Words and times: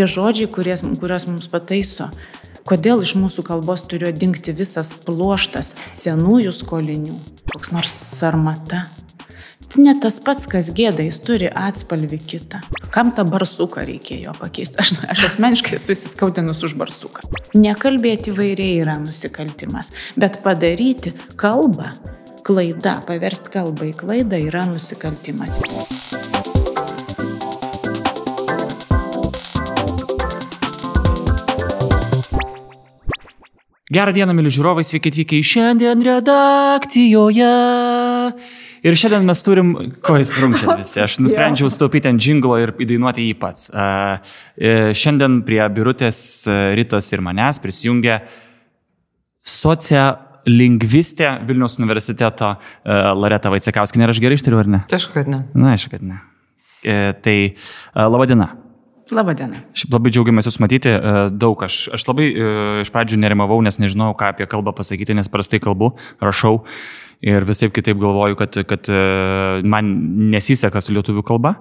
tie 0.00 0.08
žodžiai, 0.08 0.48
kuries, 0.48 0.80
kurios 0.96 1.26
mums 1.28 1.50
pataiso. 1.52 2.08
Kodėl 2.64 3.02
iš 3.04 3.12
mūsų 3.20 3.44
kalbos 3.44 3.82
turėjo 3.88 4.14
dingti 4.16 4.54
visas 4.56 4.94
pluoštas 5.04 5.74
senųjų 5.96 6.54
skolinių, 6.56 7.18
koks 7.52 7.72
nors 7.74 7.92
sarmata. 7.92 8.86
Tai 9.70 9.84
ne 9.84 9.94
tas 10.02 10.16
pats, 10.24 10.48
kas 10.50 10.70
gėda, 10.74 11.04
jis 11.04 11.20
turi 11.22 11.50
atspalvį 11.52 12.20
kitą. 12.32 12.62
Kam 12.94 13.12
tą 13.14 13.26
barsuką 13.28 13.84
reikėjo 13.86 14.32
pakeisti? 14.40 14.80
Aš, 14.82 14.94
aš 15.12 15.26
asmeniškai 15.28 15.78
susiskaudinus 15.78 16.64
už 16.66 16.74
barsuką. 16.80 17.28
Nekalbėti 17.54 18.34
vairiai 18.34 18.80
yra 18.80 18.96
nusikaltimas, 19.02 19.92
bet 20.18 20.40
padaryti 20.46 21.12
kalbą, 21.40 21.92
klaida, 22.46 22.98
paversti 23.06 23.52
kalbą 23.52 23.92
į 23.92 23.96
klaidą 24.00 24.40
yra 24.48 24.66
nusikaltimas. 24.72 25.60
Gerą 33.90 34.12
dieną, 34.14 34.34
mėly 34.38 34.52
žiūrovai, 34.54 34.84
sveiki 34.86 35.10
atvykę 35.10 35.38
į 35.40 35.46
šiandien 35.50 36.02
redakcijoje. 36.06 37.54
Ir 38.86 38.98
šiandien 39.00 39.26
mes 39.26 39.40
turim, 39.42 39.72
ko 40.06 40.14
jis 40.14 40.30
prumčia 40.30 40.76
visi, 40.78 41.00
aš 41.02 41.16
nusprendžiau 41.18 41.66
staupyti 41.74 42.06
ant 42.12 42.22
džinglo 42.22 42.54
ir 42.62 42.70
įdainuoti 42.86 43.26
jį 43.26 43.34
pats. 43.42 43.66
Šiandien 45.02 45.40
prie 45.42 45.58
birutės 45.74 46.22
rytos 46.78 47.10
ir 47.10 47.26
manęs 47.26 47.58
prisijungia 47.66 48.20
socialingvistė 49.58 51.34
Vilniaus 51.50 51.80
universiteto 51.82 52.54
Lareta 52.86 53.50
Vaicekauskinė. 53.50 54.06
Ar 54.06 54.14
aš 54.14 54.22
gerai 54.22 54.38
ištariu, 54.38 54.62
ar 54.62 54.70
ne? 54.70 54.84
Aišku, 54.86 55.18
kad 55.18 55.34
ne. 55.34 55.42
Na, 55.50 55.74
aišku, 55.74 55.96
kad 55.98 56.06
ne. 56.14 56.22
E, 56.86 57.00
tai 57.26 57.38
laba 57.98 58.30
diena. 58.30 58.52
Labadiena. 59.14 59.62
Šiaip 59.76 59.94
labai 59.96 60.12
džiaugiamės 60.14 60.48
Jūs 60.48 60.58
matyti 60.62 60.92
daug. 61.34 61.62
Aš, 61.66 61.82
aš 61.96 62.06
labai 62.08 62.30
iš 62.84 62.90
pradžių 62.94 63.20
nerimavau, 63.22 63.60
nes 63.64 63.80
nežinau, 63.82 64.12
ką 64.18 64.32
apie 64.34 64.48
kalbą 64.50 64.74
pasakyti, 64.76 65.16
nes 65.18 65.30
prastai 65.32 65.60
kalbu, 65.62 65.92
rašau 66.22 66.60
ir 67.20 67.44
visai 67.48 67.68
kitaip 67.74 67.98
galvoju, 68.00 68.38
kad, 68.40 68.60
kad 68.68 68.90
man 69.66 69.90
nesiseka 70.32 70.80
su 70.80 70.96
lietuvių 70.96 71.24
kalba. 71.26 71.58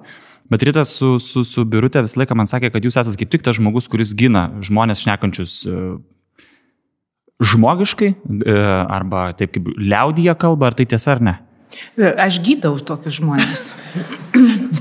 Bet 0.50 0.64
rytas 0.66 0.96
su, 0.98 1.18
su, 1.22 1.44
su 1.46 1.66
biurutė 1.70 2.02
visą 2.06 2.24
laiką 2.24 2.38
man 2.38 2.50
sakė, 2.50 2.72
kad 2.74 2.86
jūs 2.86 2.98
esate 2.98 3.20
kaip 3.22 3.34
tik 3.36 3.44
tas 3.46 3.60
žmogus, 3.60 3.90
kuris 3.92 4.16
gina 4.18 4.48
žmonės 4.66 5.04
šnekančius 5.04 5.60
žmogiškai 7.40 8.14
arba 8.90 9.30
taip 9.38 9.54
kaip 9.56 9.70
liaudyje 9.78 10.36
kalba, 10.42 10.72
ar 10.72 10.80
tai 10.80 10.88
tiesa 10.90 11.16
ar 11.16 11.24
ne? 11.24 11.36
Aš 12.18 12.42
gydau 12.44 12.80
tokius 12.82 13.20
žmonės. 13.20 13.68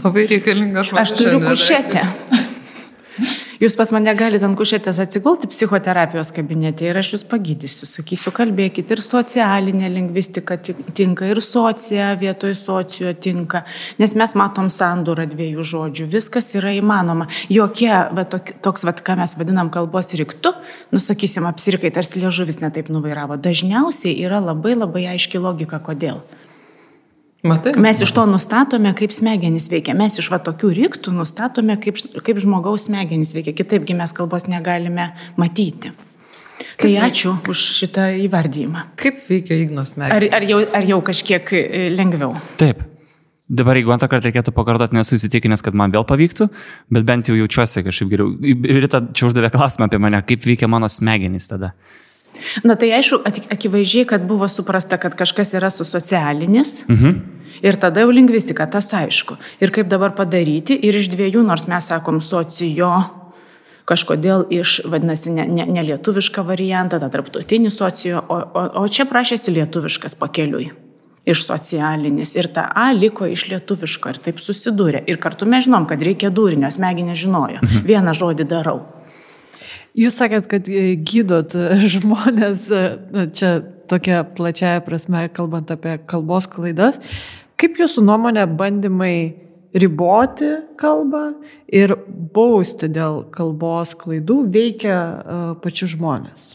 Labai 0.03 0.25
reikalinga 0.31 0.87
žmonės. 0.89 1.13
Aš 1.13 1.17
turiu 1.21 1.43
kušetę. 1.45 2.47
Jūs 3.59 3.75
pas 3.75 3.91
mane 3.91 4.13
galite 4.15 4.47
ant 4.47 4.55
kušetės 4.59 5.01
atsigulti 5.03 5.49
psichoterapijos 5.51 6.31
kabinete 6.37 6.87
ir 6.87 7.01
aš 7.01 7.17
jūs 7.17 7.25
pagydysiu. 7.27 7.89
Sakysiu, 7.91 8.31
kalbėkit 8.37 8.93
ir 8.95 9.03
socialinė 9.03 9.91
lingvistika 9.91 10.59
tinka, 10.63 11.27
ir 11.27 11.43
socija 11.43 12.13
vietoj 12.21 12.55
socijo 12.59 13.11
tinka, 13.19 13.65
nes 13.99 14.15
mes 14.19 14.37
matom 14.39 14.71
sandūrą 14.71 15.27
dviejų 15.33 15.67
žodžių. 15.73 16.09
Viskas 16.15 16.53
yra 16.55 16.77
įmanoma. 16.79 17.27
Jokie, 17.51 17.91
va, 17.91 18.29
toks, 18.29 18.87
va, 18.87 18.95
ką 18.95 19.19
mes 19.19 19.35
vadinam 19.41 19.73
kalbos 19.75 20.15
riktu, 20.15 20.55
nusakysim, 20.95 21.49
apsirikai, 21.51 21.91
tarsi 21.95 22.23
liežuvis 22.23 22.63
netaip 22.63 22.93
nuvairavo. 22.95 23.41
Dažniausiai 23.43 24.15
yra 24.23 24.39
labai 24.45 24.79
labai 24.79 25.09
aiški 25.17 25.43
logika, 25.43 25.83
kodėl. 25.83 26.23
Matai? 27.47 27.73
Mes 27.79 28.01
iš 28.03 28.11
to 28.15 28.25
nustatome, 28.27 28.91
kaip 28.99 29.13
smegenys 29.15 29.69
veikia. 29.71 29.95
Mes 29.95 30.17
iš 30.19 30.27
va 30.33 30.41
tokių 30.43 30.73
riktų 30.75 31.15
nustatome, 31.15 31.77
kaip, 31.79 32.01
kaip 32.27 32.41
žmogaus 32.43 32.89
smegenys 32.89 33.31
veikia. 33.37 33.55
Kitaipgi 33.61 33.95
mes 33.95 34.15
kalbos 34.17 34.49
negalime 34.51 35.13
matyti. 35.39 35.93
Kaip 36.59 36.83
tai 36.83 36.97
ačiū 37.07 37.37
už 37.47 37.63
šitą 37.79 38.09
įvardyjimą. 38.25 38.89
Kaip 38.99 39.23
veikia 39.31 39.59
Ignos 39.63 39.95
smegenys? 39.95 40.17
Ar, 40.17 40.41
ar, 40.41 40.47
jau, 40.51 40.59
ar 40.75 40.89
jau 40.91 40.99
kažkiek 41.07 41.53
e, 41.55 41.85
lengviau? 41.95 42.35
Taip. 42.59 42.83
Dabar 43.49 43.79
jeigu 43.79 43.95
antrą 43.95 44.11
kartą 44.13 44.29
reikėtų 44.29 44.53
pakartoti, 44.53 44.99
nesu 44.99 45.15
įsitikinęs, 45.17 45.63
kad 45.65 45.77
man 45.79 45.95
vėl 45.95 46.05
pavyktų, 46.05 46.51
bet 46.93 47.07
bent 47.09 47.31
jau 47.31 47.39
jaučiuosi 47.39 47.87
kažkaip 47.87 48.11
geriau. 48.11 48.35
Rita 48.83 49.01
čia 49.17 49.31
uždavė 49.31 49.49
klausimą 49.55 49.87
apie 49.89 50.03
mane, 50.03 50.21
kaip 50.29 50.45
veikia 50.45 50.69
mano 50.69 50.91
smegenys 50.93 51.49
tada. 51.49 51.73
Na 52.65 52.77
tai 52.79 52.93
aišku, 52.99 53.23
akivaizdžiai, 53.55 54.07
kad 54.09 54.25
buvo 54.29 54.49
suprasta, 54.49 54.99
kad 55.01 55.17
kažkas 55.19 55.55
yra 55.59 55.71
su 55.75 55.87
socialinis. 55.89 56.83
Mhm. 56.89 57.19
Ir 57.63 57.75
tada 57.81 58.05
jau 58.05 58.11
lingvistika, 58.15 58.69
tas 58.71 58.93
aišku. 58.95 59.35
Ir 59.61 59.73
kaip 59.75 59.89
dabar 59.91 60.13
padaryti, 60.15 60.77
ir 60.79 60.95
iš 60.95 61.09
dviejų, 61.11 61.43
nors 61.47 61.67
mes 61.67 61.89
sakom 61.91 62.21
socijo, 62.23 62.93
kažkodėl 63.89 64.45
iš, 64.53 64.83
vadinasi, 64.87 65.33
nelietuvišką 65.33 66.43
ne, 66.43 66.47
ne 66.47 66.51
variantą, 66.53 67.01
tą 67.01 67.09
tarptautinį 67.15 67.73
socijo, 67.73 68.21
o, 68.29 68.37
o, 68.37 68.67
o 68.83 68.85
čia 68.87 69.09
prašėsi 69.09 69.55
lietuviškas 69.57 70.19
pakeliui. 70.21 70.69
Iš 71.29 71.43
socialinis. 71.45 72.37
Ir 72.39 72.47
ta 72.55 72.69
A 72.73 72.87
liko 72.97 73.27
iš 73.29 73.49
lietuviško 73.51 74.15
ir 74.15 74.21
taip 74.29 74.39
susidūrė. 74.41 75.03
Ir 75.11 75.19
kartu 75.21 75.49
mes 75.49 75.67
žinom, 75.67 75.85
kad 75.89 76.01
reikia 76.05 76.31
dūrinio, 76.33 76.71
smegenė 76.73 77.17
žinojo. 77.19 77.59
Mhm. 77.65 77.83
Vieną 77.89 78.15
žodį 78.17 78.47
darau. 78.49 78.79
Jūs 79.99 80.15
sakėt, 80.21 80.47
kad 80.51 80.69
e, 80.71 80.93
gydot 80.95 81.57
e, 81.59 81.83
žmonės, 81.97 82.69
e, 82.71 83.27
čia 83.35 83.59
tokia 83.91 84.23
plačiaja 84.23 84.83
prasme, 84.87 85.27
kalbant 85.35 85.73
apie 85.75 85.97
kalbos 86.11 86.47
klaidas. 86.51 87.01
Kaip 87.59 87.81
jūsų 87.81 88.05
nuomonė 88.07 88.45
bandymai 88.59 89.17
riboti 89.75 90.53
kalbą 90.79 91.25
ir 91.75 91.97
bausti 92.35 92.89
dėl 92.93 93.25
kalbos 93.35 93.97
klaidų 93.99 94.39
veikia 94.55 94.95
pačius 95.65 95.97
žmonės? 95.97 96.47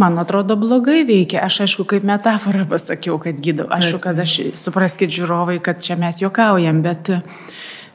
Man 0.00 0.16
atrodo, 0.20 0.56
blogai 0.60 1.02
veikia. 1.08 1.42
Aš 1.44 1.60
aišku, 1.66 1.84
kaip 1.88 2.06
metaforą 2.08 2.64
pasakiau, 2.68 3.18
kad 3.20 3.36
gydau. 3.44 3.68
Aišku, 3.72 4.00
kad 4.04 4.18
aš, 4.20 4.38
supraskit 4.58 5.12
žiūrovai, 5.12 5.58
kad 5.64 5.80
čia 5.84 5.96
mes 6.00 6.20
juokaujam, 6.20 6.82
bet 6.84 7.12
uh, 7.14 7.22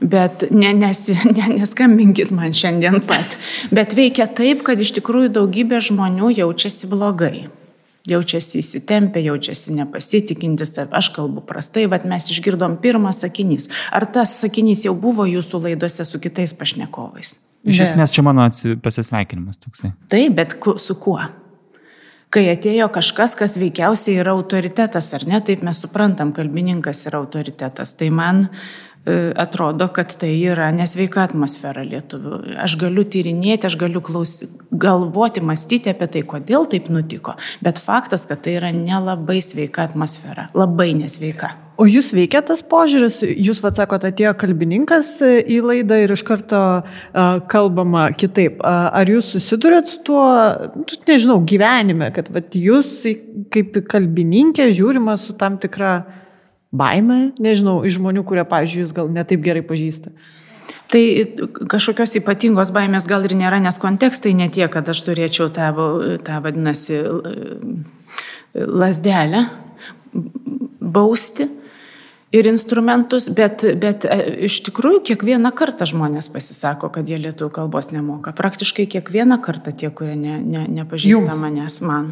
Bet 0.01 0.47
ne, 0.51 0.73
nesi, 0.73 1.13
ne, 1.38 1.47
neskambinkit 1.59 2.31
man 2.34 2.56
šiandien 2.57 3.01
pat. 3.07 3.38
Bet 3.73 3.95
veikia 3.97 4.28
taip, 4.28 4.66
kad 4.66 4.81
iš 4.81 4.95
tikrųjų 4.97 5.34
daugybė 5.38 5.81
žmonių 5.91 6.34
jaučiasi 6.41 6.89
blogai. 6.89 7.50
Jaučiasi 8.09 8.63
įsitempę, 8.63 9.22
jaučiasi 9.22 9.75
nepasitikintis, 9.78 10.73
aš 10.90 11.11
kalbu 11.13 11.44
prastai, 11.45 11.84
bet 11.85 12.07
mes 12.09 12.31
išgirdom 12.34 12.79
pirmą 12.81 13.11
sakinys. 13.13 13.69
Ar 13.94 14.07
tas 14.09 14.34
sakinys 14.41 14.88
jau 14.88 14.95
buvo 14.97 15.28
jūsų 15.29 15.61
laidose 15.67 16.07
su 16.09 16.17
kitais 16.23 16.56
pašnekovais? 16.57 17.35
Iš 17.61 17.84
esmės 17.85 18.09
čia 18.09 18.25
mano 18.25 18.47
pasisveikinimas 18.81 19.61
toksai. 19.61 19.94
Taip, 20.09 20.34
bet 20.40 20.57
ku, 20.63 20.79
su 20.81 20.97
kuo? 20.97 21.22
Kai 22.31 22.45
atėjo 22.47 22.88
kažkas, 22.95 23.35
kas 23.38 23.57
veikiausiai 23.59 24.22
yra 24.23 24.34
autoritetas, 24.34 25.09
ar 25.17 25.28
ne, 25.28 25.41
taip 25.45 25.61
mes 25.67 25.81
suprantam, 25.84 26.31
kalbininkas 26.34 27.03
yra 27.09 27.19
autoritetas. 27.19 27.91
Tai 28.00 28.07
man 28.16 28.45
atrodo, 29.35 29.88
kad 29.88 30.13
tai 30.22 30.35
yra 30.45 30.67
nesveika 30.75 31.23
atmosfera 31.25 31.81
lietuvių. 31.88 32.41
Aš 32.62 32.75
galiu 32.81 33.01
tyrinėti, 33.09 33.66
aš 33.66 33.78
galiu 33.81 34.01
klausy, 34.06 34.45
galvoti, 34.69 35.41
mąstyti 35.41 35.89
apie 35.89 36.07
tai, 36.12 36.22
kodėl 36.22 36.67
taip 36.69 36.91
nutiko, 36.94 37.34
bet 37.66 37.81
faktas, 37.81 38.28
kad 38.29 38.44
tai 38.45 38.59
yra 38.59 38.69
nelabai 38.75 39.40
sveika 39.41 39.88
atmosfera, 39.90 40.51
labai 40.53 40.91
nesveika. 41.00 41.56
O 41.81 41.88
jūs 41.90 42.11
veikia 42.13 42.44
tas 42.45 42.59
požiūris, 42.61 43.23
jūs 43.25 43.63
atsakote, 43.66 44.11
atėjo 44.11 44.35
kalbininkas 44.38 45.16
į 45.25 45.57
laidą 45.66 45.97
ir 46.03 46.13
iš 46.13 46.22
karto 46.28 46.59
kalbama 47.50 48.11
kitaip. 48.13 48.61
Ar 48.61 49.09
jūs 49.09 49.31
susidurėt 49.34 49.90
su 49.90 50.03
tuo, 50.06 50.28
nu, 50.78 51.01
nežinau, 51.09 51.40
gyvenime, 51.41 52.11
kad 52.13 52.29
vat, 52.29 52.53
jūs 52.53 52.94
kaip 53.50 53.81
kalbininkė 53.90 54.69
žiūrima 54.69 55.17
su 55.17 55.34
tam 55.40 55.57
tikra 55.63 55.95
uh, 56.03 56.21
baimė, 56.72 57.34
nežinau, 57.42 57.82
iš 57.86 58.00
žmonių, 58.00 58.24
kurie, 58.28 58.46
pavyzdžiui, 58.48 58.86
jūs 58.86 58.96
gal 58.96 59.12
netaip 59.12 59.44
gerai 59.44 59.64
pažįsta? 59.66 60.14
Tai 60.92 61.02
kažkokios 61.72 62.18
ypatingos 62.20 62.74
baimės 62.76 63.08
gal 63.08 63.24
ir 63.24 63.36
nėra, 63.40 63.62
nes 63.64 63.78
kontekstai 63.80 64.34
ne 64.35 64.50
tie, 64.52 64.66
kad 64.72 64.90
aš 64.91 65.00
turėčiau 65.06 65.47
tą, 65.56 65.70
tą 66.28 66.41
vadinasi, 66.44 67.00
lasdelę 68.56 69.46
bausti 70.82 71.47
ir 72.32 72.47
instrumentus, 72.47 73.29
bet, 73.35 73.64
bet 73.79 74.08
e, 74.08 74.17
iš 74.47 74.62
tikrųjų 74.67 75.03
kiekvieną 75.12 75.52
kartą 75.56 75.88
žmonės 75.90 76.32
pasisako, 76.32 76.91
kad 76.96 77.09
jie 77.09 77.20
lietuvių 77.20 77.52
kalbos 77.56 77.91
nemoka. 77.91 78.35
Praktiškai 78.35 78.88
kiekvieną 78.91 79.40
kartą 79.44 79.76
tie, 79.76 79.91
kurie 79.91 80.16
ne, 80.20 80.40
ne, 80.44 80.66
nepažįsta 80.82 81.16
Jums. 81.16 81.40
manęs, 81.40 81.79
man. 81.84 82.12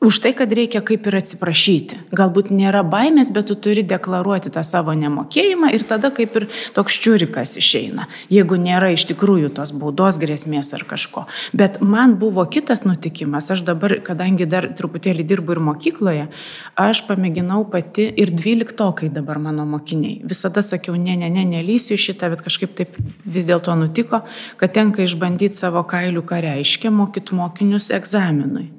Už 0.00 0.18
tai, 0.20 0.34
kad 0.36 0.52
reikia 0.52 0.82
kaip 0.84 1.06
ir 1.08 1.14
atsiprašyti. 1.16 1.96
Galbūt 2.12 2.50
nėra 2.52 2.82
baimės, 2.84 3.30
bet 3.32 3.46
tu 3.48 3.54
turi 3.56 3.80
deklaruoti 3.80 4.50
tą 4.52 4.60
savo 4.60 4.92
nemokėjimą 4.92 5.70
ir 5.72 5.86
tada 5.88 6.10
kaip 6.12 6.36
ir 6.36 6.44
toks 6.76 6.98
čiurikas 7.00 7.54
išeina, 7.56 8.04
jeigu 8.28 8.58
nėra 8.60 8.90
iš 8.92 9.06
tikrųjų 9.08 9.54
tos 9.56 9.72
baudos 9.72 10.20
grėsmės 10.20 10.74
ar 10.76 10.84
kažko. 10.84 11.24
Bet 11.56 11.80
man 11.80 12.18
buvo 12.20 12.44
kitas 12.44 12.84
nutikimas, 12.84 13.48
aš 13.48 13.64
dabar, 13.64 13.96
kadangi 14.04 14.44
dar 14.44 14.68
truputėlį 14.76 15.24
dirbu 15.32 15.56
ir 15.56 15.62
mokykloje, 15.72 16.28
aš 16.76 17.02
pamėginau 17.08 17.64
pati 17.72 18.10
ir 18.20 18.36
dvyliktokai 18.36 19.08
dabar 19.08 19.40
mano 19.40 19.64
mokiniai. 19.64 20.20
Visada 20.28 20.60
sakiau, 20.60 21.00
ne, 21.00 21.16
ne, 21.16 21.32
ne, 21.32 21.48
nelysiu 21.56 21.96
šitą, 21.96 22.34
bet 22.36 22.44
kažkaip 22.44 22.76
taip 22.76 23.00
vis 23.24 23.48
dėlto 23.48 23.72
nutiko, 23.80 24.26
kad 24.60 24.76
tenka 24.76 25.08
išbandyti 25.08 25.56
savo 25.56 25.88
kailių, 25.88 26.20
ką 26.20 26.44
reiškia 26.50 26.92
mokyti 26.92 27.40
mokinius 27.40 27.94
egzaminui. 27.96 28.76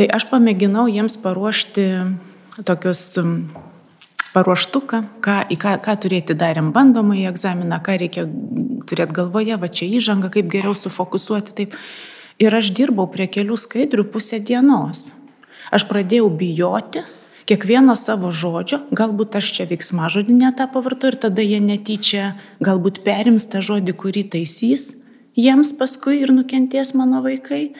Tai 0.00 0.06
aš 0.16 0.24
pamėginau 0.30 0.86
jiems 0.88 1.18
paruošti 1.20 1.82
tokius 2.64 3.02
paruoštuką, 4.32 5.00
ką, 5.20 5.34
ką, 5.60 5.74
ką 5.84 5.94
turėti 6.00 6.36
darėm 6.40 6.70
bandomąjį 6.72 7.26
egzaminą, 7.28 7.76
ką 7.84 7.98
reikia 8.00 8.24
turėti 8.88 9.16
galvoje, 9.18 9.58
va 9.60 9.68
čia 9.68 9.90
įžanga, 9.98 10.30
kaip 10.32 10.48
geriau 10.48 10.72
sufokusuoti. 10.72 11.52
Taip. 11.58 11.76
Ir 12.40 12.56
aš 12.56 12.70
dirbau 12.78 13.10
prie 13.12 13.26
kelių 13.28 13.58
skaidrių 13.60 14.06
pusę 14.14 14.40
dienos. 14.40 15.10
Aš 15.68 15.84
pradėjau 15.90 16.30
bijoti 16.32 17.04
kiekvieno 17.50 17.92
savo 17.92 18.32
žodžio, 18.32 18.80
galbūt 18.96 19.36
aš 19.36 19.52
čia 19.58 19.68
veiksma 19.68 20.08
žodį 20.08 20.38
netą 20.46 20.64
pavartu 20.72 21.12
ir 21.12 21.20
tada 21.26 21.44
jie 21.44 21.60
netyčia 21.60 22.38
galbūt 22.64 23.02
perims 23.04 23.44
tą 23.52 23.60
žodį, 23.60 23.98
kurį 24.00 24.24
taisys 24.32 24.94
jiems 25.36 25.74
paskui 25.76 26.22
ir 26.24 26.32
nukentės 26.34 26.94
mano 26.96 27.20
vaikai. 27.24 27.74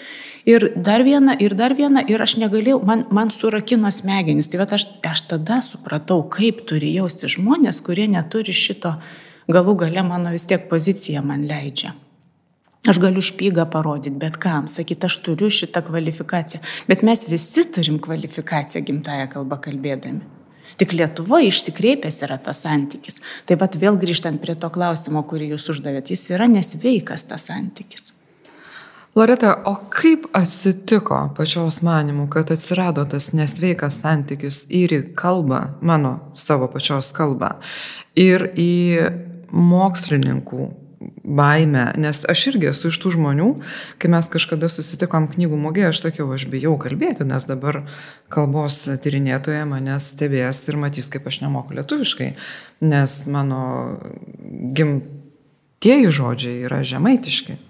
Ir 0.48 0.70
dar 0.76 1.04
viena, 1.04 1.34
ir 1.36 1.54
dar 1.56 1.74
viena, 1.76 2.02
ir 2.08 2.22
aš 2.22 2.38
negalėjau, 2.40 2.80
man, 2.86 3.04
man 3.12 3.32
surakino 3.34 3.90
smegenys. 3.92 4.48
Tai 4.48 4.64
aš, 4.64 4.86
aš 5.04 5.24
tada 5.28 5.60
supratau, 5.64 6.22
kaip 6.32 6.64
turi 6.68 6.94
jausti 6.94 7.28
žmonės, 7.28 7.82
kurie 7.84 8.08
neturi 8.08 8.54
šito, 8.56 8.94
galų 9.52 9.76
gale 9.84 10.04
mano 10.06 10.32
vis 10.32 10.46
tiek 10.48 10.68
pozicija 10.70 11.22
man 11.26 11.44
leidžia. 11.48 11.92
Aš 12.88 12.96
galiu 12.96 13.20
špygą 13.20 13.66
parodyti, 13.68 14.16
bet 14.16 14.38
kam, 14.40 14.68
sakyti, 14.72 15.04
aš 15.04 15.18
turiu 15.26 15.50
šitą 15.52 15.82
kvalifikaciją. 15.84 16.62
Bet 16.88 17.02
mes 17.04 17.26
visi 17.28 17.66
turim 17.68 17.98
kvalifikaciją 18.00 18.80
gimtają 18.86 19.26
kalbą 19.34 19.58
kalbėdami. 19.66 20.24
Tik 20.80 20.94
Lietuvoje 20.96 21.50
išsikreipęs 21.50 22.22
yra 22.24 22.38
tas 22.40 22.62
santykis. 22.64 23.20
Taip 23.44 23.60
pat 23.60 23.76
vėl 23.76 23.98
grįžtant 24.00 24.40
prie 24.40 24.54
to 24.56 24.70
klausimo, 24.72 25.20
kurį 25.28 25.50
jūs 25.52 25.68
uždavėt, 25.74 26.08
jis 26.08 26.24
yra 26.32 26.48
nesveikas 26.48 27.26
tas 27.28 27.50
santykis. 27.50 28.14
Loreta, 29.20 29.62
o 29.68 29.74
kaip 29.92 30.30
atsitiko 30.32 31.16
pačios 31.36 31.82
manimų, 31.84 32.24
kad 32.32 32.48
atsirado 32.54 33.02
tas 33.04 33.34
nesveikas 33.36 33.98
santykis 34.00 34.62
ir 34.72 34.94
į 34.96 35.00
kalbą, 35.18 35.58
mano 35.84 36.14
savo 36.32 36.70
pačios 36.72 37.10
kalbą, 37.12 37.50
ir 38.16 38.46
į 38.56 38.70
mokslininkų 39.52 40.70
baimę, 41.36 41.84
nes 42.00 42.22
aš 42.32 42.46
irgi 42.54 42.70
esu 42.72 42.88
iš 42.88 43.02
tų 43.02 43.14
žmonių, 43.18 43.52
kai 44.00 44.08
mes 44.16 44.32
kažkada 44.32 44.72
susitikom 44.72 45.28
knygų 45.36 45.60
mugėje, 45.68 45.92
aš 45.92 46.04
sakiau, 46.06 46.32
aš 46.32 46.48
bijau 46.48 46.78
kalbėti, 46.80 47.28
nes 47.28 47.44
dabar 47.50 47.82
kalbos 48.32 48.86
tyrinėtoje 49.04 49.66
mane 49.68 50.00
stebės 50.00 50.64
ir 50.72 50.80
matys, 50.80 51.12
kaip 51.12 51.28
aš 51.28 51.42
nemoku 51.44 51.76
lietuviškai, 51.76 52.34
nes 52.88 53.22
mano 53.28 53.64
gimtieji 54.80 56.14
žodžiai 56.22 56.62
yra 56.70 56.86
žemaitiški. 56.88 57.66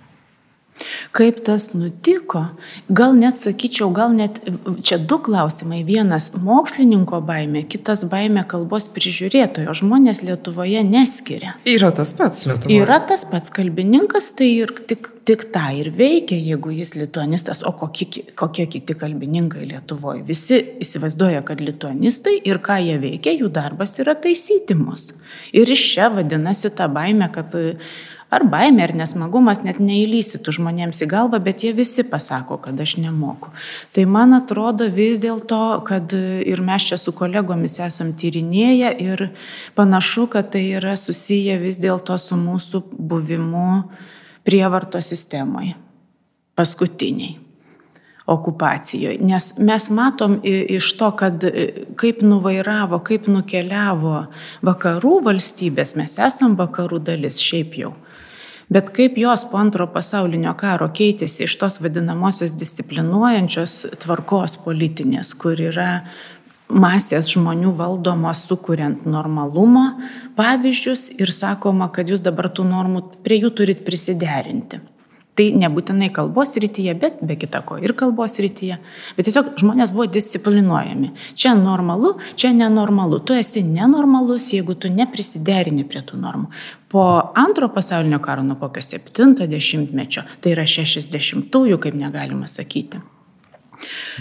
Kaip 1.16 1.40
tas 1.44 1.70
nutiko? 1.74 2.44
Gal 2.88 3.14
net 3.18 3.38
sakyčiau, 3.40 3.90
gal 3.94 4.14
net 4.16 4.40
čia 4.86 4.98
du 4.98 5.18
klausimai. 5.22 5.82
Vienas- 5.86 6.30
mokslininko 6.48 7.20
baime, 7.26 7.64
kitas 7.68 8.04
baime 8.08 8.44
kalbos 8.48 8.88
prižiūrėtojo. 8.88 9.74
Žmonės 9.80 10.22
Lietuvoje 10.24 10.84
neskiria. 10.86 11.54
Yra 11.66 11.90
tas 11.94 12.12
pats 12.12 12.46
Lietuvoje. 12.46 12.80
Yra 12.80 13.00
tas 13.06 13.24
pats 13.24 13.50
kalbininkas, 13.50 14.32
tai 14.36 14.50
ir 14.62 14.68
tik, 14.86 15.08
tik 15.24 15.52
tą 15.52 15.66
ir 15.76 15.90
veikia, 15.90 16.38
jeigu 16.38 16.72
jis 16.76 16.94
lituanistas, 16.94 17.62
o 17.66 17.72
kokie, 17.72 18.24
kokie 18.34 18.66
kiti 18.66 18.94
kalbininkai 18.94 19.66
Lietuvoje. 19.72 20.24
Visi 20.26 20.62
įsivaizduoja, 20.80 21.44
kad 21.44 21.60
lituanistai 21.60 22.40
ir 22.44 22.58
ką 22.58 22.78
jie 22.84 22.98
veikia, 22.98 23.36
jų 23.38 23.50
darbas 23.50 23.98
yra 23.98 24.14
taisyti 24.14 24.74
mus. 24.74 25.12
Ir 25.52 25.70
iš 25.70 25.94
čia 25.94 26.10
vadinasi 26.10 26.74
ta 26.74 26.88
baime, 26.88 27.30
kad 27.32 27.54
ar 28.30 28.44
baimė, 28.46 28.84
ar 28.86 28.94
nesmagumas, 29.02 29.64
net 29.66 29.80
neįlysitų 29.82 30.54
žmonėms 30.60 31.02
į 31.02 31.08
galvą, 31.10 31.40
bet 31.42 31.64
jie 31.66 31.72
visi 31.76 32.04
pasako, 32.06 32.60
kad 32.62 32.78
aš 32.80 32.96
nemoku. 33.02 33.50
Tai 33.96 34.06
man 34.10 34.36
atrodo 34.38 34.86
vis 34.90 35.18
dėlto, 35.22 35.82
kad 35.88 36.14
ir 36.14 36.62
mes 36.64 36.86
čia 36.90 37.00
su 37.00 37.14
kolegomis 37.16 37.80
esam 37.82 38.14
tyrinėję 38.14 38.94
ir 39.02 39.26
panašu, 39.78 40.28
kad 40.30 40.52
tai 40.54 40.64
yra 40.78 40.96
susiję 41.00 41.58
vis 41.60 41.82
dėlto 41.82 42.18
su 42.22 42.38
mūsų 42.38 42.84
buvimu 42.94 43.68
prievarto 44.46 45.02
sistemoje, 45.04 45.74
paskutiniai 46.58 47.38
okupacijoje. 48.30 49.18
Nes 49.26 49.48
mes 49.58 49.88
matom 49.90 50.38
iš 50.44 50.92
to, 50.96 51.10
kad 51.18 51.42
kaip 51.98 52.22
nuvairavo, 52.22 53.00
kaip 53.02 53.26
nukeliavo 53.26 54.28
vakarų 54.62 55.16
valstybės, 55.26 55.96
mes 55.98 56.14
esam 56.22 56.54
vakarų 56.60 57.02
dalis 57.10 57.40
šiaip 57.42 57.74
jau. 57.80 57.90
Bet 58.70 58.92
kaip 58.94 59.16
jos 59.18 59.42
po 59.50 59.58
antro 59.58 59.88
pasaulinio 59.90 60.52
karo 60.58 60.86
keitėsi 60.94 61.42
iš 61.48 61.56
tos 61.58 61.80
vadinamosios 61.82 62.52
disciplinuojančios 62.54 63.80
tvarkos 64.04 64.54
politinės, 64.62 65.32
kur 65.34 65.58
yra 65.58 66.04
masės 66.70 67.32
žmonių 67.32 67.72
valdomos 67.74 68.44
sukuriant 68.46 69.02
normalumo 69.10 69.88
pavyzdžius 70.38 71.08
ir 71.18 71.34
sakoma, 71.34 71.90
kad 71.90 72.14
jūs 72.14 72.22
dabar 72.22 72.46
tų 72.54 72.68
normų 72.70 73.02
prie 73.26 73.40
jų 73.42 73.50
turit 73.58 73.82
prisiderinti. 73.86 74.78
Tai 75.40 75.46
nebūtinai 75.56 76.10
kalbos 76.12 76.50
rytyje, 76.60 76.92
bet 77.00 77.20
be 77.24 77.32
kita 77.40 77.62
ko 77.64 77.78
ir 77.80 77.94
kalbos 77.96 78.34
rytyje. 78.44 78.76
Bet 79.16 79.24
tiesiog 79.24 79.54
žmonės 79.62 79.88
buvo 79.94 80.04
disciplinuojami. 80.12 81.14
Čia 81.32 81.54
normalu, 81.56 82.10
čia 82.36 82.50
nenormalu. 82.52 83.22
Tu 83.24 83.38
esi 83.40 83.62
nenormalus, 83.64 84.50
jeigu 84.52 84.76
tu 84.76 84.90
neprisiderini 84.92 85.86
prie 85.88 86.02
tų 86.04 86.20
normų. 86.20 86.50
Po 86.92 87.04
antro 87.40 87.70
pasaulinio 87.72 88.18
karo, 88.20 88.44
nuo 88.44 88.58
kokio 88.60 88.84
70-mečio, 88.84 90.26
tai 90.44 90.52
yra 90.52 90.66
60-ųjų, 90.68 91.80
kaip 91.86 91.96
negalima 91.96 92.50
sakyti. 92.50 93.00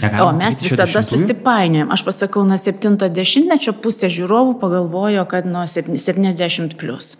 Negalima 0.00 0.30
o 0.30 0.38
mes 0.40 0.64
visada 0.64 1.04
susipainiojam. 1.04 1.92
Aš 1.92 2.06
pasakau, 2.08 2.46
nuo 2.48 2.56
70-mečio 2.56 3.76
pusė 3.84 4.08
žiūrovų 4.08 4.56
pagalvojo, 4.64 5.28
kad 5.28 5.44
nuo 5.44 5.68
70 5.68 6.80
plus. 6.80 7.18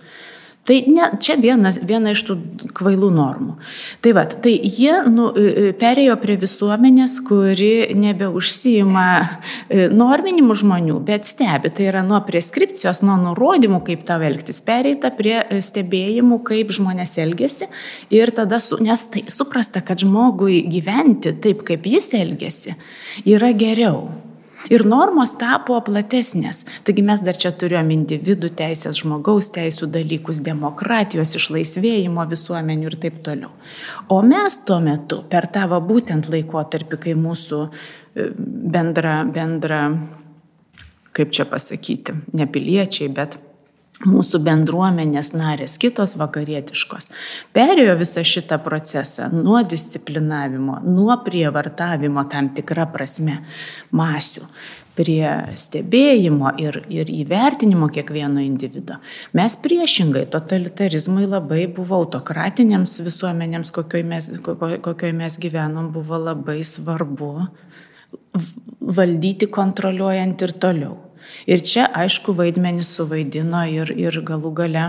Tai 0.68 0.76
ne, 0.92 1.06
čia 1.18 1.34
viena, 1.40 1.72
viena 1.72 2.12
iš 2.12 2.20
tų 2.28 2.34
kvailų 2.76 3.08
normų. 3.16 3.54
Tai 4.04 4.12
va, 4.14 4.26
tai 4.28 4.52
jie 4.60 4.92
nu, 5.08 5.30
perėjo 5.80 6.14
prie 6.20 6.36
visuomenės, 6.38 7.16
kuri 7.26 7.88
nebeužsijima 7.96 9.06
norminimu 9.96 10.54
žmonių, 10.60 11.00
bet 11.08 11.26
stebi. 11.26 11.72
Tai 11.74 11.88
yra 11.88 12.04
nuo 12.06 12.20
preskripcijos, 12.28 13.00
nuo 13.08 13.16
nurodymų, 13.24 13.80
kaip 13.88 14.04
tau 14.06 14.20
elgtis, 14.28 14.60
pereita 14.62 15.10
prie 15.16 15.40
stebėjimų, 15.64 16.42
kaip 16.52 16.76
žmonės 16.76 17.16
elgesi. 17.24 17.70
Ir 18.12 18.36
tada, 18.36 18.60
su, 18.60 18.78
nes 18.84 19.08
tai 19.10 19.24
suprasta, 19.32 19.80
kad 19.80 20.04
žmogui 20.04 20.66
gyventi 20.70 21.34
taip, 21.40 21.64
kaip 21.66 21.88
jis 21.88 22.12
elgesi, 22.20 22.76
yra 23.24 23.54
geriau. 23.56 24.10
Ir 24.68 24.84
normos 24.84 25.32
tapo 25.40 25.78
platesnės. 25.80 26.64
Taigi 26.84 27.04
mes 27.06 27.22
dar 27.24 27.38
čia 27.40 27.52
turėjom 27.56 27.92
individų 27.94 28.50
teisės, 28.58 29.00
žmogaus 29.00 29.48
teisų 29.54 29.88
dalykus, 29.94 30.42
demokratijos 30.44 31.32
išlaisvėjimo 31.38 32.26
visuomenių 32.28 32.90
ir 32.90 32.96
taip 33.00 33.20
toliau. 33.24 33.52
O 34.12 34.20
mes 34.26 34.58
tuo 34.68 34.80
metu, 34.84 35.22
per 35.30 35.48
tavo 35.54 35.80
būtent 35.80 36.28
laikotarpį, 36.32 37.00
kai 37.06 37.16
mūsų 37.16 37.60
e, 37.64 38.28
bendra, 38.36 39.22
bendra, 39.24 39.84
kaip 41.16 41.32
čia 41.32 41.48
pasakyti, 41.48 42.18
ne 42.36 42.46
piliečiai, 42.50 43.08
bet 43.16 43.38
mūsų 44.08 44.40
bendruomenės 44.44 45.32
narės, 45.36 45.76
kitos 45.80 46.16
vakarietiškos, 46.20 47.10
perėjo 47.56 47.96
visą 48.00 48.24
šitą 48.24 48.60
procesą 48.64 49.28
nuo 49.32 49.60
disciplinavimo, 49.66 50.80
nuo 50.86 51.16
prievartavimo 51.24 52.24
tam 52.32 52.52
tikrą 52.56 52.88
prasme 52.94 53.42
masių 53.92 54.46
prie 55.00 55.26
stebėjimo 55.56 56.54
ir, 56.60 56.80
ir 56.92 57.10
įvertinimo 57.12 57.88
kiekvieno 57.92 58.42
individo. 58.42 58.98
Mes 59.36 59.54
priešingai 59.62 60.26
totalitarizmui 60.32 61.28
labai 61.30 61.66
buvo 61.72 62.00
autokratinėms 62.02 62.98
visuomenėms, 63.06 63.72
kokioje 63.76 64.08
mes, 64.10 64.30
kokioj 64.44 65.14
mes 65.16 65.38
gyvenom, 65.40 65.92
buvo 65.94 66.18
labai 66.20 66.60
svarbu 66.66 67.30
valdyti 68.80 69.48
kontroliuojant 69.50 70.42
ir 70.46 70.56
toliau. 70.60 70.98
Ir 71.50 71.64
čia, 71.64 71.86
aišku, 71.86 72.34
vaidmenį 72.36 72.84
suvaidino 72.86 73.64
ir, 73.70 73.92
ir 73.96 74.20
galų 74.26 74.54
gale 74.62 74.86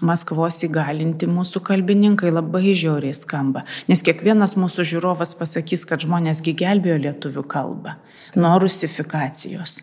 Maskvos 0.00 0.62
įgalinti 0.64 1.28
mūsų 1.28 1.60
kalbininkai 1.66 2.30
labai 2.32 2.72
žiauriai 2.72 3.12
skamba. 3.12 3.66
Nes 3.90 4.00
kiekvienas 4.04 4.56
mūsų 4.56 4.86
žiūrovas 4.94 5.34
pasakys, 5.36 5.84
kad 5.88 6.00
žmonėsgi 6.06 6.56
gelbėjo 6.56 6.96
lietuvių 7.04 7.44
kalbą 7.44 7.98
nuo 8.40 8.54
rusifikacijos. 8.62 9.80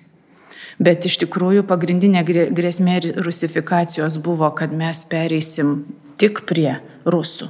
Bet 0.82 1.06
iš 1.10 1.20
tikrųjų 1.24 1.64
pagrindinė 1.70 2.22
grėsmė 2.26 3.00
rusifikacijos 3.26 4.20
buvo, 4.22 4.50
kad 4.58 4.74
mes 4.74 5.04
pereisim 5.10 5.80
tik 6.22 6.44
prie 6.50 6.80
rusų. 7.06 7.50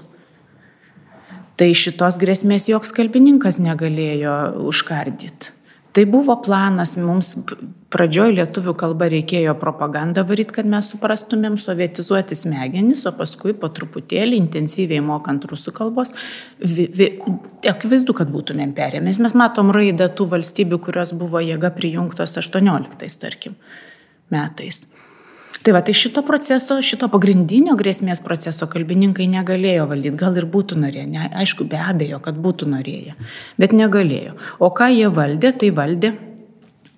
Tai 1.57 1.67
šitos 1.73 2.19
grėsmės 2.21 2.67
joks 2.69 2.91
kalbininkas 2.95 3.57
negalėjo 3.63 4.35
užkardyti. 4.69 5.56
Tai 5.97 6.03
buvo 6.05 6.35
planas, 6.45 6.91
mums 7.01 7.31
pradžioj 7.89 8.35
lietuvių 8.37 8.75
kalba 8.77 9.07
reikėjo 9.09 9.55
propagandą 9.57 10.21
varyti, 10.29 10.53
kad 10.59 10.67
mes 10.69 10.85
suprastumėm 10.91 11.55
sovietizuoti 11.57 12.37
smegenis, 12.37 13.01
o 13.09 13.13
paskui 13.17 13.55
po 13.57 13.71
truputėlį 13.73 14.37
intensyviai 14.37 15.01
mokant 15.01 15.47
rusų 15.49 15.73
kalbos, 15.79 16.13
akivaizdu, 16.61 18.13
kad 18.19 18.29
būtumėm 18.29 18.75
perėmės. 18.77 19.17
Mes 19.25 19.33
matom 19.41 19.73
raidą 19.73 20.11
tų 20.13 20.29
valstybių, 20.35 20.77
kurios 20.85 21.15
buvo 21.17 21.41
jėga 21.41 21.73
prijungtos 21.79 22.37
18, 22.45 23.17
tarkim, 23.23 23.57
metais. 24.29 24.83
Tai 25.63 25.73
va, 25.75 25.81
tai 25.83 25.93
šito 25.97 26.21
proceso, 26.23 26.77
šito 26.83 27.09
pagrindinio 27.11 27.75
grėsmės 27.79 28.21
proceso 28.23 28.67
kalbininkai 28.71 29.27
negalėjo 29.31 29.87
valdyti. 29.89 30.19
Gal 30.19 30.37
ir 30.39 30.47
būtų 30.51 30.77
norėję, 30.79 31.07
ne, 31.11 31.27
aišku, 31.43 31.67
be 31.71 31.79
abejo, 31.81 32.21
kad 32.23 32.39
būtų 32.43 32.69
norėję, 32.71 33.17
bet 33.59 33.75
negalėjo. 33.75 34.37
O 34.63 34.71
ką 34.75 34.87
jie 34.93 35.09
valdė, 35.11 35.51
tai 35.59 35.73
valdė 35.75 36.13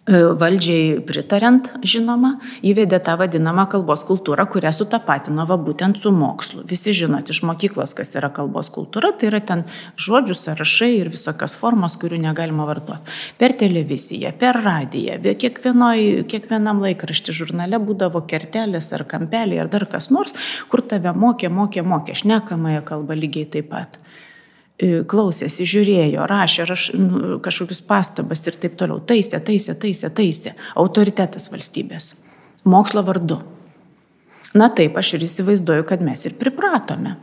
valdžiai 0.09 0.99
pritarent, 1.05 1.69
žinoma, 1.85 2.35
įvedė 2.65 2.99
tą 3.03 3.15
vadinamą 3.19 3.67
kalbos 3.69 4.01
kultūrą, 4.07 4.45
kurią 4.49 4.71
sutapatino 4.73 5.45
va 5.49 5.57
būtent 5.61 5.99
su 6.01 6.11
mokslu. 6.15 6.63
Visi 6.69 6.93
žinot 6.97 7.29
iš 7.29 7.43
mokyklos, 7.47 7.93
kas 7.97 8.15
yra 8.17 8.31
kalbos 8.33 8.71
kultūra, 8.73 9.11
tai 9.13 9.29
yra 9.29 9.41
ten 9.45 9.63
žodžių 9.99 10.37
sąrašai 10.39 10.91
ir 10.97 11.11
visokios 11.13 11.55
formos, 11.59 11.97
kurių 12.01 12.21
negalima 12.25 12.65
vartoti. 12.69 13.15
Per 13.39 13.55
televiziją, 13.59 14.33
per 14.39 14.61
radiją, 14.65 15.19
kiekvienam 15.39 16.81
laikraštį 16.83 17.35
žurnale 17.41 17.79
būdavo 17.83 18.25
kertelės 18.29 18.91
ar 18.97 19.05
kampeliai 19.09 19.61
ar 19.63 19.71
dar 19.71 19.85
kas 19.89 20.09
nors, 20.13 20.35
kur 20.71 20.81
tave 20.81 21.13
mokė, 21.13 21.51
mokė, 21.53 21.85
mokė, 21.85 22.17
šnekamąją 22.23 22.85
kalbą 22.87 23.17
lygiai 23.19 23.49
taip 23.53 23.69
pat 23.69 23.99
klausėsi, 24.79 25.67
žiūrėjo, 25.67 26.25
rašė 26.29 26.65
raš, 26.69 26.89
nu, 26.95 27.37
kažkokius 27.43 27.81
pastabas 27.87 28.45
ir 28.47 28.57
taip 28.61 28.77
toliau. 28.79 29.01
Taisė, 29.03 29.41
taisė, 29.43 29.75
taisė, 29.75 30.11
taisė. 30.15 30.53
Autoritetas 30.79 31.49
valstybės. 31.51 32.13
Mokslo 32.69 33.03
vardu. 33.07 33.41
Na 34.55 34.69
taip, 34.73 34.95
aš 34.97 35.17
ir 35.17 35.25
įsivaizduoju, 35.27 35.85
kad 35.89 36.03
mes 36.05 36.23
ir 36.25 36.37
pripratome. 36.39 37.17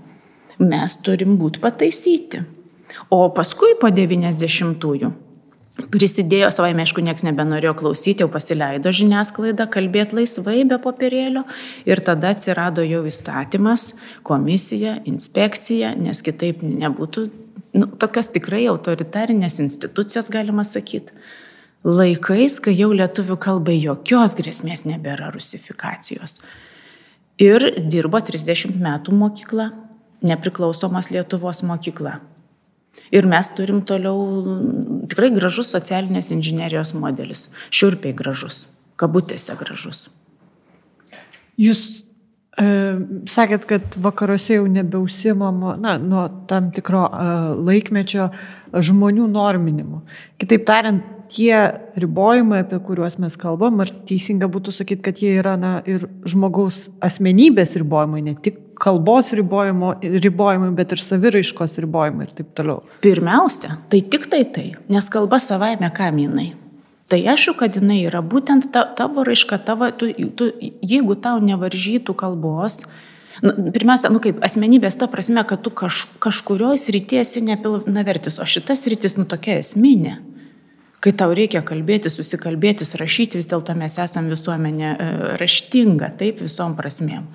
Mes 0.60 0.96
turim 1.04 1.36
būti 1.40 1.62
pataisyti. 1.64 2.44
O 3.12 3.26
paskui 3.34 3.74
po 3.80 3.90
90-ųjų 3.92 5.10
Prisidėjo 5.76 6.48
savaime, 6.54 6.86
aišku, 6.86 7.02
niekas 7.04 7.24
nebenorėjo 7.26 7.74
klausyti, 7.76 8.24
jau 8.24 8.30
pasileido 8.32 8.88
žiniasklaida, 8.96 9.66
kalbėti 9.68 10.16
laisvai 10.16 10.62
be 10.68 10.78
popierėlio 10.80 11.42
ir 11.84 12.00
tada 12.04 12.30
atsirado 12.32 12.84
jau 12.86 13.02
įstatymas, 13.04 13.90
komisija, 14.24 14.96
inspekcija, 15.04 15.92
nes 16.00 16.22
kitaip 16.24 16.62
nebūtų 16.64 17.26
nu, 17.76 17.88
tokios 18.00 18.32
tikrai 18.32 18.64
autoritarinės 18.72 19.60
institucijos, 19.62 20.30
galima 20.32 20.64
sakyti. 20.64 21.12
Laikais, 21.86 22.56
kai 22.64 22.72
jau 22.74 22.88
lietuvių 22.96 23.36
kalbai 23.38 23.76
jokios 23.76 24.34
grėsmės 24.38 24.86
nebėra 24.88 25.28
rusifikacijos. 25.34 26.40
Ir 27.42 27.68
dirbo 27.84 28.18
30 28.24 28.80
metų 28.80 29.12
mokykla, 29.14 29.68
nepriklausomos 30.24 31.12
Lietuvos 31.12 31.60
mokykla. 31.68 32.16
Ir 33.14 33.28
mes 33.30 33.48
turim 33.54 33.82
toliau 33.86 34.18
tikrai 35.10 35.30
gražus 35.34 35.70
socialinės 35.74 36.32
inžinierijos 36.34 36.94
modelis. 36.98 37.46
Šiurpiai 37.74 38.16
gražus, 38.16 38.64
kabutėse 39.00 39.54
gražus. 39.58 40.06
Jūs 41.56 41.82
e, 42.60 42.66
sakėt, 43.30 43.66
kad 43.70 43.98
vakaruose 44.02 44.58
jau 44.58 44.66
nebeusimama, 44.68 45.76
na, 45.80 45.96
nuo 46.02 46.26
tam 46.50 46.72
tikro 46.76 47.06
e, 47.06 47.28
laikmečio 47.70 48.28
žmonių 48.74 49.30
norminimu. 49.32 50.02
Kitaip 50.42 50.66
tariant, 50.68 51.12
tie 51.32 51.56
ribojimai, 51.98 52.60
apie 52.64 52.78
kuriuos 52.82 53.18
mes 53.22 53.34
kalbam, 53.40 53.80
ar 53.82 53.90
teisinga 54.06 54.48
būtų 54.52 54.74
sakyti, 54.74 55.02
kad 55.08 55.22
jie 55.22 55.32
yra 55.40 55.56
na, 55.60 55.78
ir 55.88 56.06
žmogaus 56.28 56.86
asmenybės 57.04 57.74
ribojimai, 57.80 58.22
ne 58.28 58.36
tik 58.42 58.60
kalbos 58.80 59.32
ribojimai, 59.36 60.70
bet 60.76 60.92
ir 60.92 61.02
saviraiškos 61.02 61.78
ribojimai 61.84 62.28
ir 62.28 62.36
taip 62.36 62.52
toliau. 62.58 62.84
Pirmiausia, 63.04 63.80
tai 63.90 64.02
tik 64.04 64.28
tai 64.32 64.44
tai, 64.44 64.68
nes 64.92 65.10
kalba 65.12 65.40
savaime 65.42 65.90
kaminai. 65.94 66.52
Tai 67.06 67.20
aišku, 67.32 67.54
kad 67.60 67.76
jinai 67.78 68.00
yra 68.08 68.18
būtent 68.18 68.72
ta, 68.74 68.82
tavo 68.98 69.22
raiška, 69.26 69.60
tavo, 69.62 69.88
tu, 69.94 70.10
tu, 70.34 70.48
jeigu 70.82 71.14
tau 71.22 71.38
nevaržytų 71.38 72.16
kalbos, 72.18 72.80
nu, 73.46 73.52
pirmiausia, 73.70 74.10
nu 74.10 74.18
kaip 74.22 74.40
asmenybės 74.44 74.98
ta 74.98 75.06
prasme, 75.10 75.44
kad 75.46 75.62
tu 75.62 75.70
kaž, 75.70 76.02
kažkurioje 76.22 76.82
srityje 76.82 77.22
esi 77.22 77.44
nepilnavertis, 77.46 78.40
o 78.42 78.48
šitas 78.48 78.82
sritis, 78.82 79.14
nu 79.20 79.28
tokia 79.30 79.60
esminė. 79.60 80.16
Kai 81.04 81.12
tau 81.14 81.30
reikia 81.36 81.60
kalbėti, 81.62 82.10
susikalbėtis, 82.10 82.96
rašyti, 82.98 83.38
vis 83.38 83.46
dėlto 83.46 83.76
mes 83.78 84.00
esame 84.02 84.32
visuomenė 84.32 84.88
e, 84.88 85.08
raštinga, 85.38 86.10
taip 86.18 86.40
visom 86.42 86.74
prasmėm. 86.74 87.28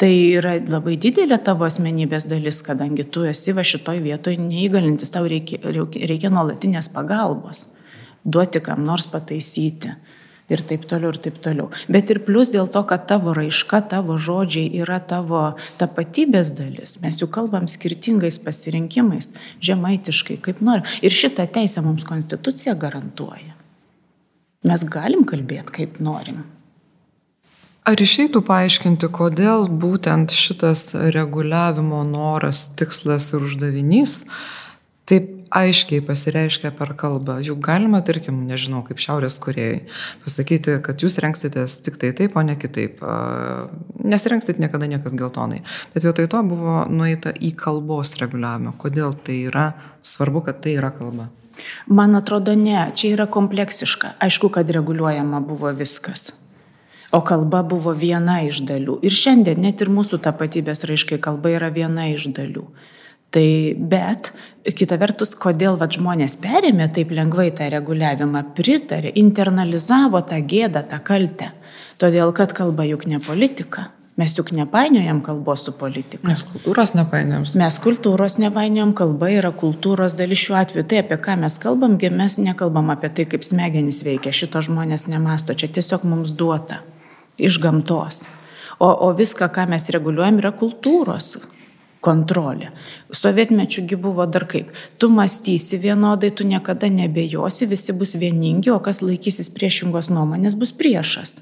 Tai 0.00 0.10
yra 0.10 0.56
labai 0.56 0.96
didelė 1.00 1.36
tavo 1.44 1.66
asmenybės 1.68 2.24
dalis, 2.30 2.62
kadangi 2.64 3.04
tu 3.04 3.26
esi 3.28 3.52
va 3.54 3.64
šitoj 3.66 4.00
vietoje 4.02 4.40
neįgalintis, 4.40 5.12
tau 5.12 5.28
reikia, 5.28 5.60
reikia 5.62 6.32
nuolatinės 6.32 6.88
pagalbos, 6.94 7.66
duoti 8.24 8.62
kam 8.64 8.86
nors 8.88 9.06
pataisyti 9.12 9.92
ir 10.52 10.62
taip 10.68 10.84
toliau, 10.88 11.12
ir 11.14 11.20
taip 11.22 11.38
toliau. 11.44 11.68
Bet 11.92 12.10
ir 12.12 12.22
plus 12.26 12.50
dėl 12.52 12.68
to, 12.72 12.82
kad 12.88 13.06
tavo 13.10 13.34
raiška, 13.36 13.82
tavo 13.92 14.18
žodžiai 14.20 14.72
yra 14.82 14.98
tavo 15.00 15.42
tapatybės 15.80 16.52
dalis. 16.56 16.98
Mes 17.04 17.20
jau 17.20 17.28
kalbam 17.32 17.68
skirtingais 17.70 18.40
pasirinkimais, 18.42 19.32
žemaitiškai, 19.64 20.40
kaip 20.44 20.64
norim. 20.64 20.88
Ir 21.04 21.14
šitą 21.14 21.46
teisę 21.52 21.84
mums 21.84 22.06
konstitucija 22.08 22.74
garantuoja. 22.80 23.54
Mes 24.68 24.84
galim 24.86 25.24
kalbėti, 25.26 25.74
kaip 25.80 26.02
norim. 26.02 26.44
Ar 27.82 27.98
išeitų 27.98 28.44
paaiškinti, 28.46 29.08
kodėl 29.10 29.64
būtent 29.66 30.30
šitas 30.30 30.92
reguliavimo 30.94 32.04
noras, 32.06 32.68
tikslas 32.78 33.32
ir 33.34 33.42
uždavinys 33.42 34.20
taip 35.10 35.30
aiškiai 35.52 36.00
pasireiškia 36.06 36.70
per 36.78 36.94
kalbą. 36.98 37.40
Juk 37.44 37.58
galima, 37.64 38.00
tarkim, 38.06 38.38
nežinau, 38.48 38.84
kaip 38.86 39.00
Šiaurės 39.02 39.36
Korejai, 39.42 39.82
pasakyti, 40.24 40.78
kad 40.84 41.02
jūs 41.02 41.18
renksitės 41.24 41.80
tik 41.84 41.98
tai 42.00 42.12
taip, 42.16 42.36
o 42.38 42.44
ne 42.46 42.54
kitaip. 42.56 43.02
Nesirengsit 43.98 44.62
niekada 44.62 44.88
niekas 44.88 45.16
geltonai. 45.18 45.62
Bet 45.92 46.06
vietoj 46.06 46.30
to 46.32 46.42
buvo 46.48 46.76
nueita 46.86 47.34
į 47.34 47.50
kalbos 47.58 48.14
reguliavimą. 48.22 48.76
Kodėl 48.80 49.16
tai 49.26 49.42
yra 49.50 49.72
svarbu, 50.06 50.44
kad 50.48 50.62
tai 50.64 50.76
yra 50.78 50.92
kalba? 50.94 51.28
Man 51.90 52.16
atrodo, 52.16 52.54
ne, 52.56 52.86
čia 52.96 53.12
yra 53.16 53.26
kompleksiška. 53.26 54.16
Aišku, 54.24 54.48
kad 54.54 54.70
reguliuojama 54.72 55.42
buvo 55.44 55.74
viskas. 55.76 56.30
O 57.12 57.20
kalba 57.20 57.60
buvo 57.62 57.92
viena 57.92 58.38
iš 58.46 58.62
dalių. 58.64 58.96
Ir 59.04 59.12
šiandien 59.12 59.60
net 59.60 59.82
ir 59.84 59.90
mūsų 59.92 60.22
tapatybės 60.24 60.86
raiškai 60.88 61.18
kalba 61.20 61.50
yra 61.52 61.68
viena 61.68 62.06
iš 62.08 62.30
dalių. 62.32 62.64
Tai 63.32 63.46
bet, 63.92 64.30
kita 64.76 64.96
vertus, 65.00 65.34
kodėl 65.36 65.76
va, 65.80 65.88
žmonės 65.92 66.38
perėmė 66.40 66.88
taip 66.96 67.12
lengvai 67.12 67.50
tą 67.56 67.68
reguliavimą, 67.72 68.42
pritarė, 68.56 69.12
internalizavo 69.20 70.20
tą 70.28 70.38
gėdą, 70.48 70.84
tą 70.88 71.00
kaltę. 71.04 71.50
Todėl, 72.00 72.32
kad 72.36 72.52
kalba 72.56 72.84
juk 72.88 73.04
ne 73.08 73.20
politika. 73.24 73.90
Mes 74.20 74.32
juk 74.36 74.52
nepainiojam 74.52 75.20
kalbos 75.24 75.64
su 75.64 75.72
politika. 75.76 76.24
Mes 76.28 76.44
kultūros 76.48 76.92
nepainiojam. 76.96 77.44
Mes 77.60 77.78
kultūros 77.80 78.38
nepainiojam, 78.40 78.92
kalba 78.96 79.28
yra 79.32 79.52
kultūros 79.56 80.16
dalis 80.16 80.44
šiuo 80.44 80.58
atveju. 80.60 80.88
Tai 80.88 81.00
apie 81.04 81.20
ką 81.20 81.36
mes 81.44 81.56
kalbam, 81.60 81.96
mes 81.96 82.38
nekalbam 82.40 82.92
apie 82.92 83.12
tai, 83.12 83.28
kaip 83.28 83.44
smegenys 83.48 84.00
veikia. 84.04 84.32
Šito 84.36 84.64
žmonės 84.64 85.08
nemasto, 85.12 85.56
čia 85.56 85.72
tiesiog 85.72 86.04
mums 86.08 86.36
duota 86.36 86.80
iš 87.38 87.60
gamtos. 87.62 88.24
O, 88.82 88.88
o 88.90 89.12
viską, 89.14 89.48
ką 89.54 89.68
mes 89.70 89.88
reguliuojam, 89.94 90.40
yra 90.42 90.50
kultūros 90.58 91.36
kontrolė. 92.02 92.72
Sovietmečiųgi 93.14 93.96
buvo 94.00 94.26
dar 94.26 94.48
kaip. 94.50 94.72
Tu 94.98 95.08
mąstysi 95.12 95.78
vienodai, 95.78 96.32
tu 96.34 96.46
niekada 96.48 96.90
nebejosi, 96.90 97.70
visi 97.70 97.94
bus 97.94 98.16
vieningi, 98.18 98.72
o 98.74 98.80
kas 98.82 99.02
laikysis 99.04 99.52
priešingos 99.54 100.10
nuomonės 100.10 100.58
bus 100.58 100.74
priešas. 100.74 101.38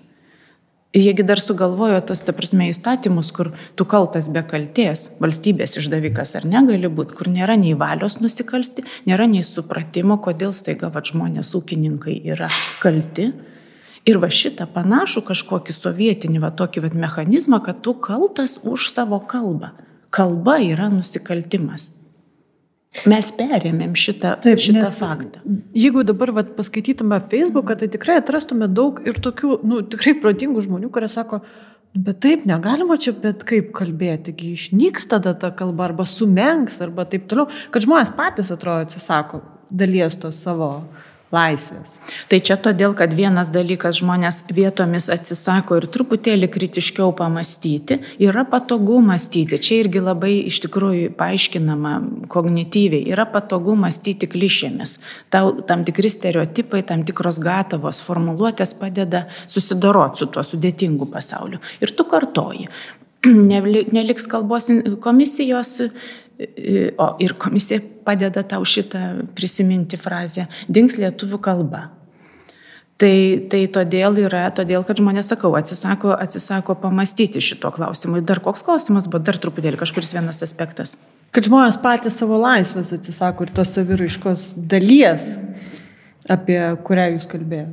Jiegi 0.90 1.22
dar 1.22 1.38
sugalvojo 1.38 2.00
tos, 2.02 2.18
ta 2.26 2.32
prasme, 2.34 2.66
įstatymus, 2.72 3.28
kur 3.30 3.52
tu 3.78 3.84
kaltas 3.86 4.26
be 4.34 4.42
kalties, 4.42 5.04
valstybės 5.22 5.78
išdavikas 5.78 6.34
ar 6.40 6.48
negali 6.50 6.90
būti, 6.90 7.14
kur 7.14 7.30
nėra 7.30 7.54
nei 7.54 7.76
valios 7.78 8.18
nusikalsti, 8.18 8.82
nėra 9.06 9.28
nei 9.30 9.44
supratimo, 9.46 10.18
kodėl 10.18 10.50
staiga 10.50 10.90
va 10.90 11.04
žmonės 11.06 11.54
ūkininkai 11.54 12.16
yra 12.34 12.50
kalti, 12.82 13.28
Ir 14.08 14.16
va 14.22 14.30
šitą 14.32 14.64
panašų 14.72 15.22
kažkokį 15.28 15.76
sovietinį, 15.76 16.40
va 16.40 16.50
tokį 16.56 16.86
va 16.86 16.90
mechanizmą, 17.02 17.60
kad 17.64 17.82
tu 17.84 17.94
kaltas 18.00 18.56
už 18.64 18.88
savo 18.88 19.20
kalbą. 19.20 19.74
Kalba 20.10 20.56
yra 20.64 20.88
nusikaltimas. 20.90 21.90
Mes 23.06 23.28
perėmėm 23.36 23.92
šitą, 23.94 24.32
Taip, 24.42 24.58
šitą 24.58 24.80
nes, 24.80 24.94
faktą. 24.98 25.42
Jeigu 25.78 26.02
dabar 26.02 26.32
vat, 26.34 26.56
paskaitytume 26.56 27.20
Facebooką, 27.30 27.76
tai 27.78 27.86
tikrai 27.92 28.16
atrastume 28.18 28.66
daug 28.66 28.98
ir 29.06 29.20
tokių, 29.22 29.60
nu, 29.62 29.82
tikrai 29.86 30.16
protingų 30.18 30.64
žmonių, 30.64 30.90
kurie 30.90 31.06
sako, 31.12 31.38
nu, 31.44 32.02
bet 32.08 32.18
taip, 32.24 32.48
negalima 32.50 32.96
čia 32.98 33.14
bet 33.14 33.44
kaip 33.46 33.70
kalbėti, 33.76 34.34
išnyks 34.56 35.06
tada 35.12 35.36
ta 35.38 35.52
kalba 35.54 35.86
arba 35.90 36.08
sumenks 36.08 36.80
arba 36.82 37.06
taip 37.06 37.30
toliau, 37.30 37.46
kad 37.70 37.86
žmonės 37.86 38.10
patys 38.18 38.50
atrodo 38.56 38.88
atsisako 38.88 39.44
dalies 39.70 40.18
to 40.18 40.32
savo 40.34 40.72
uh, 40.80 41.09
laisvės. 41.34 41.92
Tai 42.30 42.40
čia 42.42 42.56
todėl, 42.58 42.94
kad 42.98 43.12
vienas 43.14 43.50
dalykas 43.54 44.00
žmonės 44.00 44.42
vietomis 44.50 45.06
atsisako 45.12 45.78
ir 45.78 45.86
truputėlį 45.94 46.48
kritiškiau 46.50 47.12
pamastyti, 47.16 48.00
yra 48.22 48.44
patogu 48.50 48.98
mąstyti. 49.04 49.60
Čia 49.62 49.80
irgi 49.84 50.02
labai 50.02 50.32
iš 50.50 50.60
tikrųjų 50.66 51.12
paaiškinama 51.18 51.94
kognityviai, 52.32 53.06
yra 53.14 53.28
patogu 53.30 53.76
mąstyti 53.78 54.30
klišėmis. 54.30 54.96
Tau, 55.30 55.54
tam 55.66 55.86
tikri 55.86 56.10
stereotipai, 56.10 56.82
tam 56.86 57.06
tikros 57.06 57.38
gatavos 57.42 58.02
formuluotės 58.06 58.74
padeda 58.80 59.28
susidoroti 59.46 60.24
su 60.24 60.30
tuo 60.34 60.46
sudėtingu 60.46 61.06
pasauliu. 61.12 61.62
Ir 61.80 61.94
tu 61.94 62.06
kartoji. 62.10 62.66
Neliks 63.94 64.26
kalbos 64.30 64.70
komisijos 65.04 65.78
O 66.96 67.06
ir 67.20 67.34
komisija 67.36 67.82
padeda 68.04 68.42
tau 68.48 68.64
šitą 68.64 69.26
prisiminti 69.36 69.98
frazę- 70.00 70.46
dings 70.74 70.96
lietuvių 70.96 71.38
kalba. 71.38 71.90
Tai, 73.00 73.46
tai 73.48 73.66
todėl 73.72 74.18
yra, 74.26 74.50
todėl, 74.52 74.84
kad 74.84 74.98
žmonės, 75.00 75.30
sakau, 75.32 75.54
atsisako, 75.56 76.12
atsisako 76.20 76.74
pamastyti 76.82 77.40
šito 77.40 77.70
klausimu. 77.72 78.20
Dar 78.20 78.40
koks 78.44 78.62
klausimas, 78.62 79.08
bet 79.08 79.24
dar 79.24 79.38
truputėlį 79.40 79.80
kažkuris 79.80 80.12
vienas 80.12 80.42
aspektas. 80.42 80.96
Kad 81.32 81.44
žmonės 81.48 81.78
patys 81.80 82.18
savo 82.20 82.36
laisvės 82.36 82.92
atsisako 82.92 83.46
ir 83.46 83.52
tos 83.56 83.72
saviraiškos 83.72 84.54
dalies, 84.56 85.38
apie 86.28 86.60
kurią 86.84 87.14
jūs 87.14 87.28
kalbėjote. 87.30 87.72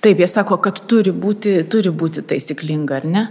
Taip, 0.00 0.16
jie 0.22 0.28
sako, 0.32 0.56
kad 0.64 0.80
turi 0.88 1.12
būti, 1.12 1.58
turi 1.68 1.92
būti 1.92 2.24
taisyklinga, 2.24 3.02
ar 3.02 3.04
ne? 3.04 3.26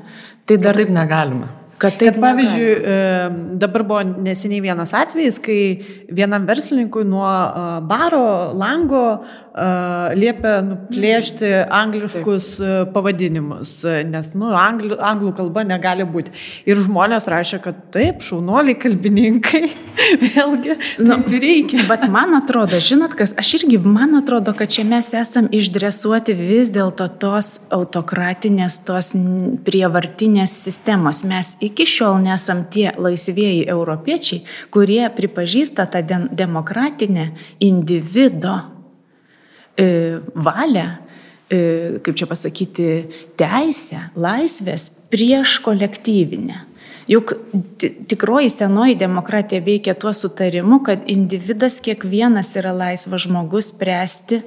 Tai 0.46 0.58
dar 0.62 0.78
taip 0.78 0.92
negalima. 0.94 1.50
Kad, 1.80 1.96
taip, 2.00 2.16
kad 2.16 2.22
pavyzdžiui, 2.24 2.72
negali. 2.76 3.60
dabar 3.62 3.86
buvo 3.88 4.02
neseniai 4.28 4.64
vienas 4.66 4.92
atvejis, 4.98 5.38
kai 5.44 5.60
vienam 6.12 6.48
verslininkui 6.50 7.06
nuo 7.08 7.30
baro 7.88 8.26
lango 8.60 9.06
liepia 10.20 10.60
nuplėšti 10.64 11.50
angliškus 11.74 12.48
taip. 12.60 12.92
pavadinimus, 12.94 13.74
nes 14.08 14.32
nu, 14.38 14.52
anglų, 14.56 14.98
anglų 15.04 15.34
kalba 15.40 15.66
negali 15.68 16.06
būti. 16.08 16.34
Ir 16.70 16.80
žmonės 16.84 17.28
rašė, 17.32 17.60
kad 17.64 17.82
taip, 17.94 18.24
šaunuoliai 18.24 18.78
kalbininkai, 18.80 19.64
vėlgi, 20.26 20.78
nu, 21.04 21.20
reikia. 21.32 21.84
Bet 21.90 22.08
man 22.12 22.36
atrodo, 22.38 22.80
žinot 22.84 23.16
kas, 23.20 23.34
aš 23.40 23.56
irgi, 23.60 23.82
man 23.84 24.16
atrodo, 24.22 24.54
kad 24.58 24.72
čia 24.72 24.86
mes 24.88 25.12
esam 25.18 25.50
išdresuoti 25.56 26.36
vis 26.38 26.72
dėlto 26.76 27.10
tos 27.22 27.58
autokratinės, 27.76 28.82
tos 28.88 29.12
prievartinės 29.68 30.56
sistemos. 30.68 31.26
Mes 31.28 31.56
iki 31.70 31.86
šiol 31.88 32.20
nesam 32.26 32.66
tie 32.74 32.90
laisvėjai 32.98 33.70
europiečiai, 33.70 34.44
kurie 34.74 35.06
pripažįsta 35.16 35.88
tą 35.94 36.04
demokratinę 36.34 37.32
individo 37.64 38.58
E, 39.80 40.20
valią, 40.36 40.88
e, 41.50 42.00
kaip 42.04 42.16
čia 42.20 42.26
pasakyti, 42.28 42.88
teisę, 43.40 44.10
laisvės 44.20 44.90
prieš 45.14 45.60
kolektyvinę. 45.64 46.66
Juk 47.10 47.32
tikroji 48.12 48.52
senoji 48.52 48.98
demokratija 49.00 49.64
veikia 49.64 49.96
tuo 49.96 50.12
sutarimu, 50.14 50.82
kad 50.84 51.08
individas 51.08 51.80
kiekvienas 51.86 52.52
yra 52.60 52.74
laisvas 52.76 53.24
žmogus 53.24 53.72
spręsti 53.72 54.42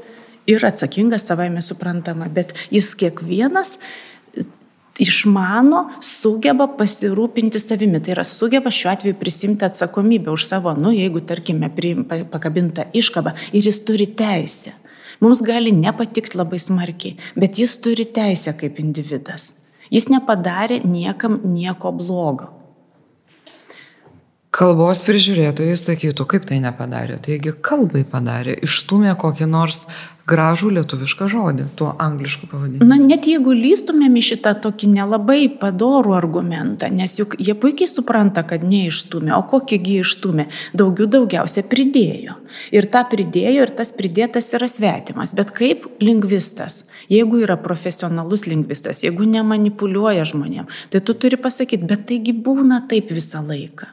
ir 0.52 0.66
atsakingas 0.68 1.24
savaime 1.30 1.64
suprantama, 1.64 2.28
bet 2.28 2.52
jis 2.70 2.92
kiekvienas 3.00 3.78
išmano, 5.00 5.86
sugeba 6.04 6.66
pasirūpinti 6.78 7.60
savimi. 7.62 8.00
Tai 8.02 8.16
yra 8.16 8.24
sugeba 8.26 8.72
šiuo 8.72 8.92
atveju 8.92 9.18
prisimti 9.20 9.66
atsakomybę 9.68 10.32
už 10.32 10.46
savo, 10.50 10.74
nu, 10.76 10.92
jeigu, 10.92 11.22
tarkime, 11.24 11.70
pakabinta 12.32 12.88
iškaba 12.92 13.36
ir 13.52 13.68
jis 13.68 13.82
turi 13.86 14.08
teisę. 14.18 14.76
Mums 15.22 15.42
gali 15.46 15.70
nepatikti 15.72 16.38
labai 16.38 16.58
smarkiai, 16.58 17.14
bet 17.38 17.60
jis 17.62 17.76
turi 17.78 18.08
teisę 18.10 18.56
kaip 18.58 18.80
individas. 18.82 19.52
Jis 19.92 20.08
nepadarė 20.10 20.80
niekam 20.88 21.38
nieko 21.44 21.92
blogo. 21.94 22.50
Kalbos 24.52 25.00
prižiūrėtojai 25.06 25.76
sakytų, 25.80 26.26
kaip 26.28 26.44
tai 26.48 26.58
nepadarė. 26.60 27.16
Taigi 27.24 27.54
kalbai 27.64 28.02
padarė, 28.04 28.58
išstumė 28.66 29.14
kokį 29.20 29.48
nors 29.48 29.86
gražų 30.28 30.70
lietuvišką 30.76 31.26
žodį, 31.30 31.66
tuo 31.78 31.92
anglišku 32.00 32.48
pavadinimu. 32.50 32.86
Na, 32.88 32.98
net 33.00 33.26
jeigu 33.28 33.54
lystumėm 33.56 34.16
į 34.18 34.24
šitą 34.28 34.54
tokį 34.64 34.90
nelabai 34.94 35.46
padorų 35.60 36.14
argumentą, 36.16 36.90
nes 36.92 37.16
juk 37.18 37.36
jie 37.42 37.54
puikiai 37.58 37.90
supranta, 37.90 38.44
kad 38.46 38.64
neišstumė, 38.66 39.34
o 39.36 39.42
kokįgi 39.50 39.98
išstumė, 40.02 40.48
daugiau 40.78 41.08
daugiausia 41.10 41.64
pridėjo. 41.68 42.36
Ir 42.74 42.88
tą 42.92 43.04
pridėjo, 43.10 43.66
ir 43.66 43.74
tas 43.78 43.94
pridėtas 43.96 44.52
yra 44.56 44.68
svetimas. 44.70 45.34
Bet 45.36 45.54
kaip 45.56 45.88
lingvistas, 46.02 46.82
jeigu 47.12 47.42
yra 47.46 47.58
profesionalus 47.60 48.46
lingvistas, 48.50 49.02
jeigu 49.06 49.26
nemanipuliuoja 49.28 50.28
žmonėm, 50.28 50.70
tai 50.92 51.02
tu 51.02 51.16
turi 51.16 51.40
pasakyti, 51.40 51.88
bet 51.88 52.06
taigi 52.10 52.36
būna 52.36 52.84
taip 52.90 53.10
visą 53.14 53.42
laiką 53.46 53.90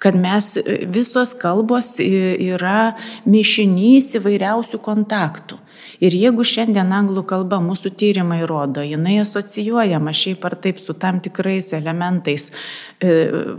kad 0.00 0.16
mes 0.16 0.54
visos 0.88 1.34
kalbos 1.36 1.98
yra 2.00 2.94
mišinys 3.28 4.14
įvairiausių 4.20 4.80
kontaktų. 4.82 5.60
Ir 6.00 6.14
jeigu 6.16 6.44
šiandien 6.46 6.92
anglų 6.96 7.26
kalba 7.28 7.58
mūsų 7.60 7.92
tyrimai 8.00 8.40
rodo, 8.48 8.80
jinai 8.84 9.18
asocijuojama 9.20 10.14
šiaip 10.16 10.44
ar 10.48 10.56
taip 10.64 10.80
su 10.80 10.94
tam 10.96 11.20
tikrais 11.20 11.74
elementais 11.76 12.48
e, 12.48 13.12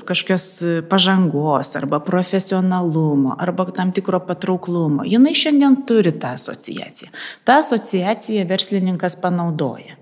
kažkokios 0.10 0.48
pažangos 0.90 1.76
arba 1.78 2.02
profesionalumo 2.02 3.38
arba 3.38 3.68
tam 3.70 3.94
tikro 3.94 4.24
patrauklumo, 4.26 5.06
jinai 5.06 5.36
šiandien 5.38 5.84
turi 5.86 6.16
tą 6.18 6.34
asociaciją. 6.40 7.14
Ta 7.46 7.62
asociacija 7.62 8.50
verslininkas 8.50 9.20
panaudoja. 9.22 10.01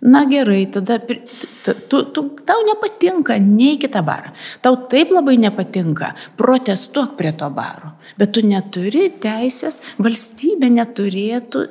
Na 0.00 0.24
gerai, 0.28 0.66
tada 0.68 0.98
tu, 1.00 2.02
tu, 2.12 2.22
tau 2.44 2.60
nepatinka, 2.68 3.38
nei 3.40 3.78
kitą 3.80 4.02
barą. 4.04 4.34
Tau 4.60 4.76
taip 4.90 5.14
labai 5.14 5.38
nepatinka, 5.40 6.12
protestuok 6.36 7.16
prie 7.16 7.32
to 7.32 7.48
baro. 7.50 7.94
Bet 8.20 8.34
tu 8.36 8.44
neturi 8.44 9.08
teisės, 9.22 9.80
valstybė 9.96 10.68
neturėtų 10.76 11.64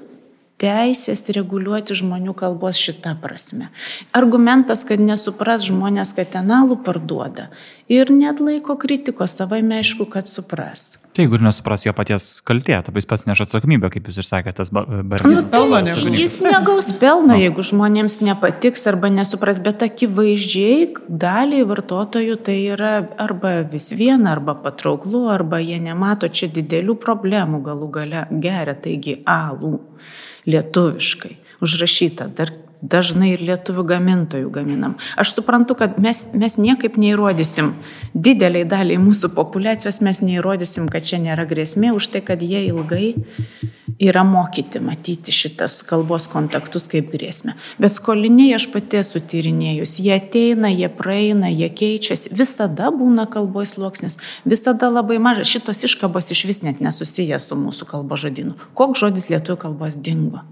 teisės 0.61 1.25
reguliuoti 1.35 1.97
žmonių 1.99 2.35
kalbos 2.37 2.79
šitą 2.79 3.15
prasme. 3.21 3.69
Argumentas, 4.15 4.85
kad 4.87 5.01
nesupras 5.03 5.65
žmonės, 5.67 6.15
kad 6.15 6.31
tenalų 6.37 6.79
parduoda 6.85 7.49
ir 7.91 8.11
net 8.13 8.39
laiko 8.43 8.77
kritikos, 8.79 9.35
savai 9.35 9.61
aišku, 9.65 10.07
kad 10.11 10.31
supras. 10.31 10.95
Tai 11.15 11.23
jeigu 11.23 11.37
ir 11.37 11.43
nesupras 11.45 11.85
jo 11.85 11.93
paties 11.95 12.25
kaltė, 12.43 12.75
tada 12.83 12.99
jis 12.99 13.07
pats 13.07 13.23
neša 13.29 13.45
atsakomybę, 13.47 13.87
kaip 13.93 14.09
jūs 14.09 14.17
ir 14.19 14.27
sakėte, 14.27 14.57
tas 14.59 14.71
barnis. 14.73 15.45
Nu, 15.47 15.69
tai 15.79 16.11
jis 16.11 16.41
negaus 16.47 16.89
pelno, 16.99 17.29
no. 17.31 17.37
jeigu 17.39 17.63
žmonėms 17.63 18.17
nepatiks 18.27 18.83
arba 18.91 19.07
nesupras, 19.13 19.61
bet 19.63 19.85
akivaizdžiai 19.87 20.89
daliai 21.07 21.63
vartotojų 21.69 22.35
tai 22.43 22.57
yra 22.75 22.93
arba 23.21 23.61
vis 23.71 23.93
viena, 23.95 24.33
arba 24.35 24.57
patrauklu, 24.59 25.29
arba 25.31 25.63
jie 25.63 25.79
nemato 25.79 26.27
čia 26.27 26.51
didelių 26.51 26.99
problemų 26.99 27.63
galų 27.63 27.91
gale 27.95 28.27
geria, 28.35 28.75
taigi 28.75 29.21
alų 29.23 29.77
lietuviškai 30.45 31.35
užrašyta. 31.65 32.29
Dar 32.37 32.51
dažnai 32.91 33.33
ir 33.33 33.43
lietuvių 33.49 33.85
gamintojų 33.91 34.51
gaminam. 34.53 34.97
Aš 35.19 35.35
suprantu, 35.37 35.77
kad 35.79 35.99
mes, 36.01 36.25
mes 36.33 36.59
niekaip 36.61 36.99
neįrodysim, 37.01 37.73
dideliai 38.13 38.67
daliai 38.69 39.01
mūsų 39.01 39.33
populacijos 39.37 40.01
mes 40.05 40.21
neįrodysim, 40.25 40.89
kad 40.91 41.07
čia 41.07 41.21
nėra 41.23 41.47
grėsmė 41.49 41.93
už 41.95 42.11
tai, 42.13 42.23
kad 42.25 42.43
jie 42.45 42.67
ilgai 42.69 43.15
yra 43.99 44.23
mokyti 44.23 44.79
matyti 44.83 45.31
šitas 45.31 45.79
kalbos 45.87 46.27
kontaktus 46.31 46.87
kaip 46.91 47.11
grėsmę. 47.13 47.55
Bet 47.79 47.95
skoliniai 47.95 48.55
aš 48.57 48.67
pati 48.73 48.99
esu 48.99 49.21
tyrinėjus, 49.23 49.97
jie 50.03 50.15
ateina, 50.17 50.71
jie 50.73 50.89
praeina, 50.91 51.51
jie 51.51 51.69
keičiasi, 51.71 52.33
visada 52.35 52.91
būna 52.95 53.27
kalbos 53.31 53.75
sluoksnis, 53.75 54.19
visada 54.45 54.91
labai 54.91 55.19
mažas, 55.23 55.51
šitos 55.51 55.85
iškabos 55.87 56.33
iš 56.35 56.43
vis 56.49 56.61
net 56.65 56.83
nesusijęs 56.83 57.47
su 57.49 57.59
mūsų 57.59 57.87
kalbo 57.93 58.19
žodinu. 58.19 58.59
Koks 58.75 59.05
žodis 59.05 59.31
lietuvių 59.31 59.61
kalbos 59.67 59.95
dingo? 59.95 60.43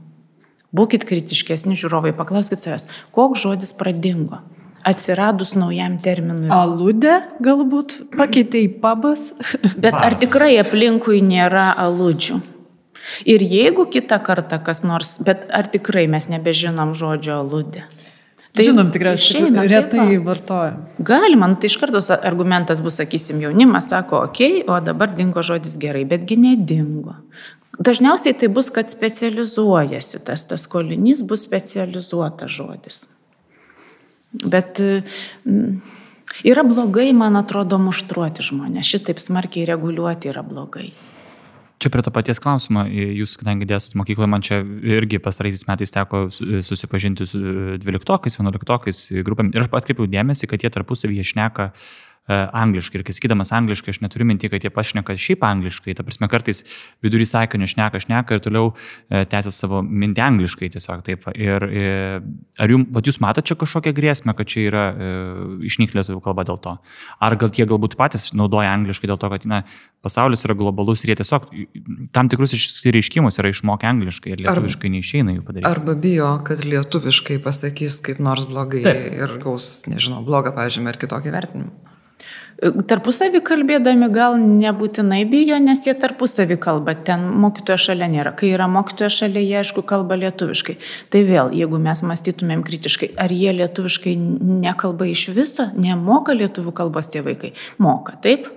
Būkit 0.74 1.06
kritiškesni 1.06 1.78
žiūrovai, 1.78 2.16
paklauskit 2.18 2.64
savęs, 2.64 2.88
koks 3.14 3.46
žodis 3.46 3.76
pradingo 3.78 4.42
atsiradus 4.84 5.54
naujam 5.56 5.98
terminui. 6.04 6.50
Aludė 6.54 7.20
galbūt 7.44 8.02
pakeitė 8.18 8.66
į 8.66 8.72
pabas. 8.84 9.32
Bet 9.84 9.96
ar 9.96 10.18
tikrai 10.20 10.58
aplinkui 10.62 11.22
nėra 11.24 11.72
aludžių? 11.86 12.42
Ir 13.28 13.44
jeigu 13.44 13.86
kitą 13.92 14.20
kartą 14.24 14.62
kas 14.64 14.80
nors, 14.88 15.18
bet 15.28 15.50
ar 15.52 15.68
tikrai 15.68 16.06
mes 16.08 16.30
nebežinom 16.32 16.94
žodžio 16.96 17.42
aludė? 17.42 17.82
Tai 18.56 18.64
Žinom, 18.64 18.94
tikriausiai 18.94 19.50
retai 19.68 20.20
vartojam. 20.24 20.86
Galima, 21.04 21.50
nu, 21.52 21.58
tai 21.60 21.68
iš 21.68 21.76
karto 21.82 22.00
argumentas 22.16 22.80
bus, 22.86 22.96
sakysim, 23.02 23.42
jaunimas 23.44 23.90
sako, 23.92 24.22
okei, 24.30 24.62
okay, 24.62 24.70
o 24.72 24.78
dabar 24.86 25.12
dingo 25.18 25.44
žodis 25.44 25.74
gerai, 25.82 26.06
betgi 26.08 26.38
nedingo. 26.40 27.18
Dažniausiai 27.80 28.36
tai 28.38 28.52
bus, 28.54 28.70
kad 28.70 28.92
specializuojasi 28.92 30.22
tas, 30.28 30.46
tas 30.46 30.68
kolinys 30.70 31.24
bus 31.26 31.42
specializuotas 31.48 32.54
žodis. 32.54 33.00
Bet 34.46 34.78
mm, 34.82 35.80
yra 36.46 36.66
blogai, 36.68 37.10
man 37.18 37.40
atrodo, 37.40 37.80
muštruoti 37.82 38.46
žmonės, 38.46 38.94
šitaip 38.94 39.22
smarkiai 39.22 39.66
reguliuoti 39.70 40.30
yra 40.30 40.46
blogai. 40.46 40.92
Čia 41.82 41.90
prie 41.92 42.06
to 42.06 42.14
paties 42.16 42.40
klausimo, 42.40 42.86
jūs, 42.88 43.34
kadangi 43.42 43.66
dėstot 43.68 43.98
mokykloje, 44.00 44.30
man 44.32 44.46
čia 44.46 44.62
irgi 44.62 45.20
pastaraisiais 45.20 45.66
metais 45.68 45.92
teko 45.92 46.28
susipažinti 46.32 47.26
su 47.28 47.42
dvyliktokais, 47.82 48.38
vienuoliktokais 48.40 49.02
grupėm 49.26 49.50
ir 49.52 49.66
aš 49.66 49.74
atkreipiau 49.82 50.08
dėmesį, 50.08 50.48
kad 50.54 50.64
jie 50.64 50.72
tarpusavyje 50.72 51.26
šneka 51.34 51.72
uh, 51.74 52.13
angliškai. 52.32 53.02
Ir 53.02 53.04
kai 53.04 53.16
sakydamas 53.16 53.52
angliškai, 53.56 53.92
aš 53.92 54.00
neturiu 54.04 54.28
minti, 54.28 54.48
kad 54.52 54.64
jie 54.64 54.72
pašneka 54.72 55.16
šiaip 55.20 55.44
angliškai. 55.44 55.96
Ta 55.98 56.06
prasme, 56.08 56.30
kartais 56.32 56.64
vidurį 57.04 57.28
sakinio 57.28 57.68
šneka, 57.68 58.00
šneka 58.06 58.38
ir 58.38 58.44
toliau 58.44 58.70
e, 58.72 59.26
tęsia 59.30 59.52
savo 59.52 59.82
mintį 59.84 60.24
angliškai 60.24 60.72
tiesiog 60.74 61.04
taip. 61.04 61.28
Ir, 61.36 61.68
e, 61.68 62.22
ar 62.64 62.76
jums, 62.76 62.88
vat 62.96 63.10
jūs 63.10 63.20
matote 63.24 63.52
čia 63.52 63.60
kažkokią 63.60 63.96
grėsmę, 63.98 64.36
kad 64.38 64.48
čia 64.48 64.68
yra 64.70 64.86
e, 64.92 65.12
išnykti 65.68 66.00
lietuvių 66.00 66.24
kalba 66.24 66.48
dėl 66.48 66.62
to? 66.64 66.78
Ar 67.20 67.38
gal 67.40 67.52
tie 67.52 67.68
galbūt 67.68 67.98
patys 68.00 68.32
naudoja 68.38 68.72
angliškai 68.72 69.12
dėl 69.12 69.20
to, 69.20 69.32
kad 69.34 69.48
na, 69.50 69.64
pasaulis 70.04 70.48
yra 70.48 70.56
globalus 70.56 71.04
ir 71.04 71.14
jie 71.14 71.20
tiesiog 71.22 71.52
tam 72.16 72.32
tikrus 72.32 72.56
išsireiškimus 72.56 73.40
yra 73.42 73.52
išmokę 73.52 73.88
angliškai 73.92 74.34
ir 74.34 74.44
lietuviškai 74.46 74.90
Ar, 74.90 74.96
neišeina 74.96 75.36
jų 75.36 75.46
padaryti. 75.48 75.70
Arba 75.70 75.96
bijo, 76.00 76.32
kad 76.48 76.64
lietuviškai 76.68 77.40
pasakys 77.44 78.00
kaip 78.04 78.24
nors 78.24 78.48
blogai 78.48 78.84
Taip. 78.86 79.16
ir 79.20 79.40
gaus, 79.44 79.74
nežinau, 79.92 80.24
blogą 80.28 80.56
pažymį 80.56 80.94
ar 80.94 81.00
kitokį 81.04 81.36
vertinimą. 81.36 81.83
Tarpusavį 82.64 83.42
kalbėdami 83.44 84.08
gal 84.14 84.38
nebūtinai 84.40 85.24
bijo, 85.28 85.58
nes 85.60 85.82
jie 85.84 85.96
tarpusavį 86.00 86.56
kalba, 86.64 86.94
ten 86.96 87.26
mokytojo 87.44 87.80
šalia 87.90 88.08
nėra. 88.12 88.32
Kai 88.40 88.54
yra 88.56 88.70
mokytojo 88.72 89.10
šalia, 89.12 89.44
jie 89.44 89.58
aišku 89.64 89.84
kalba 89.88 90.16
lietuviškai. 90.22 90.78
Tai 91.12 91.24
vėl, 91.28 91.52
jeigu 91.58 91.82
mes 91.84 92.04
mąstytumėm 92.08 92.64
kritiškai, 92.64 93.12
ar 93.20 93.34
jie 93.36 93.52
lietuviškai 93.58 94.16
nekalba 94.64 95.10
iš 95.12 95.28
viso, 95.36 95.68
nemoka 95.76 96.38
lietuvių 96.38 96.76
kalbos 96.80 97.12
tie 97.12 97.26
vaikai? 97.26 97.52
Moka, 97.84 98.16
taip? 98.24 98.48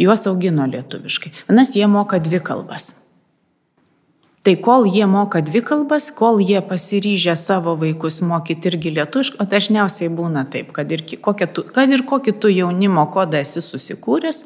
Juos 0.00 0.26
augino 0.26 0.66
lietuviškai. 0.66 1.34
Vienas 1.46 1.76
jie 1.78 1.86
moka 1.86 2.18
dvi 2.18 2.42
kalbas. 2.42 2.94
Tai 4.44 4.56
kol 4.60 4.84
jie 4.92 5.06
moka 5.08 5.40
dvi 5.40 5.62
kalbas, 5.64 6.10
kol 6.12 6.42
jie 6.44 6.60
pasiryžę 6.68 7.32
savo 7.40 7.72
vaikus 7.80 8.20
mokyti 8.20 8.68
irgi 8.68 8.90
lietuviškai, 8.98 9.40
o 9.40 9.46
dažniausiai 9.48 10.10
būna 10.12 10.42
taip, 10.52 10.74
kad 10.76 10.92
ir, 10.92 11.00
tu, 11.08 11.64
kad 11.64 11.94
ir 11.96 12.04
kokį 12.04 12.34
tu 12.42 12.50
jaunimo 12.52 13.06
kodą 13.14 13.40
esi 13.40 13.64
susikūręs, 13.64 14.42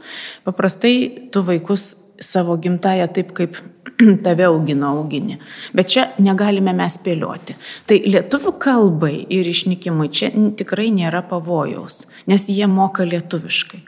paprastai 0.46 0.94
tu 1.34 1.42
vaikus 1.42 1.96
savo 2.22 2.54
gimtają 2.62 3.08
taip, 3.11 3.34
kaip 3.34 3.58
tave 4.24 4.46
augino 4.46 4.94
augini. 5.00 5.40
Bet 5.74 5.90
čia 5.90 6.06
negalime 6.22 6.76
mes 6.78 6.94
spėlioti. 7.00 7.58
Tai 7.90 7.98
lietuvių 8.06 8.54
kalbai 8.62 9.14
ir 9.34 9.50
išnykimui 9.50 10.11
čia 10.14 10.30
tikrai 10.58 10.92
nėra 10.94 11.24
pavojaus, 11.26 12.04
nes 12.30 12.46
jie 12.46 12.70
moka 12.70 13.02
lietuviškai, 13.02 13.82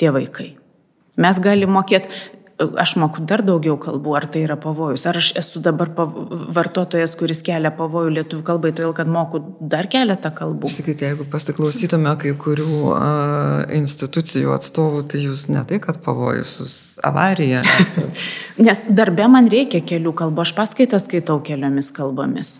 tie 0.00 0.16
vaikai. 0.16 0.54
Mes 1.20 1.38
galime 1.44 1.76
mokėti, 1.76 2.08
aš 2.80 2.94
moku 3.00 3.22
dar 3.28 3.42
daugiau 3.46 3.76
kalbų, 3.80 4.14
ar 4.18 4.26
tai 4.32 4.44
yra 4.46 4.56
pavojus, 4.60 5.04
ar 5.08 5.18
aš 5.20 5.32
esu 5.40 5.62
dabar 5.64 5.90
vartotojas, 5.96 7.14
kuris 7.18 7.42
kelia 7.46 7.72
pavojų 7.76 8.14
lietuvių 8.18 8.46
kalbai, 8.46 8.72
todėl 8.76 8.94
kad 8.96 9.10
moku 9.10 9.42
dar 9.60 9.88
keletą 9.92 10.32
kalbų. 10.36 10.70
Sakyti, 10.72 11.06
jeigu 11.10 11.26
pasiklausytume 11.32 12.14
kai 12.22 12.34
kurių 12.38 12.80
a, 12.96 13.12
institucijų 13.78 14.54
atstovų, 14.56 15.04
tai 15.12 15.24
jūs 15.26 15.48
ne 15.52 15.64
tai, 15.68 15.80
kad 15.84 16.00
pavojus, 16.04 16.58
jūs 16.62 16.80
avarija. 17.06 17.62
Nes 18.66 18.84
darbe 18.90 19.30
man 19.32 19.50
reikia 19.52 19.82
kelių 19.84 20.14
kalbų, 20.24 20.46
aš 20.46 20.56
paskaitas 20.58 21.08
skaitau 21.08 21.40
keliomis 21.44 21.92
kalbomis. 21.94 22.56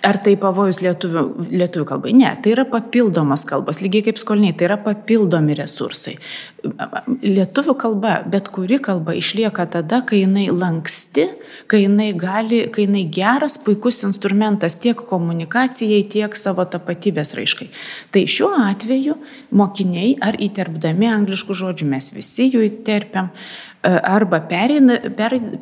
Ar 0.00 0.16
tai 0.24 0.32
pavojus 0.40 0.80
lietuvių, 0.82 1.22
lietuvių 1.52 1.84
kalbai? 1.86 2.14
Ne, 2.16 2.30
tai 2.42 2.54
yra 2.54 2.64
papildomos 2.66 3.44
kalbos, 3.46 3.82
lygiai 3.84 4.06
kaip 4.08 4.18
skoliniai, 4.18 4.54
tai 4.56 4.64
yra 4.70 4.78
papildomi 4.80 5.54
resursai. 5.58 6.14
Lietuvių 7.22 7.74
kalba, 7.78 8.14
bet 8.32 8.48
kuri 8.54 8.80
kalba 8.82 9.14
išlieka 9.18 9.66
tada, 9.70 10.00
kai 10.08 10.22
jinai 10.22 10.46
lanksti, 10.48 11.28
kai 11.70 11.84
jinai, 11.84 12.08
gali, 12.18 12.64
kai 12.72 12.86
jinai 12.88 13.04
geras, 13.14 13.58
puikus 13.62 14.00
instrumentas 14.08 14.78
tiek 14.82 14.98
komunikacijai, 15.12 16.00
tiek 16.10 16.34
savo 16.40 16.64
tapatybės 16.72 17.36
raiškai. 17.38 17.68
Tai 18.16 18.24
šiuo 18.24 18.54
atveju 18.64 19.20
mokiniai 19.54 20.16
ar 20.24 20.40
įterpdami 20.40 21.12
angliškų 21.12 21.58
žodžių, 21.62 21.92
mes 21.92 22.10
visi 22.16 22.48
jų 22.48 22.64
įterpiam, 22.72 23.28
arba 23.82 24.40
pereina, 24.46 24.98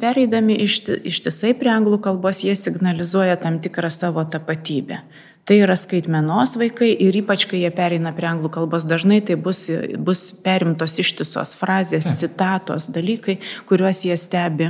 pereidami 0.01 0.59
ištisai 0.61 1.55
prie 1.57 1.73
anglų 1.73 2.01
kalbos, 2.05 2.43
jie 2.45 2.55
signalizuoja 2.59 3.39
tam 3.41 3.59
tikrą 3.63 3.91
savo 3.93 4.25
tapatybę. 4.29 5.01
Tai 5.49 5.57
yra 5.65 5.75
skaitmenos 5.75 6.53
vaikai 6.61 6.93
ir 7.01 7.17
ypač, 7.23 7.47
kai 7.49 7.63
jie 7.63 7.71
pereina 7.75 8.13
prie 8.15 8.29
anglų 8.29 8.53
kalbos, 8.55 8.85
dažnai 8.87 9.23
tai 9.25 9.39
bus, 9.41 9.65
bus 9.99 10.29
perimtos 10.45 10.99
ištisos 11.01 11.57
frazės, 11.59 12.07
citatos, 12.21 12.91
dalykai, 12.93 13.41
kuriuos 13.67 14.05
jie 14.05 14.19
stebi 14.21 14.69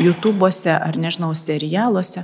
YouTube'ose 0.00 0.72
ar, 0.76 0.96
nežinau, 1.00 1.32
serialuose. 1.36 2.22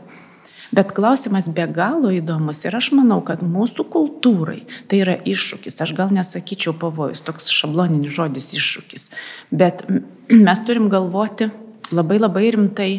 Bet 0.70 0.92
klausimas 0.96 1.48
be 1.53 1.66
galo 1.66 2.12
įdomus 2.14 2.62
ir 2.64 2.77
aš 2.79 2.92
manau, 2.96 3.18
kad 3.27 3.42
mūsų 3.44 3.85
kultūrai 3.92 4.62
tai 4.88 5.03
yra 5.03 5.16
iššūkis. 5.18 5.81
Aš 5.85 5.94
gal 5.98 6.14
nesakyčiau 6.14 6.77
pavojus, 6.79 7.25
toks 7.27 7.51
šabloninis 7.53 8.14
žodis 8.14 8.53
iššūkis. 8.57 9.11
Bet 9.51 9.85
mes 10.46 10.64
turim 10.68 10.88
galvoti 10.92 11.51
labai 11.92 12.20
labai 12.22 12.46
rimtai 12.55 12.92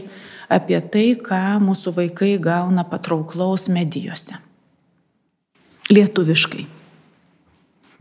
apie 0.54 0.80
tai, 0.94 1.08
ką 1.18 1.58
mūsų 1.64 1.96
vaikai 1.98 2.36
gauna 2.42 2.86
patrauklaus 2.86 3.70
medijose. 3.74 4.38
Lietuviškai. 5.90 6.68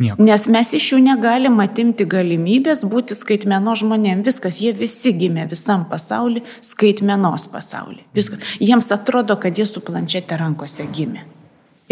Nieko. 0.02 0.22
Nes 0.24 0.46
mes 0.50 0.72
iš 0.74 0.86
jų 0.92 0.98
negalim 1.04 1.60
atimti 1.62 2.06
galimybės 2.10 2.82
būti 2.90 3.14
skaitmeno 3.14 3.74
žmonėm. 3.78 4.24
Viskas, 4.26 4.58
jie 4.64 4.72
visi 4.74 5.12
gimė 5.14 5.44
visam 5.50 5.84
pasauliu, 5.90 6.42
skaitmenos 6.64 7.46
pasauliu. 7.52 8.02
Viskas. 8.16 8.42
Jiems 8.58 8.90
atrodo, 8.94 9.36
kad 9.42 9.58
jie 9.58 9.66
su 9.68 9.82
planšetė 9.84 10.40
rankose 10.40 10.88
gimė. 10.96 11.26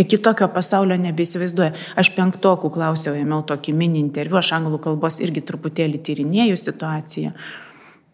Iki 0.01 0.19
tokio 0.25 0.49
pasaulio 0.51 0.97
nebeįsivaizduoja. 0.99 1.75
Aš 2.01 2.13
penktokų 2.17 2.71
klausiau, 2.73 3.15
ėmiau 3.19 3.45
tokį 3.47 3.75
mini 3.77 4.01
interviu, 4.01 4.39
aš 4.41 4.55
anglų 4.57 4.81
kalbos 4.87 5.21
irgi 5.23 5.45
truputėlį 5.47 6.01
tyrinėjau 6.07 6.57
situaciją. 6.59 7.35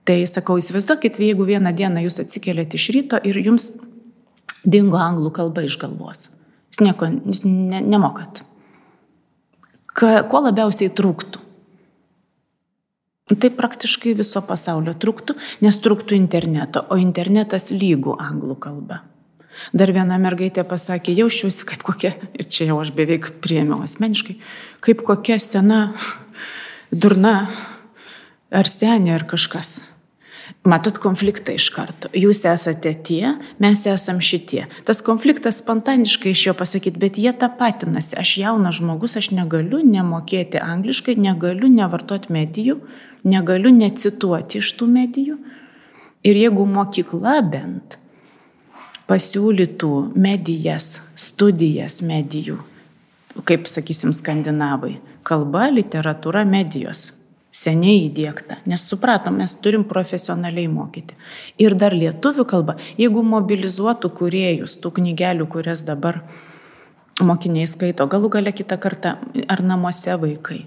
Tai 0.06 0.16
sakau, 0.30 0.58
įsivaizduokit, 0.60 1.20
jeigu 1.22 1.46
vieną 1.46 1.72
dieną 1.76 2.02
jūs 2.04 2.20
atsikeliat 2.22 2.74
iš 2.76 2.90
ryto 2.96 3.20
ir 3.26 3.38
jums 3.42 3.70
dingo 4.66 4.98
anglų 5.00 5.32
kalba 5.38 5.64
iš 5.66 5.78
galvos. 5.82 6.28
Jūs 6.74 6.82
nieko 6.82 7.08
jūs 7.14 7.46
ne, 7.46 7.80
nemokat 7.86 8.42
ko 9.96 10.44
labiausiai 10.44 10.92
trūktų. 10.92 11.42
Tai 13.26 13.50
praktiškai 13.58 14.12
viso 14.14 14.38
pasaulio 14.46 14.92
trūktų, 14.94 15.34
nes 15.66 15.78
trūktų 15.82 16.14
interneto, 16.14 16.84
o 16.94 16.98
internetas 17.00 17.72
lygų 17.74 18.14
anglų 18.22 18.54
kalba. 18.62 19.00
Dar 19.74 19.90
viena 19.90 20.18
mergaitė 20.20 20.62
pasakė, 20.68 21.14
jaučiuosi 21.16 21.66
kaip 21.66 21.82
kokia, 21.82 22.12
ir 22.36 22.46
čia 22.46 22.68
jau 22.68 22.78
aš 22.84 22.92
beveik 22.94 23.32
priėmiau 23.42 23.80
asmeniškai, 23.82 24.36
kaip 24.84 25.02
kokia 25.06 25.40
sena, 25.42 25.80
durna, 26.92 27.48
ar 28.54 28.70
senė, 28.70 29.16
ar 29.16 29.26
kažkas. 29.26 29.80
Matot 30.66 30.96
konfliktą 30.98 31.54
iš 31.54 31.68
karto. 31.70 32.08
Jūs 32.10 32.40
esate 32.50 32.90
tie, 33.06 33.36
mes 33.62 33.84
esam 33.86 34.18
šitie. 34.18 34.64
Tas 34.88 34.98
konfliktas 35.06 35.60
spontaniškai 35.62 36.32
iš 36.34 36.42
jo 36.48 36.54
pasakyti, 36.58 36.98
bet 36.98 37.20
jie 37.22 37.30
tapatinasi. 37.30 38.16
Aš 38.18 38.32
jaunas 38.40 38.80
žmogus, 38.80 39.14
aš 39.20 39.30
negaliu 39.36 39.78
nemokėti 39.86 40.58
angliškai, 40.58 41.14
negaliu 41.22 41.70
nevartoti 41.70 42.34
medijų, 42.34 42.80
negaliu 43.22 43.70
necituoti 43.76 44.58
iš 44.58 44.72
tų 44.80 44.90
medijų. 44.90 45.38
Ir 46.26 46.40
jeigu 46.42 46.66
mokykla 46.66 47.38
bent 47.46 48.00
pasiūlytų 49.06 49.92
medijas, 50.18 50.96
studijas 51.14 52.00
medijų, 52.02 52.58
kaip 53.46 53.70
sakysim 53.70 54.10
skandinavai, 54.16 54.96
kalba, 55.22 55.68
literatūra, 55.70 56.42
medijos, 56.42 57.12
seniai 57.56 58.06
įdėkta, 58.06 58.60
nes 58.68 58.82
supratom, 58.90 59.38
mes 59.40 59.54
turim 59.64 59.84
profesionaliai 59.88 60.68
mokyti. 60.68 61.16
Ir 61.62 61.76
dar 61.78 61.96
lietuvių 61.96 62.44
kalba, 62.48 62.76
jeigu 63.00 63.22
mobilizuotų 63.24 64.10
kuriejus 64.18 64.76
tų 64.82 64.92
knygelių, 64.98 65.48
kurias 65.54 65.84
dabar 65.86 66.20
mokiniai 67.24 67.68
skaito, 67.70 68.06
galų 68.12 68.32
gale 68.36 68.52
kitą 68.52 68.76
kartą 68.80 69.16
ar 69.48 69.62
namuose 69.64 70.18
vaikai. 70.20 70.64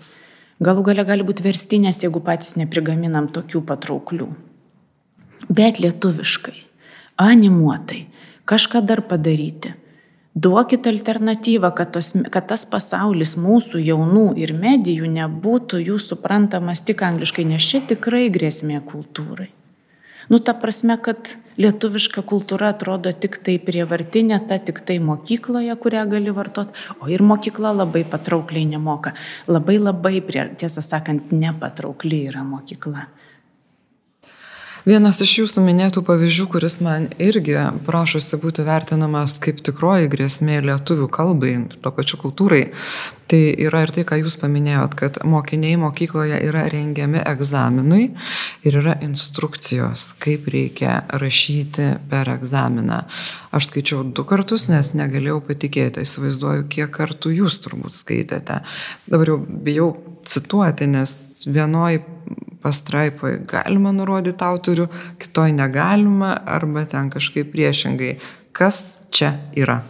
Galų 0.60 0.84
gale 0.90 1.06
gali 1.08 1.24
būti 1.24 1.46
verstinės, 1.46 2.02
jeigu 2.04 2.20
patys 2.26 2.58
neprigaminam 2.60 3.30
tokių 3.32 3.62
patrauklių. 3.70 4.28
Bet 5.48 5.80
lietuviškai, 5.80 6.58
animuotai, 7.22 8.08
kažką 8.50 8.82
dar 8.86 9.06
padaryti. 9.08 9.72
Duokit 10.36 10.88
alternatyvą, 10.88 11.72
kad, 11.76 11.92
tos, 11.96 12.12
kad 12.30 12.46
tas 12.52 12.66
pasaulis 12.70 13.34
mūsų 13.40 13.82
jaunų 13.82 14.26
ir 14.38 14.54
medijų 14.54 15.10
nebūtų 15.10 15.82
jų 15.88 15.98
suprantamas 16.04 16.84
tik 16.86 17.02
angliškai, 17.02 17.48
nes 17.50 17.66
čia 17.66 17.82
tikrai 17.90 18.28
grėsmė 18.30 18.84
kultūrai. 18.86 19.50
Nu, 20.30 20.38
ta 20.38 20.54
prasme, 20.54 20.94
kad 21.02 21.32
lietuviška 21.58 22.22
kultūra 22.30 22.70
atrodo 22.76 23.10
tik 23.18 23.40
tai 23.42 23.56
prievartinė, 23.58 24.38
ta 24.46 24.60
tik 24.62 24.84
tai 24.86 25.00
mokykloje, 25.02 25.74
kurią 25.82 26.04
gali 26.12 26.34
vartoti, 26.38 26.78
o 27.02 27.10
ir 27.10 27.26
mokykla 27.26 27.74
labai 27.80 28.04
patraukliai 28.06 28.68
nemoka. 28.70 29.16
Labai 29.50 29.80
labai, 29.82 30.20
prie, 30.22 30.46
tiesą 30.62 30.86
sakant, 30.86 31.34
nepatraukliai 31.34 32.30
yra 32.30 32.46
mokykla. 32.46 33.08
Vienas 34.90 35.20
iš 35.22 35.36
jūsų 35.44 35.62
minėtų 35.62 36.02
pavyzdžių, 36.08 36.46
kuris 36.50 36.80
man 36.82 37.04
irgi 37.22 37.54
prašosi 37.86 38.40
būti 38.42 38.64
vertinamas 38.66 39.36
kaip 39.44 39.60
tikroji 39.62 40.10
grėsmė 40.10 40.56
lietuvių 40.66 41.06
kalbai, 41.14 41.52
to 41.84 41.92
pačiu 41.94 42.18
kultūrai, 42.18 42.62
tai 43.30 43.42
yra 43.68 43.84
ir 43.86 43.94
tai, 43.94 44.06
ką 44.10 44.18
jūs 44.24 44.40
paminėjot, 44.42 44.96
kad 44.98 45.20
mokiniai 45.30 45.78
mokykloje 45.84 46.40
yra 46.48 46.66
rengiami 46.74 47.22
egzaminui 47.22 48.08
ir 48.66 48.80
yra 48.82 48.98
instrukcijos, 49.06 50.10
kaip 50.26 50.50
reikia 50.50 51.04
rašyti 51.22 51.92
per 52.10 52.34
egzaminą. 52.40 53.04
Aš 53.54 53.70
skaičiau 53.70 54.08
du 54.10 54.26
kartus, 54.26 54.72
nes 54.74 54.96
negalėjau 54.98 55.44
patikėti, 55.52 56.08
įsivaizduoju, 56.08 56.66
kiek 56.74 56.90
kartų 56.98 57.38
jūs 57.44 57.62
turbūt 57.62 58.00
skaitėte. 58.00 58.64
Dabar 59.06 59.36
jau 59.36 59.42
bijau 59.70 59.92
cituoti, 60.26 60.90
nes 60.90 61.20
vienoj 61.46 62.02
pastraipoje 62.64 63.40
galima 63.48 63.94
nurodyti 63.96 64.44
autorių, 64.46 64.90
kitoj 65.22 65.54
negalima, 65.56 66.34
arba 66.46 66.86
ten 66.90 67.12
kažkaip 67.14 67.52
priešingai. 67.54 68.18
Kas 68.56 69.00
čia 69.12 69.36
yra? 69.56 69.82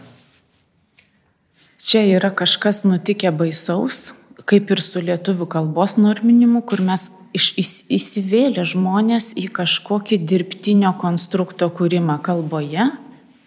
Čia 1.79 2.03
yra 2.05 2.29
kažkas 2.35 2.83
nutikę 2.85 3.31
baisaus, 3.33 4.11
kaip 4.49 4.69
ir 4.73 4.81
su 4.83 5.01
lietuvių 5.01 5.47
kalbos 5.49 5.95
norminimu, 5.97 6.61
kur 6.67 6.83
mes 6.85 7.07
iš, 7.33 7.51
įs, 7.61 7.73
įsivėlė 7.89 8.65
žmonės 8.67 9.31
į 9.39 9.47
kažkokį 9.55 10.19
dirbtinio 10.29 10.91
konstrukto 11.01 11.69
kūrimą 11.73 12.19
kalboje, 12.25 12.89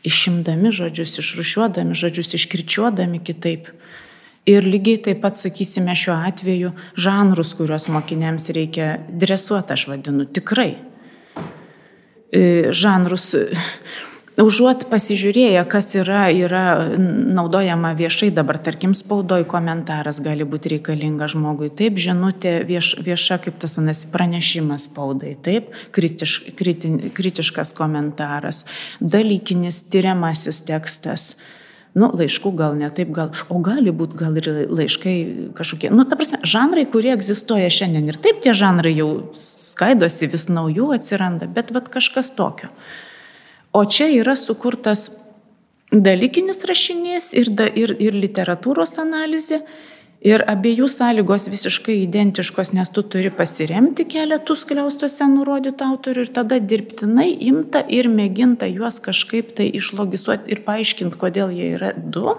išimdami 0.06 0.72
žodžius, 0.74 1.18
išrušiuodami 1.22 1.94
žodžius, 1.98 2.34
iškirčiuodami 2.38 3.22
kitaip. 3.22 3.70
Ir 4.48 4.64
lygiai 4.66 4.98
taip 4.98 5.20
pat, 5.22 5.36
sakysime, 5.38 5.94
šiuo 5.94 6.16
atveju 6.26 6.72
žanrus, 6.98 7.52
kuriuos 7.54 7.86
mokiniams 7.94 8.48
reikia 8.50 8.96
dresuoti, 9.06 9.76
aš 9.76 9.84
vadinu 9.86 10.26
tikrai. 10.26 10.72
E, 12.34 12.72
žanrus, 12.74 13.28
užuot 14.42 14.88
pasižiūrėję, 14.90 15.62
kas 15.70 15.92
yra, 15.94 16.24
yra 16.34 16.64
naudojama 16.98 17.92
viešai, 17.94 18.32
dabar 18.34 18.58
tarkim 18.58 18.96
spaudoj 18.98 19.46
komentaras 19.46 20.18
gali 20.24 20.42
būti 20.42 20.74
reikalingas 20.74 21.36
žmogui, 21.36 21.70
taip, 21.70 22.02
žinutė 22.02 22.58
vieš, 22.66 22.96
vieša, 22.98 23.38
kaip 23.46 23.62
tas 23.62 23.78
vadinasi, 23.78 24.10
pranešimas 24.10 24.90
spaudai, 24.90 25.36
taip, 25.38 25.70
kritiš, 25.94 26.38
kriti, 26.58 26.96
kritiškas 27.14 27.70
komentaras, 27.78 28.64
dalykinis 28.98 29.84
tyriamasis 29.92 30.64
tekstas 30.66 31.34
Nu, 31.92 32.08
laiškų 32.16 32.54
gal 32.56 32.76
ne 32.78 32.88
taip, 32.94 33.10
gal, 33.12 33.34
o 33.52 33.58
gali 33.60 33.92
būti 33.92 34.16
gal 34.16 34.36
ir 34.40 34.46
laiškai 34.72 35.16
kažkokie. 35.58 35.90
Nu, 35.92 36.06
ta 36.08 36.16
prasme, 36.16 36.38
žanrai, 36.48 36.86
kurie 36.88 37.10
egzistuoja 37.12 37.68
šiandien 37.68 38.08
ir 38.08 38.16
taip 38.24 38.40
tie 38.44 38.54
žanrai 38.56 38.94
jau 38.96 39.08
skaidosi, 39.36 40.30
vis 40.32 40.48
naujų 40.48 40.88
atsiranda, 40.96 41.50
bet 41.52 41.74
vad 41.76 41.90
kažkas 41.92 42.32
tokio. 42.38 42.70
O 43.76 43.84
čia 43.84 44.08
yra 44.08 44.38
sukurtas 44.40 45.10
dalykinis 45.92 46.64
rašinys 46.64 47.32
ir, 47.36 47.52
da, 47.52 47.68
ir, 47.68 47.92
ir 48.00 48.16
literatūros 48.16 48.96
analizė 49.02 49.60
Ir 50.22 50.44
abiejų 50.46 50.86
sąlygos 50.86 51.48
visiškai 51.50 51.96
identiškos, 52.04 52.70
nes 52.76 52.92
tu 52.94 53.02
turi 53.02 53.32
pasiremti 53.34 54.04
keletų 54.06 54.54
skliaustuose 54.60 55.26
nurodytų 55.26 55.88
autorių 55.88 56.22
ir 56.22 56.30
tada 56.36 56.60
dirbtinai 56.62 57.26
imta 57.48 57.82
ir 57.90 58.06
mėginta 58.06 58.68
juos 58.70 59.00
kažkaip 59.02 59.50
tai 59.58 59.66
išlogisuoti 59.74 60.54
ir 60.54 60.62
paaiškinti, 60.62 61.18
kodėl 61.18 61.50
jie 61.50 61.72
yra 61.74 61.90
du, 61.98 62.36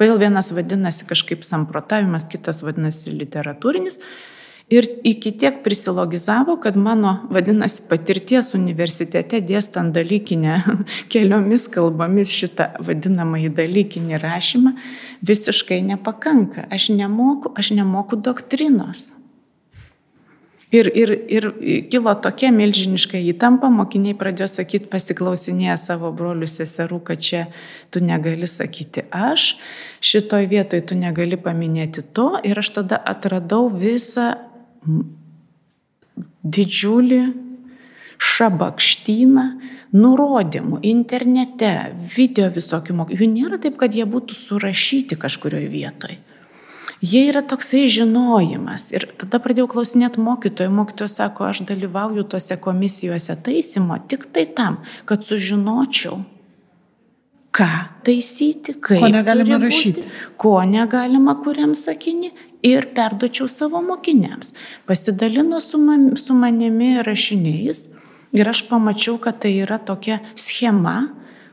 kodėl 0.00 0.18
vienas 0.18 0.50
vadinasi 0.50 1.06
kažkaip 1.06 1.46
samprotavimas, 1.46 2.26
kitas 2.26 2.64
vadinasi 2.66 3.14
literatūrinis. 3.14 4.02
Ir 4.70 4.86
iki 5.04 5.32
tiek 5.36 5.62
prisilogizavo, 5.64 6.56
kad 6.62 6.76
mano, 6.76 7.16
vadinasi, 7.30 7.82
patirties 7.90 8.52
universitete 8.54 9.40
dėstant 9.44 9.92
dalykinę 9.94 10.60
keliomis 11.12 11.66
kalbomis 11.72 12.32
šitą 12.32 12.70
vadinamąjį 12.86 13.50
dalykinį 13.58 14.20
rašymą 14.22 14.76
visiškai 15.22 15.82
nepakanka. 15.90 16.68
Aš 16.70 16.92
nemoku, 16.94 17.52
aš 17.58 17.74
nemoku 17.76 18.16
doktrinos. 18.16 19.10
Ir, 20.72 20.88
ir, 20.96 21.10
ir 21.28 21.46
kilo 21.92 22.14
tokia 22.24 22.48
milžiniška 22.54 23.18
įtampa, 23.34 23.68
mokiniai 23.68 24.16
pradėjo 24.16 24.46
sakyti, 24.54 24.88
pasiklausinėję 24.88 25.74
savo 25.76 26.08
brolių 26.16 26.48
seserų, 26.48 27.02
kad 27.10 27.20
čia 27.20 27.42
tu 27.92 28.00
negali 28.00 28.48
sakyti 28.48 29.04
aš, 29.12 29.58
šitoj 30.00 30.48
vietoj 30.48 30.80
tu 30.88 30.96
negali 30.96 31.36
paminėti 31.36 32.06
to. 32.16 32.30
Ir 32.48 32.62
aš 32.62 32.72
tada 32.78 32.96
atradau 32.96 33.66
visą 33.68 34.30
didžiulį 36.42 37.22
šabakštyną 38.22 39.46
nurodymų 39.92 40.80
internete, 40.86 41.72
video 42.16 42.48
visokių 42.52 42.96
mokymų. 42.96 43.18
Jų 43.20 43.30
nėra 43.32 43.58
taip, 43.62 43.78
kad 43.80 43.94
jie 43.96 44.06
būtų 44.08 44.36
surašyti 44.36 45.18
kažkurioje 45.20 45.70
vietoje. 45.72 46.20
Jie 47.02 47.24
yra 47.26 47.42
toksai 47.42 47.88
žinojimas. 47.90 48.92
Ir 48.94 49.08
tada 49.18 49.40
pradėjau 49.42 49.66
klausinėti 49.72 50.22
mokytojų. 50.22 50.70
Mokytojas 50.70 51.16
sako, 51.18 51.48
aš 51.50 51.64
dalyvauju 51.66 52.22
tose 52.30 52.54
komisijose 52.62 53.34
taisymo 53.42 53.98
tik 54.06 54.28
tai 54.30 54.46
tam, 54.46 54.78
kad 55.08 55.26
sužinočiau, 55.26 56.20
ką 57.52 57.70
taisyti, 58.06 58.76
kaip. 58.78 59.02
Ko 59.02 59.10
negalima 59.10 59.58
rašyti. 59.64 60.06
Ko 60.38 60.54
negalima 60.62 61.34
kuriam 61.42 61.74
sakinį 61.74 62.30
ir 62.62 62.86
perdočiau 62.94 63.48
savo 63.48 63.82
mokiniams. 63.82 64.54
Pasidalino 64.86 65.60
su, 65.60 65.78
man, 65.78 66.12
su 66.16 66.34
manimi 66.34 67.02
rašiniais 67.02 67.88
ir 68.32 68.48
aš 68.48 68.64
pamačiau, 68.68 69.18
kad 69.18 69.42
tai 69.42 69.56
yra 69.64 69.78
tokia 69.78 70.20
schema, 70.36 71.10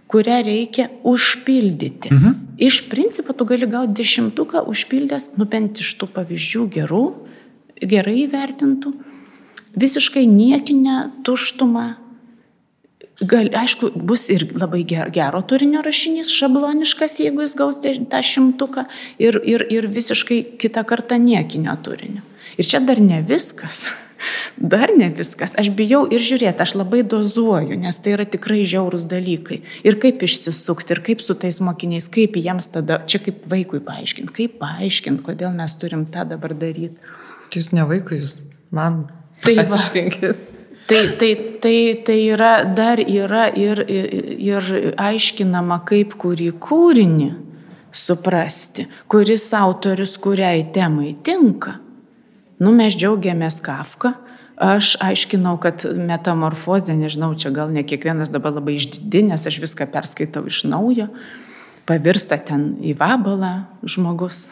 kurią 0.09 0.39
reikia 0.45 0.87
užpildyti. 1.03 2.13
Mhm. 2.13 2.37
Iš 2.57 2.89
principo 2.89 3.33
tu 3.33 3.45
gali 3.45 3.67
gauti 3.67 4.01
dešimtuką 4.01 4.65
užpildęs, 4.67 5.31
nu 5.37 5.45
bent 5.45 5.79
iš 5.79 5.93
tų 5.99 6.09
pavyzdžių 6.15 6.65
gerų, 6.75 7.03
gerai 7.79 8.25
įvertintų, 8.25 8.93
visiškai 9.79 10.25
niekinę 10.27 10.97
tuštumą, 11.23 11.85
Gal, 13.19 13.49
aišku, 13.51 13.91
bus 13.99 14.29
ir 14.31 14.45
labai 14.55 14.85
ger, 14.87 15.09
gero 15.11 15.41
turinio 15.43 15.81
rašinys, 15.83 16.29
šabloniškas, 16.31 17.17
jeigu 17.19 17.43
jis 17.43 17.55
gaus 17.59 17.81
tą 17.83 18.21
šimtuką, 18.23 18.85
ir, 19.19 19.41
ir, 19.43 19.65
ir 19.67 19.87
visiškai 19.91 20.37
kitą 20.61 20.85
kartą 20.87 21.17
niekinio 21.19 21.75
turinio. 21.83 22.23
Ir 22.55 22.67
čia 22.67 22.79
dar 22.83 23.01
ne 23.03 23.19
viskas. 23.23 23.89
Dar 24.71 24.91
ne 24.95 25.07
viskas. 25.15 25.53
Aš 25.55 25.69
bijau 25.75 26.01
ir 26.11 26.19
žiūrėti, 26.19 26.59
aš 26.59 26.73
labai 26.75 27.05
dozuoju, 27.07 27.77
nes 27.79 27.95
tai 28.03 28.17
yra 28.17 28.25
tikrai 28.27 28.65
žiaurūs 28.67 29.05
dalykai. 29.07 29.61
Ir 29.87 29.95
kaip 30.03 30.23
išsisukti, 30.27 30.91
ir 30.91 30.99
kaip 31.05 31.23
su 31.23 31.37
tais 31.39 31.61
mokiniais, 31.63 32.09
kaip 32.11 32.35
jiems 32.35 32.67
tada, 32.73 32.99
čia 33.07 33.23
kaip 33.23 33.45
vaikui 33.47 33.79
paaiškinti, 33.87 34.35
kaip 34.35 34.59
paaiškinti, 34.59 35.23
kodėl 35.23 35.55
mes 35.55 35.75
turim 35.79 36.03
tą 36.11 36.27
dabar 36.27 36.51
daryti. 36.51 36.99
Tai 37.47 37.63
jūs 37.63 37.71
ne 37.71 37.87
vaikui, 37.87 38.19
jūs 38.19 38.35
man. 38.75 39.05
Tai 39.45 39.55
paaiškinkit. 39.61 40.58
Tai, 40.89 41.03
tai, 41.19 41.35
tai, 41.61 42.01
tai 42.05 42.17
yra, 42.33 42.63
dar 42.65 42.97
yra 42.97 43.43
ir, 43.53 43.83
ir 43.85 44.69
aiškinama, 44.97 45.83
kaip 45.85 46.15
kurį 46.17 46.47
kūrinį 46.57 47.27
suprasti, 47.93 48.87
kuris 49.05 49.45
autorius 49.53 50.15
kuriai 50.17 50.63
temai 50.73 51.11
tinka. 51.21 51.75
Nu, 52.57 52.73
mes 52.73 52.97
džiaugiamės 52.97 53.59
Kafka, 53.61 54.15
aš 54.57 54.95
aiškinau, 55.05 55.59
kad 55.61 55.85
metamorfozė, 55.93 56.97
nežinau, 56.97 57.35
čia 57.37 57.53
gal 57.53 57.69
ne 57.69 57.85
kiekvienas 57.85 58.33
dabar 58.33 58.57
labai 58.57 58.79
išdidinės, 58.79 59.45
aš 59.45 59.61
viską 59.61 59.91
perskaitau 59.93 60.47
iš 60.49 60.65
naujo, 60.67 61.05
pavirsta 61.85 62.41
ten 62.49 62.71
į 62.81 62.97
vabalą 62.97 63.53
žmogus. 63.85 64.49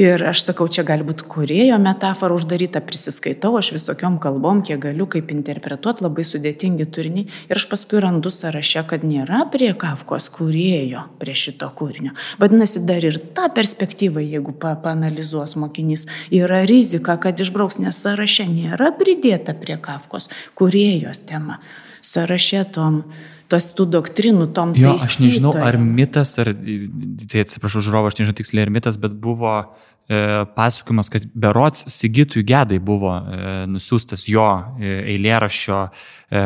Ir 0.00 0.22
aš 0.24 0.40
sakau, 0.46 0.64
čia 0.72 0.80
gali 0.88 1.04
būti 1.04 1.26
kurėjo 1.28 1.76
metafora 1.82 2.32
uždaryta, 2.32 2.80
prisiskaitau 2.80 3.50
aš 3.58 3.68
visokiom 3.74 4.14
kalbom, 4.22 4.62
kiek 4.64 4.78
galiu, 4.80 5.04
kaip 5.10 5.28
interpretuoti, 5.34 6.06
labai 6.06 6.24
sudėtingi 6.24 6.86
turiniai. 6.88 7.26
Ir 7.50 7.60
aš 7.60 7.66
paskui 7.68 8.00
randu 8.00 8.32
sąraše, 8.32 8.86
kad 8.88 9.04
nėra 9.04 9.42
prie 9.52 9.68
Kafkos 9.76 10.30
kurėjo 10.32 11.02
prie 11.20 11.34
šito 11.36 11.68
kūrinio. 11.76 12.14
Vadinasi, 12.40 12.80
dar 12.88 13.04
ir 13.04 13.18
tą 13.36 13.50
perspektyvą, 13.52 14.24
jeigu 14.24 14.54
pa 14.62 14.72
paanalizuos 14.80 15.58
mokinys, 15.60 16.06
yra 16.32 16.62
rizika, 16.70 17.18
kad 17.20 17.42
išbrauks, 17.44 17.76
nes 17.84 18.00
sąraše 18.00 18.48
nėra 18.48 18.94
pridėta 18.96 19.52
prie 19.58 19.76
Kafkos 19.84 20.30
kurėjos 20.56 21.26
tema. 21.28 21.60
Sąraše 22.00 22.64
tom 22.72 23.02
tos 23.50 23.70
tų 23.76 23.86
doktrinų, 23.96 24.50
tom 24.56 24.72
jo, 24.78 24.94
aš 24.96 25.18
nežinau, 25.22 25.52
ar 25.58 25.78
mitas, 25.80 26.36
ar, 26.42 26.52
tai 26.54 27.44
atsiprašau, 27.44 27.82
žiūrovą, 27.86 28.12
aš 28.12 28.20
nežinau 28.20 28.36
tiksliai, 28.38 28.66
ar 28.66 28.72
mitas, 28.74 28.98
bet 29.02 29.16
buvo 29.18 29.52
e, 29.60 30.20
pasakojimas, 30.56 31.10
kad 31.12 31.26
berots 31.34 31.86
Sigitui 31.92 32.44
Gedai 32.46 32.80
buvo 32.82 33.16
e, 33.18 33.52
nusiųstas 33.70 34.26
jo 34.30 34.46
e, 34.78 34.94
eilėraščio 35.16 35.82
e, 35.82 36.44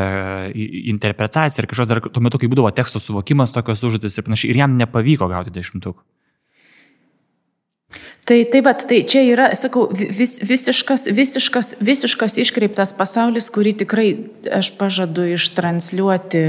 interpretacija 0.95 1.65
ir 1.65 1.71
kažkas 1.71 1.93
dar 1.93 2.03
tuo 2.09 2.25
metu, 2.25 2.41
kai 2.41 2.51
būdavo 2.53 2.73
teksto 2.77 3.03
suvokimas, 3.03 3.55
tokios 3.55 3.85
užduotis 3.85 4.19
ir 4.19 4.29
panašiai, 4.29 4.55
ir 4.55 4.65
jam 4.65 4.79
nepavyko 4.81 5.31
gauti 5.33 5.55
dešimtukų. 5.55 6.01
Tai 8.25 8.39
taip 8.49 8.65
pat, 8.65 8.87
tai 8.89 9.03
čia 9.05 9.21
yra, 9.29 9.51
sakau, 9.53 9.83
vis, 9.93 10.39
visiškas, 10.41 11.03
visiškas, 11.13 11.75
visiškas 11.85 12.39
iškreiptas 12.41 12.95
pasaulis, 12.97 13.51
kurį 13.53 13.75
tikrai 13.83 14.07
aš 14.49 14.71
pažadu 14.79 15.27
ištranšiuoti 15.35 16.41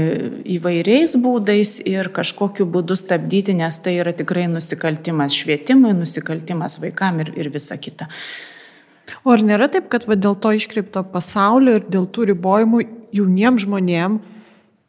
įvairiais 0.56 1.18
būdais 1.20 1.74
ir 1.84 2.08
kažkokiu 2.16 2.64
būdu 2.64 2.96
stabdyti, 2.96 3.52
nes 3.60 3.76
tai 3.84 3.98
yra 4.00 4.16
tikrai 4.16 4.46
nusikaltimas 4.48 5.36
švietimui, 5.36 5.92
nusikaltimas 5.98 6.78
vaikam 6.80 7.20
ir, 7.26 7.34
ir 7.36 7.52
visa 7.52 7.76
kita. 7.76 8.08
O 9.20 9.36
ar 9.36 9.44
nėra 9.44 9.68
taip, 9.68 9.90
kad 9.92 10.08
va, 10.08 10.16
dėl 10.16 10.40
to 10.40 10.54
iškreipto 10.56 11.04
pasaulio 11.12 11.76
ir 11.76 11.84
dėl 11.92 12.08
tų 12.08 12.30
ribojimų 12.32 12.86
jauniems 13.20 13.68
žmonėms 13.68 14.32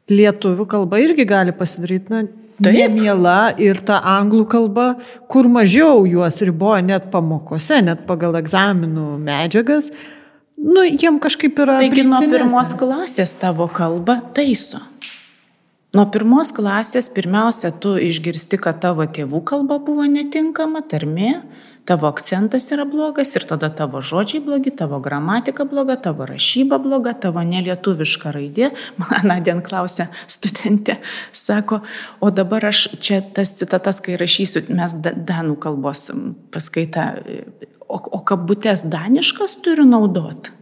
lietuvių 0.08 0.64
kalba 0.72 1.04
irgi 1.04 1.28
gali 1.28 1.52
pasidaryti, 1.52 2.14
na, 2.16 2.24
nemiela 2.64 3.54
ir 3.62 3.80
ta 3.86 4.00
anglų 4.18 4.46
kalba, 4.50 4.88
kur 5.30 5.50
mažiau 5.52 6.06
juos 6.10 6.42
riboja 6.46 6.82
net 6.86 7.10
pamokose, 7.14 7.82
net 7.86 8.06
pagal 8.10 8.38
egzaminų 8.40 9.18
medžiagas, 9.22 9.92
nu, 10.58 10.86
jiem 10.88 11.22
kažkaip 11.24 11.60
yra. 11.64 11.80
Taigi 11.84 12.06
nuo 12.08 12.22
pirmos 12.24 12.74
klasės 12.80 13.36
tavo 13.40 13.70
kalba 13.70 14.20
taiso. 14.38 14.82
Nuo 15.96 16.04
pirmos 16.14 16.52
klasės 16.54 17.08
pirmiausia, 17.14 17.72
tu 17.72 17.96
išgirsti, 18.02 18.60
kad 18.62 18.82
tavo 18.84 19.06
tėvų 19.08 19.40
kalba 19.48 19.80
buvo 19.82 20.06
netinkama, 20.10 20.84
tarmė, 20.86 21.40
tavo 21.88 22.08
akcentas 22.08 22.68
yra 22.76 22.86
blogas 22.86 23.32
ir 23.36 23.46
tada 23.48 23.70
tavo 23.72 24.02
žodžiai 24.04 24.44
blogi, 24.44 24.74
tavo 24.76 25.00
gramatika 25.00 25.66
bloga, 25.66 25.96
tavo 25.96 26.26
rašyba 26.28 26.80
bloga, 26.84 27.14
tavo 27.14 27.44
nelietuviška 27.48 28.34
raidė. 28.36 28.72
Man 29.00 29.30
Nadien 29.32 29.64
klausė 29.64 30.10
studentė, 30.32 30.98
sako, 31.32 31.82
o 32.20 32.32
dabar 32.32 32.68
aš 32.74 32.88
čia 33.00 33.22
tas 33.22 33.56
citatas, 33.60 34.02
kai 34.04 34.20
rašysiu, 34.20 34.66
mes 34.68 34.98
danų 35.00 35.56
kalbos 35.64 36.10
paskaitą, 36.52 37.08
o, 37.88 37.98
o 38.20 38.22
kabutės 38.28 38.84
daniškas 38.92 39.60
turiu 39.64 39.88
naudoti. 39.88 40.57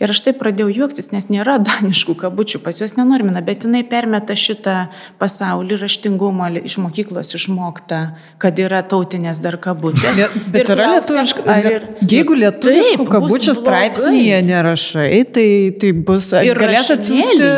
Ir 0.00 0.12
aš 0.14 0.22
taip 0.24 0.38
pradėjau 0.40 0.70
juoktis, 0.72 1.10
nes 1.12 1.28
nėra 1.32 1.58
daniškų 1.62 2.16
kabučių, 2.24 2.62
pas 2.64 2.78
juos 2.80 2.96
nenormina, 2.98 3.42
bet 3.44 3.66
jinai 3.66 3.82
permeta 3.88 4.36
šitą 4.38 4.76
pasaulį 5.20 5.78
raštingumo 5.82 6.48
iš 6.62 6.78
mokyklos 6.82 7.34
išmoktą, 7.36 8.00
kad 8.42 8.60
yra 8.62 8.82
tautinės 8.86 9.42
dar 9.42 9.58
kabutės. 9.62 10.16
Bet, 10.18 10.38
bet 10.54 10.72
yra 10.74 10.88
lietuviškų. 10.96 11.46
Ir, 11.72 11.86
jeigu 12.08 12.38
lietuviškų 12.40 13.08
kabučių 13.10 13.56
straipsnėje 13.58 14.40
nerašai, 14.48 15.22
tai, 15.34 15.48
tai 15.80 15.92
bus. 15.96 16.32
Ir 16.42 16.58
galės 16.58 16.90
atsiųsti 16.96 17.50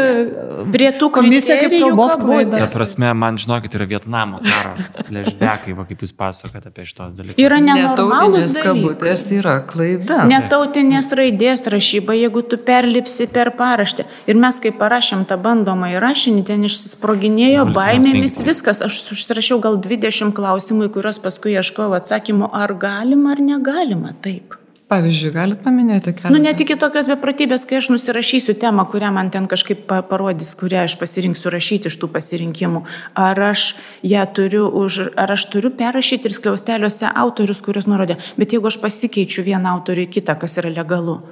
prie 0.73 0.90
tų 0.99 1.11
komisiją 1.14 1.59
kaip 1.62 1.75
kalbos 1.77 2.16
klaidą. 2.20 2.59
Ta 2.59 2.68
prasme, 2.73 3.11
man 3.18 3.38
žinokit, 3.40 3.75
yra 3.79 3.87
Vietnamo 3.90 4.40
karo 4.44 4.75
flashbackai, 5.09 5.75
va, 5.77 5.87
kaip 5.88 6.05
jūs 6.05 6.14
pasakojate 6.16 6.70
apie 6.73 6.87
šitos 6.88 7.14
dalykus. 7.18 7.40
Yra 7.42 7.61
netautinės 7.64 8.57
kabutės, 8.64 9.27
yra 9.37 9.57
klaida. 9.68 10.25
Netautinės 10.31 11.11
raidės 11.18 11.66
rašyba, 11.73 12.16
jeigu 12.18 12.34
tu 12.42 12.59
perlipsi 12.59 13.29
per 13.31 13.53
paraštę. 13.59 14.09
Ir 14.27 14.40
mes, 14.40 14.59
kai 14.62 14.73
parašėm 14.75 15.27
tą 15.29 15.38
bandomą 15.38 15.92
įrašinį, 15.94 16.42
ten 16.49 16.64
išsisproginėjo 16.66 17.68
baimėmis 17.77 18.40
viskas. 18.47 18.83
Aš 18.85 19.03
užsirašiau 19.14 19.61
gal 19.62 19.79
20 19.79 20.35
klausimų, 20.35 20.88
į 20.88 20.94
kuriuos 20.99 21.23
paskui 21.23 21.55
ieškojau 21.55 21.94
atsakymų, 22.01 22.51
ar 22.51 22.75
galima 22.75 23.35
ar 23.35 23.42
negalima 23.44 24.14
taip. 24.25 24.59
Pavyzdžiui, 24.85 25.31
galit 25.33 25.62
paminėti 25.64 26.12
keletą? 26.12 26.31
Nu, 26.35 26.38
net 26.44 26.61
iki 26.61 26.77
tokios 26.77 27.07
beprotybės, 27.09 27.62
kai 27.66 27.79
aš 27.81 27.88
nusirašysiu 27.88 28.53
temą, 28.61 28.85
kurią 28.92 29.11
man 29.16 29.31
ten 29.33 29.47
kažkaip 29.49 29.87
parodys, 29.88 30.51
kurią 30.61 30.85
aš 30.85 30.99
pasirinksiu 31.01 31.51
rašyti 31.55 31.88
iš 31.88 31.97
tų 32.03 32.11
pasirinkimų. 32.12 32.85
Ar 33.16 33.40
aš 33.49 33.64
ją 34.05 34.27
turiu, 34.37 34.66
už, 34.68 35.01
ar 35.16 35.33
aš 35.35 35.47
turiu 35.55 35.73
perrašyti 35.75 36.29
ir 36.29 36.37
skliausteliuose 36.37 37.09
autorius, 37.11 37.64
kuriuos 37.64 37.88
nurodė. 37.88 38.18
Bet 38.37 38.53
jeigu 38.53 38.68
aš 38.68 38.79
pasikeičiu 38.85 39.47
vieną 39.49 39.73
autorių 39.79 40.05
į 40.05 40.12
kitą, 40.18 40.37
kas 40.44 40.61
yra 40.61 40.75
legalu, 40.77 41.23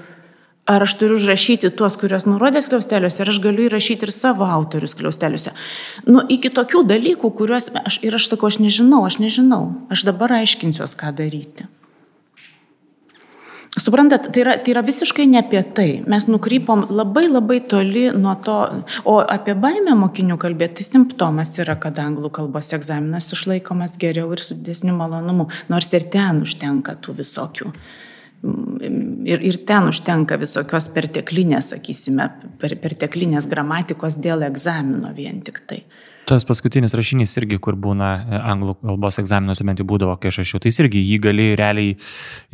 Ar 0.66 0.82
aš 0.82 0.92
turiu 0.94 1.16
užrašyti 1.18 1.72
tuos, 1.74 1.96
kuriuos 1.98 2.22
nurodė 2.22 2.60
skliausteliuose, 2.62 3.18
ar 3.24 3.30
aš 3.32 3.40
galiu 3.42 3.64
įrašyti 3.66 4.06
ir 4.06 4.12
savo 4.14 4.46
autorius 4.46 4.92
skliausteliuose. 4.94 5.50
Nu, 6.06 6.22
iki 6.30 6.52
tokių 6.54 6.84
dalykų, 6.86 7.32
kuriuos 7.34 7.72
aš 7.82 7.98
ir 8.06 8.14
aš 8.14 8.28
sakau, 8.30 8.46
aš 8.52 8.60
nežinau, 8.62 9.00
aš 9.08 9.18
nežinau, 9.18 9.62
aš 9.90 10.04
dabar 10.06 10.36
aiškinsiuos, 10.38 10.94
ką 11.00 11.10
daryti. 11.18 11.66
Suprantat, 13.72 14.28
tai 14.30 14.44
yra, 14.44 14.54
tai 14.60 14.74
yra 14.74 14.84
visiškai 14.86 15.26
ne 15.32 15.40
apie 15.40 15.64
tai. 15.74 15.88
Mes 16.06 16.28
nukrypom 16.30 16.84
labai 16.92 17.24
labai 17.26 17.58
toli 17.66 18.04
nuo 18.14 18.36
to, 18.46 18.58
o 19.08 19.16
apie 19.18 19.56
baimę 19.58 19.96
mokinių 19.98 20.38
kalbėti, 20.38 20.78
tai 20.78 20.86
simptomas 20.92 21.56
yra, 21.58 21.74
kad 21.80 21.98
anglų 21.98 22.30
kalbos 22.38 22.70
egzaminas 22.76 23.32
išlaikomas 23.34 23.98
geriau 23.98 24.30
ir 24.36 24.44
su 24.44 24.54
didesniu 24.54 24.94
malonumu, 24.94 25.48
nors 25.72 25.90
ir 25.96 26.06
ten 26.12 26.44
užtenka 26.46 27.00
tų 27.02 27.18
visokių 27.24 27.74
ir, 28.42 29.42
ir 29.42 29.58
ten 29.66 29.88
užtenka 29.90 30.38
visokios 30.40 30.88
perteklinės, 30.94 31.72
sakysime, 31.74 32.28
per, 32.60 32.76
perteklinės 32.82 33.46
gramatikos 33.50 34.18
dėl 34.22 34.44
egzamino 34.48 35.12
vien 35.16 35.42
tik 35.46 35.62
tai. 35.68 35.82
Tas 36.24 36.44
paskutinis 36.46 36.94
rašinys 36.94 37.32
irgi, 37.40 37.56
kur 37.62 37.74
būna 37.74 38.08
e, 38.14 38.38
anglų 38.52 38.76
kalbos 38.78 39.18
egzaminuose, 39.18 39.64
bent 39.66 39.80
jau 39.82 39.86
būdavo, 39.90 40.14
kai 40.22 40.30
aš 40.30 40.38
rašiau, 40.42 40.60
tai 40.62 40.70
irgi 40.84 41.00
jį 41.02 41.16
gali 41.24 41.46
realiai 41.58 41.96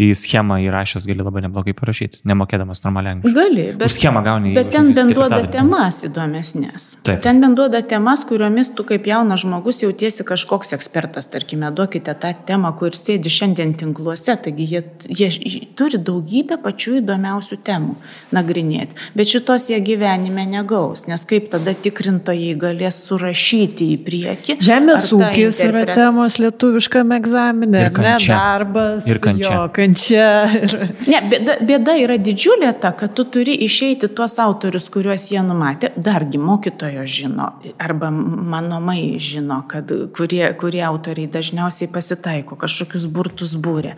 į 0.01 0.09
schemą 0.17 0.57
įrašęs, 0.65 1.05
gali 1.09 1.21
labai 1.21 1.43
neblogai 1.45 1.75
parašyti, 1.77 2.23
nemokėdamas 2.29 2.81
normaliai 2.87 3.19
angliškai. 3.19 3.35
Gali, 3.37 3.67
bet, 3.75 3.91
Už 3.91 3.97
schemą 3.99 4.23
gauni. 4.25 4.55
Bet 4.57 4.71
ten 4.73 4.89
bent 4.97 5.13
duoda 5.19 5.43
temas 5.53 6.01
įdomesnės. 6.09 6.87
Taip. 7.05 7.21
Ten 7.27 7.43
bent 7.45 7.61
duoda 7.61 7.83
temas, 7.85 8.25
kuriomis 8.29 8.73
tu 8.79 8.87
kaip 8.89 9.05
jaunas 9.11 9.45
žmogus 9.45 9.83
jautiesi 9.85 10.25
kažkoks 10.29 10.73
ekspertas, 10.79 11.29
tarkime, 11.29 11.69
duokite 11.77 12.17
tą 12.23 12.33
temą, 12.49 12.73
kur 12.81 12.97
sėdi 12.97 13.29
šiandien 13.33 13.77
tinkluose, 13.77 14.39
taigi 14.49 14.65
jie, 14.73 14.83
jie 15.13 15.61
turi 15.77 16.01
daugybę 16.01 16.57
pačių 16.65 17.03
įdomiausių 17.03 17.61
temų 17.69 17.99
nagrinėti, 18.33 18.97
bet 19.19 19.37
šitos 19.37 19.69
jie 19.75 19.83
gyvenime 19.85 20.49
negaus, 20.49 21.05
nes 21.11 21.29
kaip 21.29 21.53
tada 21.53 21.77
tikrintojai 21.77 22.57
galės 22.59 23.05
surašyti 23.05 23.58
rašyti 23.59 23.87
į 23.95 23.99
priekį. 24.05 24.57
Žemės 24.63 25.11
ūkis 25.15 25.59
yra 25.67 25.85
temos 25.91 26.39
lietuviškame 26.39 27.19
egzamine, 27.19 27.87
ir 27.89 27.99
ne 27.99 28.15
darbas, 28.27 29.07
ir 29.09 29.21
kančia. 29.23 29.53
Jo, 29.53 29.65
kančia 29.75 30.29
ir... 30.55 30.75
Ne, 31.09 31.21
bėda, 31.31 31.59
bėda 31.67 31.97
yra 32.05 32.19
didžiulė 32.19 32.73
ta, 32.81 32.93
kad 32.93 33.15
tu 33.17 33.25
turi 33.25 33.57
išeiti 33.67 34.09
tuos 34.09 34.39
autorius, 34.43 34.89
kuriuos 34.93 35.29
jie 35.33 35.43
numatė, 35.43 35.93
dargi 35.97 36.39
mokytojo 36.39 37.07
žino, 37.09 37.51
arba 37.79 38.11
manomai 38.11 39.19
žino, 39.19 39.63
kad 39.69 39.91
kurie, 40.15 40.45
kurie 40.59 40.83
autoriai 40.87 41.31
dažniausiai 41.33 41.91
pasitaiko, 41.91 42.59
kažkokius 42.59 43.09
burtus 43.11 43.57
būrė. 43.59 43.97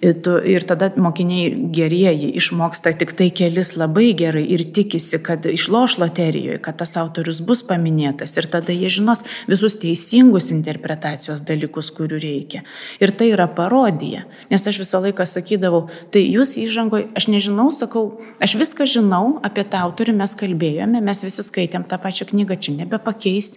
Ir, 0.00 0.16
tu, 0.22 0.36
ir 0.38 0.66
tada 0.68 0.90
mokiniai 0.96 1.50
gerieji 1.74 2.32
išmoksta 2.40 2.94
tik 3.00 3.14
tai 3.18 3.30
kelis 3.34 3.74
labai 3.78 4.12
gerai 4.18 4.44
ir 4.54 4.64
tikisi, 4.74 5.20
kad 5.22 5.46
išloš 5.50 5.98
loterijoje, 6.00 6.60
kad 6.62 6.78
tas 6.80 6.96
autorius 7.00 7.40
bus 7.44 7.62
paminėtas 7.66 8.36
ir 8.38 8.48
tada 8.52 8.74
jie 8.74 8.90
žino, 8.90 8.99
žinos 9.00 9.24
visus 9.48 9.76
teisingus 9.80 10.50
interpretacijos 10.54 11.42
dalykus, 11.48 11.90
kurių 11.96 12.20
reikia. 12.22 12.62
Ir 13.02 13.12
tai 13.16 13.32
yra 13.32 13.48
parodija. 13.48 14.26
Nes 14.52 14.66
aš 14.66 14.80
visą 14.84 15.00
laiką 15.02 15.26
sakydavau, 15.26 15.86
tai 16.12 16.22
jūs 16.28 16.56
įžangoje, 16.60 17.08
aš 17.18 17.30
nežinau, 17.32 17.70
sakau, 17.74 18.20
aš 18.42 18.56
viską 18.60 18.86
žinau 18.86 19.38
apie 19.46 19.64
tą 19.64 19.82
autorių, 19.88 20.16
mes 20.20 20.36
kalbėjome, 20.38 21.00
mes 21.04 21.24
visi 21.26 21.46
skaitėm 21.46 21.88
tą 21.88 22.00
pačią 22.02 22.28
knygą, 22.30 22.60
čia 22.60 22.76
nebepakeis. 22.82 23.56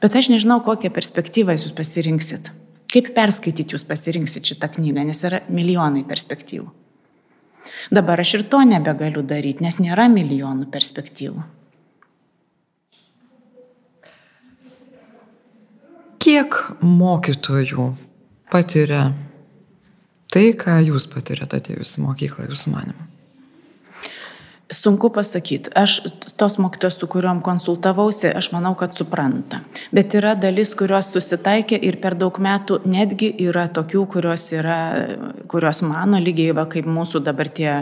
Bet 0.00 0.16
aš 0.16 0.30
nežinau, 0.32 0.60
kokią 0.64 0.92
perspektyvą 0.92 1.56
jūs 1.56 1.72
pasirinksit. 1.76 2.50
Kaip 2.90 3.12
perskaityti 3.14 3.76
jūs 3.76 3.84
pasirinksit 3.86 4.48
šitą 4.50 4.72
knygą, 4.74 5.04
nes 5.06 5.20
yra 5.28 5.44
milijonai 5.52 6.02
perspektyvų. 6.08 6.70
Dabar 7.94 8.20
aš 8.20 8.34
ir 8.40 8.44
to 8.50 8.60
nebegaliu 8.66 9.22
daryti, 9.22 9.64
nes 9.64 9.78
nėra 9.82 10.08
milijonų 10.10 10.68
perspektyvų. 10.72 11.59
Kiek 16.30 16.54
mokytojų 16.78 17.88
patiria 18.54 19.08
Tai, 20.30 20.42
ką 20.54 20.76
jūs 20.86 21.08
patirėte 21.10 21.58
atėjus 21.58 21.96
į 21.98 22.04
mokyklą, 22.04 22.44
jūsų 22.46 22.70
manimu. 22.70 23.09
Sunku 24.70 25.10
pasakyti. 25.10 25.70
Aš 25.74 26.00
tos 26.38 26.54
mokytos, 26.62 26.94
su 26.94 27.06
kuriuom 27.10 27.40
konsultavausi, 27.42 28.28
aš 28.38 28.52
manau, 28.54 28.76
kad 28.78 28.94
supranta. 28.94 29.58
Bet 29.90 30.14
yra 30.14 30.36
dalis, 30.38 30.76
kurios 30.78 31.08
susitaikė 31.10 31.74
ir 31.88 31.98
per 31.98 32.14
daug 32.14 32.38
metų 32.38 32.78
netgi 32.86 33.32
yra 33.48 33.66
tokių, 33.74 34.04
kurios, 34.12 34.44
yra, 34.54 34.78
kurios 35.50 35.82
mano 35.82 36.20
lygiai 36.22 36.54
va, 36.54 36.68
kaip 36.70 36.86
mūsų 36.86 37.22
dabar 37.26 37.50
tie 37.50 37.72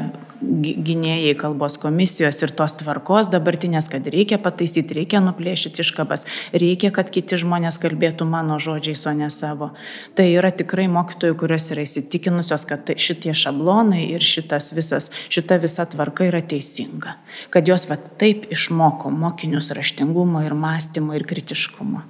gynėjai 0.41 1.35
kalbos 1.37 1.77
komisijos 1.83 2.41
ir 2.47 2.55
tos 2.57 2.79
tvarkos 2.81 3.29
dabartinės, 3.35 3.91
kad 3.93 4.09
reikia 4.09 4.39
pataisyti, 4.41 4.97
reikia 5.01 5.21
nuplėšyti 5.21 5.85
iškabas, 5.85 6.25
reikia, 6.55 6.93
kad 6.95 7.11
kiti 7.13 7.37
žmonės 7.43 7.81
kalbėtų 7.83 8.25
mano 8.31 8.57
žodžiais, 8.63 9.05
o 9.11 9.17
ne 9.19 9.29
savo. 9.35 9.73
Tai 10.17 10.29
yra 10.31 10.55
tikrai 10.55 10.87
mokytojų, 10.95 11.37
kurios 11.43 11.69
yra 11.75 11.85
įsitikinusios, 11.85 12.65
kad 12.71 12.87
tai 12.89 12.97
šitie 13.03 13.35
šablonai 13.37 14.07
ir 14.15 14.25
šitas 14.25 14.73
visas, 14.73 15.13
šita 15.29 15.61
visa 15.61 15.85
tvarka 15.91 16.31
yra 16.31 16.41
teisinga 16.41 16.78
teisinga, 16.79 17.17
kad 17.51 17.69
jos 17.69 17.89
va 17.89 17.97
taip 17.97 18.47
išmoko 18.51 19.11
mokinius 19.11 19.71
raštingumo 19.71 20.43
ir 20.45 20.55
mąstymo 20.55 21.15
ir 21.15 21.27
kritiškumo. 21.27 22.03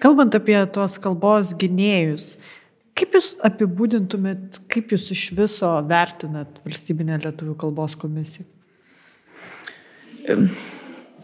Kalbant 0.00 0.34
apie 0.34 0.58
tuos 0.72 0.98
kalbos 0.98 1.54
gynėjus, 1.56 2.36
kaip 2.94 3.14
jūs 3.16 3.34
apibūdintumėt, 3.44 4.60
kaip 4.68 4.92
jūs 4.92 5.10
iš 5.14 5.32
viso 5.36 5.70
vertinat 5.88 6.60
valstybinę 6.64 7.18
lietuvių 7.24 7.56
kalbos 7.56 7.96
komisiją? 7.96 8.44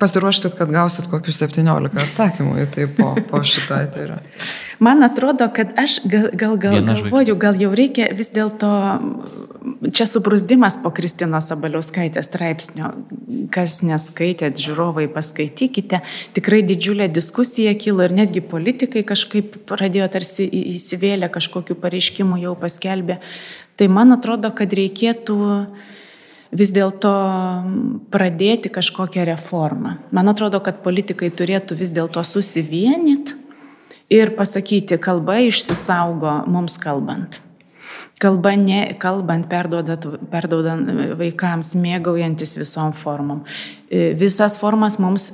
Pasiruoškit, 0.01 0.55
kad 0.57 0.71
gausit 0.73 1.11
kokius 1.13 1.43
17 1.43 1.99
atsakymų 2.01 2.55
į 2.63 2.67
tai 2.73 2.87
po, 2.97 3.11
po 3.29 3.43
šito 3.45 3.77
eterio. 3.77 4.17
Man 4.81 5.05
atrodo, 5.05 5.51
kad 5.53 5.75
aš 5.81 5.99
gal, 6.09 6.31
gal, 6.33 6.57
gal 6.63 6.79
galvoju, 6.89 7.37
gal 7.41 7.59
jau 7.61 7.69
reikia 7.77 8.07
vis 8.17 8.33
dėlto, 8.33 8.71
čia 9.93 10.07
subrusdimas 10.09 10.79
po 10.81 10.93
Kristinos 10.97 11.51
Abaliauskaitės 11.53 12.31
straipsnio, 12.31 12.95
kas 13.53 13.81
neskaitėt, 13.85 14.57
žiūrovai 14.65 15.05
paskaitykite, 15.13 16.01
tikrai 16.37 16.63
didžiulė 16.65 17.11
diskusija 17.13 17.77
kilo 17.77 18.09
ir 18.09 18.17
netgi 18.17 18.41
politikai 18.41 19.05
kažkaip 19.05 19.61
pradėjo 19.69 20.09
tarsi 20.17 20.49
įsivėlę 20.49 21.29
kažkokiu 21.35 21.77
pareiškimu 21.77 22.41
jau 22.41 22.57
paskelbė. 22.57 23.21
Tai 23.77 23.93
man 23.93 24.17
atrodo, 24.17 24.49
kad 24.57 24.73
reikėtų 24.77 25.37
vis 26.53 26.73
dėlto 26.75 27.13
pradėti 28.11 28.71
kažkokią 28.73 29.27
reformą. 29.29 29.97
Man 30.15 30.33
atrodo, 30.33 30.61
kad 30.65 30.83
politikai 30.85 31.31
turėtų 31.31 31.79
vis 31.79 31.93
dėlto 31.95 32.25
susivienyti 32.27 33.39
ir 34.11 34.35
pasakyti, 34.39 34.99
kalba 35.03 35.39
išsisaugo 35.47 36.41
mums 36.51 36.79
kalbant. 36.83 37.39
Kalba 38.21 38.53
ne, 38.59 38.83
kalbant, 39.01 39.47
perdodant 39.49 40.91
vaikams, 41.17 41.73
mėgaujantis 41.81 42.59
visom 42.59 42.93
formom. 42.93 43.47
Visas 43.89 44.59
formas 44.61 44.99
mums 45.01 45.31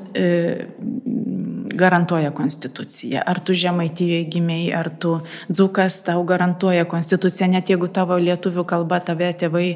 garantuoja 1.77 2.31
konstitucija. 2.35 3.22
Ar 3.27 3.41
tu 3.45 3.55
žemaitijoje 3.57 4.24
gimiai, 4.33 4.70
ar 4.74 4.91
tu 5.01 5.16
dzukas, 5.51 6.01
tau 6.07 6.24
garantuoja 6.27 6.85
konstitucija, 6.89 7.49
net 7.53 7.70
jeigu 7.70 7.89
tavo 7.93 8.18
lietuvių 8.20 8.64
kalba 8.68 9.01
tave 9.05 9.29
tėvai 9.41 9.66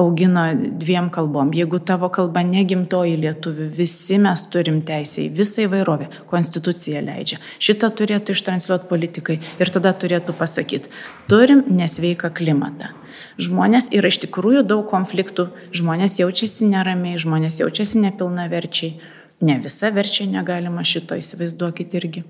augino 0.00 0.46
dviem 0.54 1.10
kalbom. 1.14 1.52
Jeigu 1.56 1.80
tavo 1.80 2.10
kalba 2.14 2.44
negimtoji 2.46 3.16
lietuvių, 3.24 3.70
visi 3.78 4.18
mes 4.22 4.44
turim 4.52 4.82
teisę 4.86 5.24
į 5.26 5.30
visą 5.38 5.64
įvairovę. 5.68 6.10
Konstitucija 6.30 7.02
leidžia. 7.04 7.40
Šitą 7.62 7.90
turėtų 7.98 8.34
ištranšiuoti 8.36 8.90
politikai 8.90 9.40
ir 9.62 9.72
tada 9.74 9.94
turėtų 9.94 10.36
pasakyti, 10.38 10.92
turim 11.30 11.64
nesveiką 11.70 12.32
klimatą. 12.34 12.92
Žmonės 13.38 13.90
yra 13.94 14.10
iš 14.10 14.20
tikrųjų 14.26 14.62
daug 14.66 14.86
konfliktų, 14.90 15.48
žmonės 15.74 16.20
jaučiasi 16.20 16.68
neramiai, 16.70 17.18
žmonės 17.18 17.60
jaučiasi 17.62 18.02
nepilnaverčiai 18.04 18.94
Ne 19.42 19.58
visa 19.62 19.90
verčia 19.94 20.26
negalima 20.30 20.84
šito 20.86 21.18
įsivaizduokit 21.18 21.96
irgi. 21.98 22.24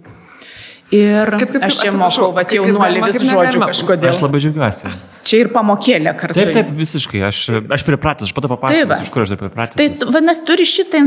Ir 0.93 1.31
kaip, 1.41 1.49
kaip, 1.49 1.63
aš 1.65 1.79
čia 1.81 1.91
mokau, 1.97 2.27
va, 2.37 2.43
jaunuolį 2.45 3.01
vis 3.07 3.23
žodžių 3.25 3.61
kažkodėl. 3.63 4.11
Aš 4.11 4.19
labai 4.21 4.41
džiaugiuosi. 4.43 4.91
Čia 5.25 5.39
ir 5.41 5.49
pamokėlė 5.55 6.13
kartu. 6.21 6.37
Taip, 6.37 6.51
taip, 6.53 6.73
visiškai. 6.77 7.23
Aš, 7.25 7.41
aš 7.73 7.85
pripratęs, 7.89 8.29
aš 8.29 8.35
pato 8.37 8.51
papasakosiu, 8.53 8.91
tai 8.93 8.99
iš 9.07 9.13
kur 9.15 9.25
aš 9.25 9.33
taip 9.33 9.41
pripratęs. 9.47 9.81
Tai 9.81 10.11
vadinasi, 10.13 10.45
turi 10.47 10.67
šitą 10.69 11.01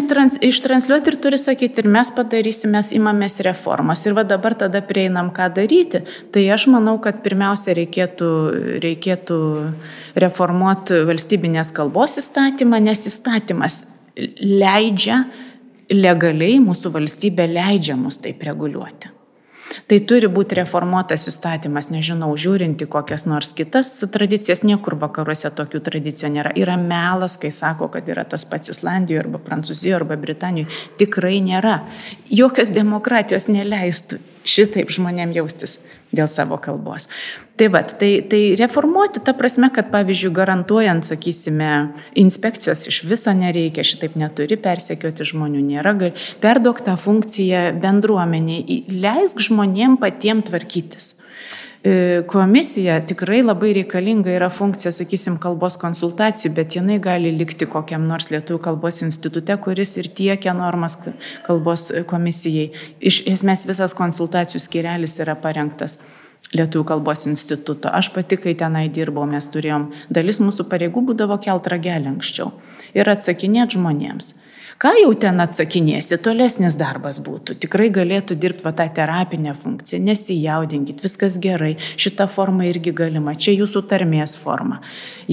ištranšiuoti 0.49 1.13
ir 1.13 1.19
turi 1.23 1.39
sakyti, 1.39 1.83
ir 1.83 1.89
mes 1.93 2.11
padarysim, 2.17 2.73
mes 2.73 2.89
imamės 2.97 3.37
reformas. 3.45 4.03
Ir 4.09 4.17
va 4.17 4.25
dabar 4.27 4.57
tada 4.57 4.81
prieinam, 4.85 5.29
ką 5.35 5.51
daryti. 5.59 6.01
Tai 6.33 6.47
aš 6.57 6.67
manau, 6.73 6.97
kad 7.03 7.21
pirmiausia 7.23 7.77
reikėtų, 7.77 8.31
reikėtų 8.83 9.41
reformuoti 10.25 11.03
valstybinės 11.07 11.71
kalbos 11.77 12.17
įstatymą, 12.23 12.81
nes 12.89 13.05
įstatymas 13.13 13.83
leidžia 14.17 15.27
legaliai 15.93 16.57
mūsų 16.63 16.91
valstybė 16.95 17.47
leidžia 17.51 17.95
mus 17.99 18.19
taip 18.23 18.43
reguliuoti. 18.43 19.13
Tai 19.87 19.97
turi 20.09 20.27
būti 20.31 20.57
reformuotas 20.57 21.27
įstatymas, 21.29 21.89
nežinau, 21.93 22.29
žiūrinti 22.39 22.87
kokias 22.91 23.25
nors 23.27 23.53
kitas 23.55 23.91
tradicijas, 24.11 24.63
niekur 24.67 24.97
vakaruose 24.99 25.51
tokių 25.55 25.81
tradicijų 25.85 26.31
nėra. 26.33 26.53
Yra 26.59 26.77
melas, 26.81 27.37
kai 27.39 27.51
sako, 27.55 27.87
kad 27.93 28.07
yra 28.09 28.25
tas 28.27 28.43
pats 28.47 28.71
Islandijoje 28.73 29.25
arba 29.25 29.41
Prancūzijoje 29.43 29.99
arba 29.99 30.17
Britanijoje. 30.19 30.71
Tikrai 30.99 31.39
nėra. 31.45 31.77
Jokios 32.31 32.71
demokratijos 32.73 33.47
neleistų 33.51 34.19
šitaip 34.47 34.91
žmonėm 34.91 35.35
jaustis 35.37 35.77
dėl 36.15 36.31
savo 36.31 36.59
kalbos. 36.63 37.07
Tai 37.57 37.67
vad, 37.73 37.97
tai, 37.97 38.21
tai 38.29 38.53
reformuoti 38.53 39.19
ta 39.25 39.33
prasme, 39.33 39.71
kad 39.73 39.87
pavyzdžiui, 39.89 40.29
garantuojant, 40.37 41.07
sakysime, 41.09 41.69
inspekcijos 42.21 42.83
iš 42.91 42.99
viso 43.09 43.31
nereikia, 43.33 43.81
šitaip 43.81 44.13
neturi 44.13 44.59
persekioti 44.61 45.25
žmonių, 45.25 45.63
nėra, 45.71 45.95
perduok 46.43 46.83
tą 46.85 46.93
funkciją 47.01 47.71
bendruomeniai, 47.81 48.83
leisk 48.93 49.41
žmonėm 49.47 49.97
patiem 49.97 50.43
tvarkytis. 50.45 51.15
E, 51.81 52.21
komisija 52.29 52.99
tikrai 53.09 53.39
labai 53.41 53.71
reikalinga 53.79 54.35
yra 54.35 54.51
funkcija, 54.53 54.93
sakysim, 54.93 55.39
kalbos 55.41 55.79
konsultacijų, 55.81 56.51
bet 56.59 56.77
jinai 56.77 56.99
gali 57.01 57.31
likti 57.33 57.65
kokiam 57.69 58.05
nors 58.05 58.29
lietuvių 58.33 58.61
kalbos 58.69 59.01
institute, 59.05 59.57
kuris 59.65 59.95
ir 59.97 60.11
tiekia 60.13 60.53
normas 60.57 60.99
kalbos 61.49 61.87
komisijai. 62.05 62.69
Iš 63.01 63.23
esmės 63.33 63.65
visas 63.65 63.97
konsultacijų 63.97 64.61
skirelis 64.61 65.17
yra 65.25 65.33
parengtas. 65.41 65.97
Lietuvių 66.55 66.85
kalbos 66.87 67.25
instituto. 67.27 67.91
Aš 67.91 68.11
pati, 68.15 68.37
kai 68.39 68.53
tenai 68.55 68.85
dirbau, 68.93 69.25
mes 69.27 69.49
turėjom, 69.51 69.89
dalis 70.13 70.39
mūsų 70.39 70.67
pareigų 70.71 71.03
būdavo 71.09 71.35
kelt 71.43 71.67
ragelį 71.67 72.13
anksčiau 72.13 72.53
ir 72.95 73.09
atsakinėti 73.11 73.75
žmonėms. 73.75 74.31
Ką 74.77 74.91
jau 74.93 75.13
ten 75.17 75.41
atsakinėsi, 75.41 76.19
tolesnis 76.21 76.75
darbas 76.77 77.17
būtų. 77.25 77.55
Tikrai 77.63 77.87
galėtų 77.89 78.35
dirbti 78.37 78.61
va 78.61 78.75
tą 78.77 78.85
terapinę 78.93 79.55
funkciją, 79.57 79.97
nesijaudinkit, 80.05 80.99
viskas 81.01 81.39
gerai, 81.41 81.71
šita 81.97 82.27
forma 82.29 82.67
irgi 82.69 82.91
galima, 82.93 83.33
čia 83.33 83.55
jūsų 83.55 83.81
tarmės 83.89 84.35
forma. 84.37 84.83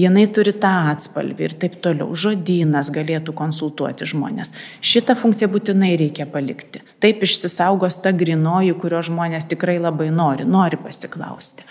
Jinai 0.01 0.23
turi 0.33 0.55
tą 0.63 0.71
atspalvį 0.95 1.45
ir 1.45 1.53
taip 1.61 1.75
toliau. 1.85 2.07
Žodynas 2.17 2.89
galėtų 2.95 3.35
konsultuoti 3.37 4.07
žmonės. 4.09 4.49
Šitą 4.81 5.13
funkciją 5.19 5.51
būtinai 5.53 5.91
reikia 6.01 6.25
palikti. 6.25 6.81
Taip 7.05 7.21
išsisaugos 7.27 7.99
ta 8.01 8.15
grinoji, 8.17 8.73
kurio 8.81 9.03
žmonės 9.05 9.45
tikrai 9.51 9.75
labai 9.77 10.07
nori, 10.09 10.47
nori 10.49 10.79
pasiklausti. 10.81 11.67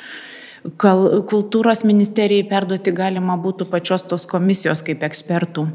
Kultūros 0.79 1.83
ministerijai 1.83 2.47
perduoti 2.55 2.95
galima 2.95 3.35
būtų 3.35 3.67
pačios 3.75 4.07
tos 4.07 4.29
komisijos 4.31 4.85
kaip 4.87 5.03
ekspertų 5.11 5.67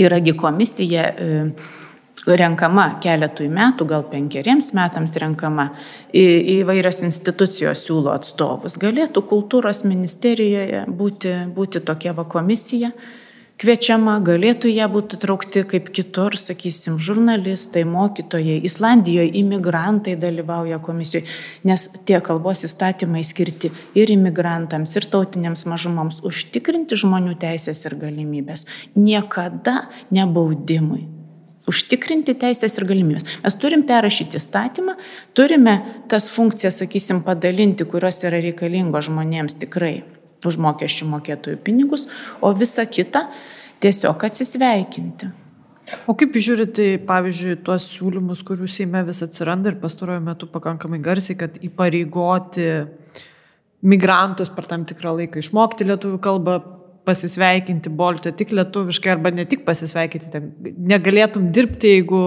Yragi 0.00 0.34
komisija 0.38 1.06
e, 1.10 1.30
renkama 2.28 2.86
keletui 3.02 3.48
metų, 3.52 3.86
gal 3.88 4.04
penkeriems 4.10 4.72
metams 4.76 5.14
renkama, 5.20 5.70
įvairios 6.12 7.02
institucijos 7.06 7.84
siūlo 7.86 8.12
atstovus. 8.12 8.76
Galėtų 8.80 9.22
kultūros 9.30 9.84
ministerijoje 9.88 10.84
būti, 10.88 11.34
būti 11.56 11.82
tokia 11.86 12.14
va 12.16 12.26
komisija, 12.28 12.92
kviečiama, 13.60 14.16
galėtų 14.24 14.70
ją 14.72 14.86
būti 14.92 15.18
traukti 15.20 15.62
kaip 15.68 15.90
kitur, 15.94 16.36
sakysim, 16.40 16.96
žurnalistai, 17.02 17.84
mokytojai, 17.88 18.56
Islandijoje 18.66 19.34
imigrantai 19.42 20.16
dalyvauja 20.20 20.80
komisijoje, 20.84 21.26
nes 21.68 21.86
tie 22.08 22.20
kalbos 22.24 22.64
įstatymai 22.68 23.22
skirti 23.26 23.72
ir 23.98 24.12
imigrantams, 24.14 24.96
ir 24.96 25.08
tautiniams 25.12 25.66
mažumoms 25.68 26.22
užtikrinti 26.26 26.98
žmonių 27.00 27.36
teisės 27.40 27.84
ir 27.84 27.98
galimybės. 28.00 28.64
Niekada 28.96 29.90
nebaudimui. 30.14 31.04
Užtikrinti 31.70 32.32
teisės 32.40 32.78
ir 32.80 32.86
galimybės. 32.88 33.28
Mes 33.44 33.58
turim 33.60 33.84
perrašyti 33.86 34.40
įstatymą, 34.40 34.96
turime 35.36 35.76
tas 36.10 36.30
funkcijas, 36.32 36.80
sakysim, 36.80 37.20
padalinti, 37.26 37.86
kurios 37.86 38.24
yra 38.24 38.40
reikalingos 38.42 39.10
žmonėms 39.10 39.60
tikrai 39.60 40.00
už 40.48 40.58
mokesčių 40.62 41.10
mokėtojų 41.10 41.60
pinigus, 41.66 42.08
o 42.40 42.52
visa 42.56 42.86
kita 42.86 43.26
tiesiog 43.80 44.26
atsisveikinti. 44.30 45.30
O 46.06 46.14
kaip 46.14 46.36
žiūrite, 46.38 47.00
pavyzdžiui, 47.06 47.56
tuos 47.66 47.88
siūlymus, 47.96 48.44
kurių 48.46 48.68
Seime 48.70 49.02
vis 49.06 49.22
atsiranda 49.26 49.72
ir 49.72 49.80
pastaruoju 49.82 50.22
metu 50.22 50.46
pakankamai 50.50 51.00
garsiai, 51.02 51.38
kad 51.40 51.56
įpareigoti 51.66 52.68
migrantus 53.90 54.52
per 54.54 54.68
tam 54.70 54.84
tikrą 54.86 55.16
laiką 55.18 55.40
išmokti 55.42 55.88
lietuvių 55.88 56.20
kalbą, 56.22 56.60
pasisveikinti 57.08 57.90
boltę 57.96 58.32
tik 58.36 58.52
lietuviškai 58.54 59.14
arba 59.14 59.32
ne 59.34 59.46
tik 59.48 59.64
pasisveikinti, 59.66 60.28
ten 60.34 60.50
negalėtum 60.92 61.48
dirbti, 61.56 61.94
jeigu 61.96 62.20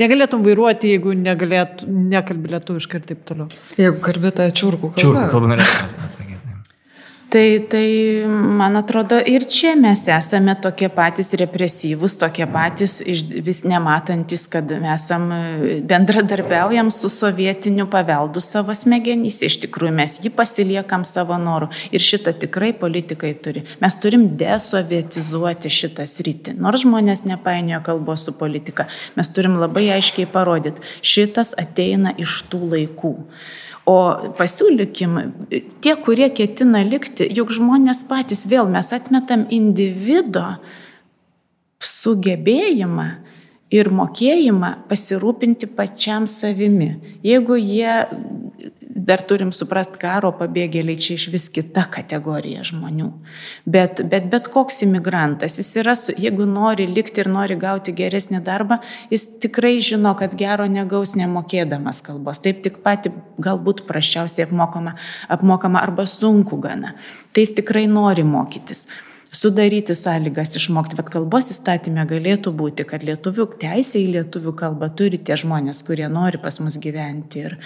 negalėtum 0.00 0.42
vairuoti, 0.46 0.94
jeigu 0.96 1.14
negalėtum, 1.20 2.00
nekalbi 2.14 2.54
lietuviškai 2.56 3.02
ir 3.02 3.06
taip 3.12 3.22
toliau. 3.28 3.52
Jeigu 3.78 4.02
kalbėte 4.08 4.48
čiurkų 4.50 4.94
kalbą. 4.94 5.04
Čiurkų 5.04 5.30
kalbą 5.36 5.54
norėčiau 5.54 5.94
pasakyti. 6.00 6.53
Tai, 7.34 7.66
tai, 7.68 8.22
man 8.58 8.76
atrodo, 8.78 9.16
ir 9.18 9.42
čia 9.50 9.72
mes 9.74 10.04
esame 10.06 10.52
tokie 10.62 10.86
patys 10.86 11.32
represyvūs, 11.40 12.12
tokie 12.20 12.46
patys 12.46 13.00
vis 13.42 13.64
nematantis, 13.66 14.44
kad 14.52 14.70
mes 14.78 15.08
bendradarbiaujam 15.90 16.92
su 16.94 17.10
sovietiniu 17.10 17.88
paveldu 17.90 18.38
savo 18.44 18.76
smegenys. 18.78 19.40
Iš 19.48 19.56
tikrųjų, 19.64 19.96
mes 19.96 20.14
jį 20.22 20.30
pasiliekam 20.36 21.02
savo 21.10 21.34
norų. 21.42 21.72
Ir 21.90 22.06
šitą 22.06 22.36
tikrai 22.44 22.70
politikai 22.78 23.32
turi. 23.42 23.64
Mes 23.82 23.98
turim 23.98 24.28
desovietizuoti 24.38 25.74
šitą 25.80 26.06
sritį. 26.06 26.54
Nors 26.62 26.86
žmonės 26.86 27.26
nepainioja 27.26 27.82
kalbos 27.90 28.28
su 28.28 28.38
politika, 28.38 28.86
mes 29.18 29.34
turim 29.34 29.58
labai 29.58 29.88
aiškiai 29.98 30.30
parodyti, 30.30 30.86
šitas 31.02 31.56
ateina 31.58 32.14
iš 32.14 32.44
tų 32.46 32.62
laikų. 32.76 33.16
O 33.84 33.96
pasiūlykim, 34.38 35.16
tie, 35.84 35.92
kurie 36.00 36.30
ketina 36.32 36.80
likti, 36.86 37.26
juk 37.36 37.52
žmonės 37.52 38.00
patys 38.08 38.46
vėl 38.48 38.70
mes 38.72 38.88
atmetam 38.96 39.44
individo 39.52 40.54
sugebėjimą 41.84 43.08
ir 43.74 43.90
mokėjimą 43.92 44.70
pasirūpinti 44.88 45.68
pačiam 45.76 46.24
savimi. 46.30 46.94
Jeigu 47.26 47.58
jie, 47.60 47.92
dar 49.04 49.22
turim 49.28 49.50
suprast, 49.52 49.98
karo 50.00 50.30
pabėgėliai 50.38 51.00
čia 51.00 51.18
iš 51.18 51.26
vis 51.32 51.48
kita 51.52 51.84
kategorija 51.92 52.64
žmonių. 52.64 53.10
Bet, 53.68 54.02
bet 54.10 54.28
bet 54.32 54.48
koks 54.54 54.82
imigrantas, 54.86 55.58
jis 55.60 55.70
yra, 55.82 55.94
jeigu 56.20 56.48
nori 56.48 56.88
likti 56.88 57.20
ir 57.24 57.30
nori 57.32 57.58
gauti 57.60 57.94
geresnį 57.96 58.40
darbą, 58.46 58.80
jis 59.12 59.26
tikrai 59.44 59.76
žino, 59.84 60.14
kad 60.18 60.36
gero 60.40 60.66
negaus 60.70 61.14
nemokėdamas 61.20 62.00
kalbos. 62.06 62.40
Taip 62.44 62.64
tik 62.64 62.80
pati 62.84 63.12
galbūt 63.44 63.84
praščiausiai 63.88 64.48
apmokama, 64.48 64.96
apmokama 65.28 65.84
arba 65.84 66.08
sunku 66.08 66.60
gana. 66.64 66.96
Tai 67.32 67.44
jis 67.44 67.58
tikrai 67.60 67.86
nori 67.90 68.24
mokytis 68.24 68.86
sudaryti 69.34 69.94
sąlygas 69.98 70.54
išmokti. 70.58 70.96
Bet 70.98 71.10
kalbos 71.12 71.50
įstatymė 71.52 72.06
galėtų 72.10 72.52
būti, 72.56 72.86
kad 72.88 73.04
lietuvių 73.06 73.46
teisė 73.60 74.00
į 74.00 74.08
lietuvių 74.18 74.54
kalbą 74.58 74.90
turi 74.98 75.18
tie 75.18 75.36
žmonės, 75.40 75.82
kurie 75.86 76.06
nori 76.12 76.40
pas 76.42 76.60
mus 76.62 76.78
gyventi 76.82 77.44
ir 77.44 77.56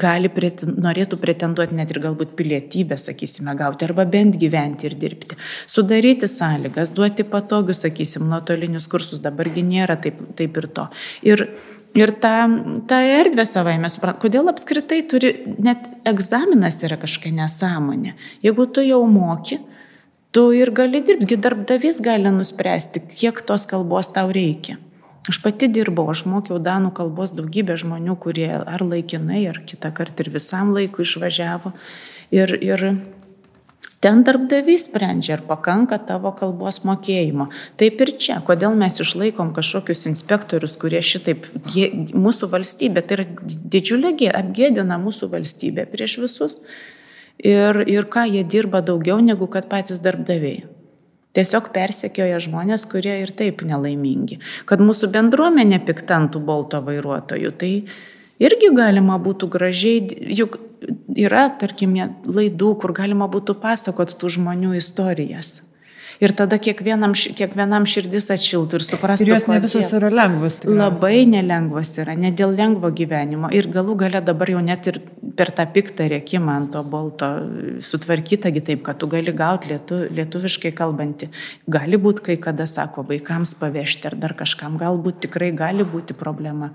gali, 0.00 0.30
preten, 0.32 0.76
norėtų 0.82 1.18
pretenduoti 1.22 1.78
net 1.78 1.94
ir 1.94 2.02
galbūt 2.06 2.36
pilietybę, 2.38 2.98
sakysime, 3.00 3.56
gauti 3.58 3.88
arba 3.88 4.06
bent 4.08 4.38
gyventi 4.40 4.90
ir 4.90 4.98
dirbti. 5.00 5.38
Sudaryti 5.70 6.30
sąlygas, 6.30 6.94
duoti 6.96 7.26
patogius, 7.26 7.82
sakysim, 7.86 8.28
nuotolinius 8.30 8.88
kursus, 8.90 9.22
dabargi 9.24 9.66
nėra 9.66 9.98
taip, 10.02 10.22
taip 10.38 10.62
ir 10.62 10.70
to. 10.76 10.90
Ir 11.26 11.48
Ir 11.96 12.10
tą, 12.20 12.34
tą 12.90 12.96
erdvę 13.08 13.46
savai 13.48 13.78
mes 13.80 13.94
suprantame, 13.96 14.20
kodėl 14.26 14.50
apskritai 14.50 14.98
turi, 15.08 15.30
net 15.64 15.86
egzaminas 16.04 16.76
yra 16.84 16.98
kažkokia 17.00 17.32
nesąmonė. 17.38 18.12
Jeigu 18.44 18.66
tu 18.68 18.84
jau 18.84 18.98
moki, 19.08 19.56
tu 20.36 20.50
ir 20.52 20.68
gali 20.76 21.00
dirbti, 21.00 21.38
darbdavys 21.40 22.02
gali 22.04 22.28
nuspręsti, 22.28 23.00
kiek 23.16 23.38
tos 23.48 23.62
kalbos 23.70 24.10
tau 24.12 24.28
reikia. 24.36 24.74
Aš 25.32 25.38
pati 25.40 25.70
dirbau, 25.72 26.04
aš 26.12 26.26
mokiau 26.28 26.58
danų 26.60 26.90
kalbos 26.98 27.30
daugybę 27.38 27.78
žmonių, 27.80 28.18
kurie 28.20 28.50
ar 28.60 28.82
laikinai, 28.84 29.46
ar 29.48 29.62
kitą 29.64 29.88
kartą 29.96 30.26
ir 30.26 30.34
visam 30.34 30.74
laikui 30.76 31.06
išvažiavo. 31.06 31.72
Ir, 32.36 32.52
ir 32.52 32.84
ten 34.04 34.20
darbdavys 34.28 34.84
sprendžia, 34.90 35.38
ar 35.38 35.44
pakanka 35.48 35.96
tavo 36.10 36.34
kalbos 36.36 36.82
mokėjimo. 36.84 37.48
Taip 37.80 38.04
ir 38.04 38.12
čia, 38.20 38.36
kodėl 38.44 38.76
mes 38.76 39.00
išlaikom 39.06 39.54
kažkokius 39.56 40.04
inspektorius, 40.12 40.76
kurie 40.76 41.00
šitaip, 41.00 41.48
mūsų 42.12 42.50
valstybė, 42.52 43.06
tai 43.08 43.22
yra 43.22 43.26
didžiulė 43.72 44.12
gėda, 44.20 44.44
apgėdina 44.44 45.00
mūsų 45.00 45.30
valstybę 45.32 45.88
prieš 45.96 46.18
visus 46.26 46.60
ir, 47.38 47.82
ir 47.88 48.08
ką 48.12 48.26
jie 48.30 48.44
dirba 48.44 48.82
daugiau 48.84 49.20
negu 49.20 49.48
kad 49.50 49.68
patys 49.68 50.00
darbdaviai. 50.04 50.64
Tiesiog 51.36 51.68
persekioja 51.74 52.38
žmonės, 52.40 52.86
kurie 52.88 53.18
ir 53.20 53.34
taip 53.36 53.60
nelaimingi. 53.66 54.38
Kad 54.64 54.80
mūsų 54.80 55.10
bendruomenė 55.12 55.82
piktantų 55.84 56.40
bolto 56.40 56.80
vairuotojų, 56.80 57.52
tai 57.60 57.72
irgi 58.40 58.72
galima 58.72 59.18
būtų 59.20 59.50
gražiai, 59.52 60.00
juk 60.32 60.56
yra, 61.12 61.50
tarkim, 61.60 61.92
laidų, 62.24 62.72
kur 62.80 62.96
galima 62.96 63.28
būtų 63.28 63.58
pasakoti 63.60 64.16
tų 64.16 64.32
žmonių 64.38 64.76
istorijas. 64.80 65.58
Ir 66.22 66.32
tada 66.36 66.56
kiekvienam, 66.62 67.12
kiekvienam 67.12 67.86
širdis 67.88 68.30
atšiltų 68.32 68.78
ir 68.78 68.84
suprastų. 68.86 69.26
Ir 69.26 69.32
jos 69.34 69.46
ne 69.50 69.58
visos 69.60 69.92
yra 69.98 70.10
lengvos. 70.12 70.58
Tikriausiai. 70.62 70.80
Labai 70.80 71.16
nelengvos 71.28 71.92
yra, 72.00 72.14
ne 72.16 72.30
dėl 72.36 72.54
lengvo 72.56 72.90
gyvenimo. 72.96 73.50
Ir 73.52 73.68
galų 73.72 73.98
gale 74.00 74.22
dabar 74.24 74.52
jau 74.54 74.62
net 74.64 74.88
ir 74.92 75.00
per 75.36 75.52
tą 75.56 75.66
piktą 75.72 76.08
rėkimą 76.12 76.54
ant 76.62 76.72
to 76.72 76.82
bolto 76.86 77.28
sutvarkytagi 77.84 78.64
taip, 78.70 78.84
kad 78.86 79.00
tu 79.02 79.10
gali 79.12 79.34
gauti 79.36 79.74
lietu, 79.74 80.02
lietuviškai 80.16 80.72
kalbantį. 80.76 81.28
Gali 81.76 82.00
būti, 82.00 82.30
kai 82.30 82.38
kada 82.48 82.68
sako, 82.70 83.04
vaikams 83.10 83.56
pavežti 83.60 84.08
ar 84.08 84.16
dar 84.22 84.36
kažkam, 84.38 84.80
galbūt 84.80 85.26
tikrai 85.26 85.52
gali 85.56 85.84
būti 85.84 86.16
problema. 86.16 86.72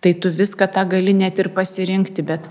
Tai 0.00 0.14
tu 0.16 0.30
viską 0.32 0.68
tą 0.72 0.86
gali 0.88 1.12
net 1.12 1.40
ir 1.42 1.50
pasirinkti, 1.52 2.24
bet 2.24 2.46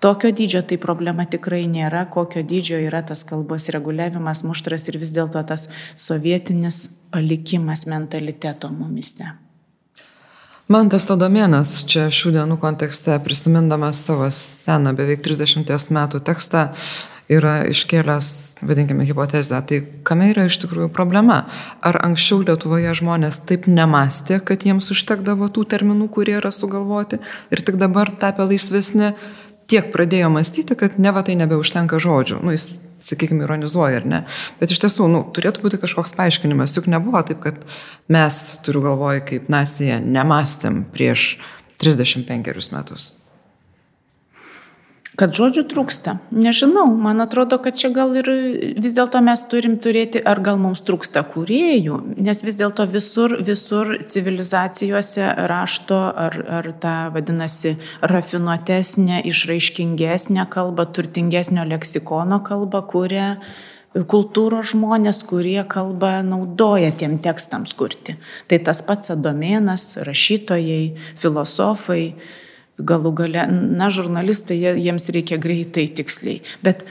Tokio 0.00 0.30
dydžio 0.32 0.62
tai 0.64 0.78
problema 0.80 1.26
tikrai 1.28 1.66
nėra, 1.68 2.06
kokio 2.08 2.40
dydžio 2.40 2.78
yra 2.86 3.02
tas 3.04 3.20
kalbos 3.28 3.68
reguliavimas, 3.68 4.40
muštras 4.48 4.88
ir 4.88 4.96
vis 5.02 5.12
dėlto 5.12 5.42
tas 5.44 5.66
sovietinis 5.92 6.86
palikimas 7.12 7.84
mentaliteto 7.90 8.72
mumise. 8.72 9.28
Man 10.70 10.88
tas 10.88 11.04
Todomėnas 11.10 11.82
čia 11.90 12.06
šių 12.14 12.32
dienų 12.38 12.56
kontekste, 12.62 13.18
prisimindamas 13.24 14.00
savo 14.06 14.28
seną, 14.32 14.94
beveik 14.96 15.20
30 15.26 15.92
metų 15.92 16.20
tekstą, 16.24 16.68
yra 17.30 17.56
iškėlęs, 17.70 18.30
vadinkime, 18.64 19.04
hipotezę. 19.06 19.60
Tai 19.66 19.80
kame 20.06 20.30
yra 20.32 20.46
iš 20.48 20.60
tikrųjų 20.64 20.88
problema? 20.94 21.42
Ar 21.82 22.00
anksčiau 22.06 22.40
Lietuvoje 22.46 22.94
žmonės 23.02 23.42
taip 23.50 23.68
nemastė, 23.70 24.40
kad 24.40 24.64
jiems 24.66 24.88
užtekdavo 24.94 25.50
tų 25.52 25.66
terminų, 25.74 26.08
kurie 26.14 26.38
yra 26.40 26.54
sugalvoti 26.54 27.20
ir 27.50 27.64
tik 27.66 27.78
dabar 27.82 28.14
tapę 28.22 28.48
laisvesni, 28.48 29.12
tiek 29.70 29.90
pradėjo 29.94 30.30
mąstyti, 30.34 30.76
kad 30.78 30.98
ne 30.98 31.12
va 31.14 31.22
tai 31.26 31.36
nebeužtenka 31.38 32.00
žodžių. 32.02 32.40
Nu, 32.44 32.54
jis, 32.54 32.74
sakykime, 33.04 33.46
ironizuoja 33.46 34.02
ar 34.02 34.08
ne. 34.08 34.20
Bet 34.60 34.74
iš 34.74 34.82
tiesų, 34.84 35.06
nu, 35.12 35.22
turėtų 35.36 35.64
būti 35.64 35.80
kažkoks 35.82 36.16
paaiškinimas. 36.18 36.76
Juk 36.78 36.90
nebuvo 36.90 37.22
taip, 37.26 37.40
kad 37.44 37.62
mes, 38.12 38.42
turiu 38.66 38.84
galvoj, 38.88 39.24
kaip 39.30 39.48
nacija, 39.52 40.00
nemastėm 40.02 40.84
prieš 40.94 41.32
35 41.80 42.74
metus. 42.74 43.12
Kad 45.18 45.34
žodžių 45.34 45.64
trūksta. 45.66 46.14
Nežinau, 46.30 46.84
man 46.94 47.18
atrodo, 47.24 47.58
kad 47.62 47.74
čia 47.78 47.88
gal 47.90 48.12
ir 48.20 48.28
vis 48.78 48.94
dėlto 48.94 49.18
mes 49.26 49.42
turim 49.50 49.74
turėti, 49.82 50.20
ar 50.22 50.38
gal 50.44 50.60
mums 50.62 50.84
trūksta 50.86 51.24
kūrėjų, 51.32 51.96
nes 52.22 52.44
vis 52.46 52.58
dėlto 52.60 52.86
visur, 52.90 53.34
visur 53.42 53.90
civilizacijose 54.06 55.32
rašto 55.50 55.98
ar, 56.14 56.38
ar 56.60 56.70
tą 56.82 56.94
vadinasi 57.16 57.74
rafinuotesnė, 58.06 59.24
išraiškingesnė 59.32 60.46
kalba, 60.52 60.86
turtingesnio 60.86 61.66
leksikono 61.72 62.38
kalba, 62.46 62.84
kuria 62.86 63.32
kultūros 63.90 64.70
žmonės, 64.70 65.24
kurie 65.26 65.58
kalbą 65.66 66.20
naudoja 66.22 66.92
tiem 66.94 67.18
tekstams 67.18 67.74
kurti. 67.74 68.14
Tai 68.46 68.60
tas 68.68 68.84
pats 68.86 69.10
adomėnas, 69.16 69.96
rašytojai, 70.06 70.94
filosofai 71.18 72.04
galų 72.86 73.12
gale, 73.22 73.46
na, 73.50 73.90
žurnalistai, 73.94 74.58
jiems 74.80 75.10
reikia 75.14 75.38
greitai, 75.40 75.88
tiksliai. 75.96 76.40
Bet 76.64 76.84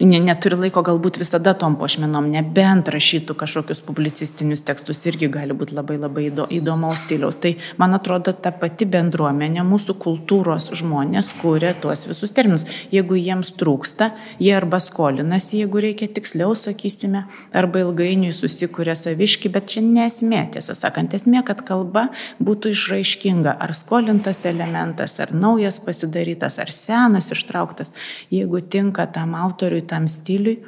ne, 0.00 0.18
neturi 0.22 0.56
laiko 0.58 0.82
galbūt 0.86 1.18
visada 1.20 1.54
tom 1.58 1.76
pošmenom, 1.78 2.28
nebent 2.30 2.88
rašytų 2.92 3.34
kažkokius 3.38 3.80
publicistinius 3.86 4.62
tekstus, 4.66 5.00
irgi 5.10 5.28
gali 5.32 5.56
būti 5.56 5.74
labai 5.76 5.98
labai 5.98 6.28
įdomaus 6.54 7.02
stiliaus. 7.04 7.40
Tai 7.42 7.54
man 7.80 7.96
atrodo, 7.96 8.32
ta 8.32 8.52
pati 8.54 8.86
bendruomenė, 8.88 9.64
mūsų 9.66 9.96
kultūros 10.02 10.70
žmonės 10.78 11.32
kūrė 11.40 11.74
tuos 11.82 12.06
visus 12.08 12.34
terminus. 12.34 12.66
Jeigu 12.94 13.18
jiems 13.18 13.50
trūksta, 13.58 14.12
jie 14.42 14.52
arba 14.56 14.80
skolinasi, 14.82 15.62
jeigu 15.62 15.82
reikia 15.82 16.10
tiksliau, 16.14 16.54
sakysime, 16.58 17.24
arba 17.56 17.82
ilgainiui 17.82 18.32
susikūrė 18.36 18.94
saviški, 18.98 19.50
bet 19.54 19.70
čia 19.74 19.82
nesmė, 19.84 20.44
tiesą 20.54 20.76
sakant, 20.78 21.16
esmė, 21.18 21.42
kad 21.46 21.64
kalba 21.66 22.08
būtų 22.42 22.72
išraiškinga, 22.76 23.56
ar 23.58 23.74
skolintas 23.76 24.44
elementas, 24.48 25.18
ar 25.22 25.34
naujas 25.34 25.80
pasidarytas, 25.82 26.60
ar 26.62 26.72
senas 26.74 27.32
ištrauktas, 27.34 27.92
jeigu 28.30 28.62
tinka 28.62 29.08
tam 29.10 29.34
autoriui 29.38 29.87
tam 29.88 30.06
stiliui, 30.10 30.58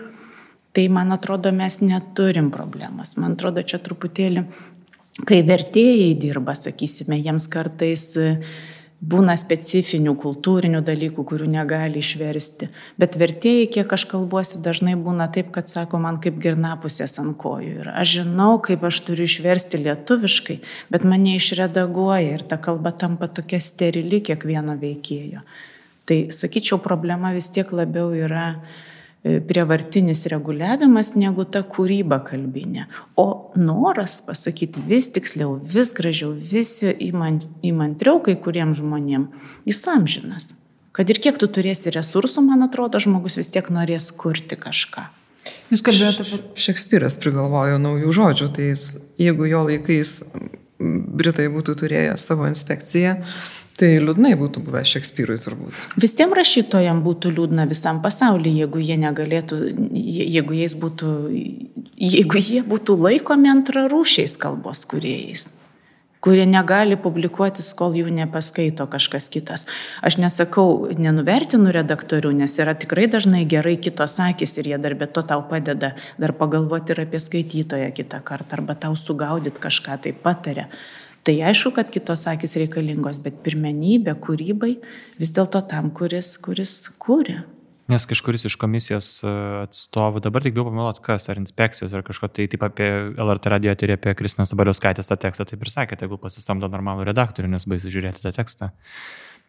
tai 0.77 0.89
man 0.89 1.13
atrodo 1.13 1.53
mes 1.53 1.81
neturim 1.85 2.51
problemos. 2.55 3.17
Man 3.21 3.37
atrodo, 3.39 3.63
čia 3.67 3.81
truputėlį, 3.83 4.45
kai 5.29 5.41
vertėjai 5.47 6.13
dirba, 6.21 6.57
sakysime, 6.59 7.19
jiems 7.21 7.51
kartais 7.51 8.13
Būna 9.01 9.33
specifinių 9.41 10.13
kultūrinių 10.21 10.83
dalykų, 10.85 11.23
kurių 11.25 11.47
negali 11.49 12.03
išversti. 12.05 12.67
Bet 13.01 13.15
vertėjai, 13.17 13.71
kiek 13.73 13.95
aš 13.97 14.05
kalbuosi, 14.11 14.59
dažnai 14.61 14.93
būna 15.01 15.31
taip, 15.33 15.49
kad 15.55 15.73
sako 15.73 16.03
man 16.05 16.19
kaip 16.21 16.37
girnapusės 16.43 17.17
ant 17.23 17.33
kojų. 17.41 17.71
Ir 17.81 17.89
aš 17.95 18.13
žinau, 18.19 18.51
kaip 18.61 18.85
aš 18.85 18.99
turiu 19.07 19.25
išversti 19.25 19.81
lietuviškai, 19.87 20.59
bet 20.93 21.09
mane 21.09 21.39
išredaguoja 21.39 22.37
ir 22.37 22.45
ta 22.45 22.61
kalba 22.61 22.93
tampa 22.93 23.31
tokia 23.33 23.63
sterili 23.65 24.21
kiekvieno 24.21 24.77
veikėjo. 24.85 25.47
Tai 26.05 26.21
sakyčiau, 26.37 26.77
problema 26.85 27.33
vis 27.33 27.49
tiek 27.57 27.73
labiau 27.73 28.13
yra 28.13 28.51
E, 28.53 28.69
prievartinis 29.23 30.25
reguliavimas 30.33 31.13
negu 31.19 31.45
ta 31.45 31.61
kūryba 31.67 32.23
kalbinė. 32.25 32.87
O 33.21 33.53
noras 33.59 34.21
pasakyti 34.25 34.81
vis 34.89 35.11
tiksliau, 35.13 35.59
vis 35.61 35.93
gražiau, 35.97 36.33
vis 36.33 36.79
įmantriau 36.81 38.23
kai 38.25 38.39
kuriems 38.41 38.81
žmonėms, 38.81 39.53
jis 39.69 39.83
amžinas. 39.93 40.55
Kad 40.97 41.13
ir 41.13 41.21
kiek 41.23 41.37
tu 41.39 41.47
turėsi 41.47 41.93
resursų, 41.95 42.43
man 42.49 42.65
atrodo, 42.67 42.99
žmogus 43.03 43.39
vis 43.39 43.53
tiek 43.53 43.69
norės 43.71 44.09
kurti 44.11 44.59
kažką. 44.59 45.07
Jūs 45.71 45.85
kalbėjote 45.87 46.25
apie... 46.25 46.41
Šekspyras 46.61 47.17
prigalvojo 47.21 47.79
naujų 47.81 48.17
žodžių, 48.17 48.49
tai 48.57 48.73
jeigu 49.21 49.47
jo 49.49 49.63
laikais 49.69 50.19
Britai 50.81 51.51
būtų 51.53 51.75
turėję 51.83 52.15
savo 52.17 52.47
inspekciją, 52.49 53.19
Tai 53.81 53.89
liūdnai 54.05 54.35
būtų 54.37 54.61
buvę 54.67 54.83
Šekspyrui 54.85 55.39
turbūt. 55.41 55.79
Visiems 56.03 56.37
rašytojams 56.37 57.05
būtų 57.05 57.33
liūdna 57.39 57.65
visam 57.71 58.03
pasaulyje, 58.05 58.67
jeigu 58.67 58.83
jie 58.85 58.99
negalėtų, 59.01 59.61
jeigu, 59.97 60.59
būtų, 60.83 61.15
jeigu 61.97 62.43
jie 62.45 62.61
būtų 62.67 62.99
laikomi 63.07 63.49
antrarūšiais 63.55 64.37
kalbos 64.41 64.85
kuriejais 64.91 65.49
kurie 66.21 66.45
negali 66.47 66.99
publikuotis, 67.01 67.71
kol 67.77 67.95
jų 67.97 68.11
nepaskaito 68.13 68.85
kažkas 68.93 69.31
kitas. 69.33 69.67
Aš 70.05 70.19
nesakau, 70.21 70.91
nenuvertinu 71.01 71.73
redaktorių, 71.73 72.35
nes 72.43 72.57
yra 72.61 72.75
tikrai 72.77 73.07
dažnai 73.11 73.47
gerai 73.49 73.79
kitos 73.81 74.19
akis 74.21 74.59
ir 74.61 74.73
jie 74.75 74.81
dar 74.83 74.97
be 75.01 75.09
to 75.09 75.25
tau 75.25 75.41
padeda 75.49 75.95
dar 76.21 76.37
pagalvoti 76.37 76.93
ir 76.93 77.05
apie 77.07 77.21
skaitytoją 77.25 77.89
kitą 77.97 78.21
kartą, 78.25 78.61
arba 78.61 78.77
tau 78.77 78.97
sugaudyti 78.97 79.65
kažką 79.65 79.97
tai 80.05 80.13
patarė. 80.13 80.69
Tai 81.27 81.35
aišku, 81.51 81.75
kad 81.77 81.91
kitos 81.93 82.25
akis 82.31 82.57
reikalingos, 82.57 83.21
bet 83.21 83.43
pirmenybė 83.45 84.15
kūrybai 84.25 84.75
vis 85.21 85.33
dėlto 85.37 85.61
tam, 85.69 85.91
kuris, 85.93 86.37
kuris 86.41 86.77
kūrė. 87.03 87.43
Nes 87.91 88.07
kažkuris 88.07 88.47
iš 88.47 88.55
komisijos 88.61 89.07
e, 89.27 89.31
atstovų, 89.65 90.23
dabar 90.23 90.45
tik 90.45 90.55
bijau 90.55 90.69
pameluoti, 90.69 91.03
kas, 91.05 91.27
ar 91.33 91.41
inspekcijos, 91.41 91.93
ar 91.97 92.05
kažko 92.07 92.31
tai 92.31 92.47
taip 92.51 92.63
apie 92.63 92.87
LRT 93.19 93.51
radijo 93.51 93.75
tyrė 93.83 93.97
apie 93.99 94.15
Kristinos 94.17 94.53
Sabaliauskaitės 94.55 95.11
tą 95.11 95.19
tekstą, 95.27 95.49
taip 95.51 95.65
ir 95.65 95.73
sakėte, 95.75 96.07
jeigu 96.07 96.21
pasisamdo 96.23 96.71
normalų 96.71 97.09
redaktorių, 97.11 97.51
nes 97.51 97.67
baisu 97.69 97.91
žiūrėti 97.91 98.23
tą 98.23 98.33
tekstą. 98.37 98.71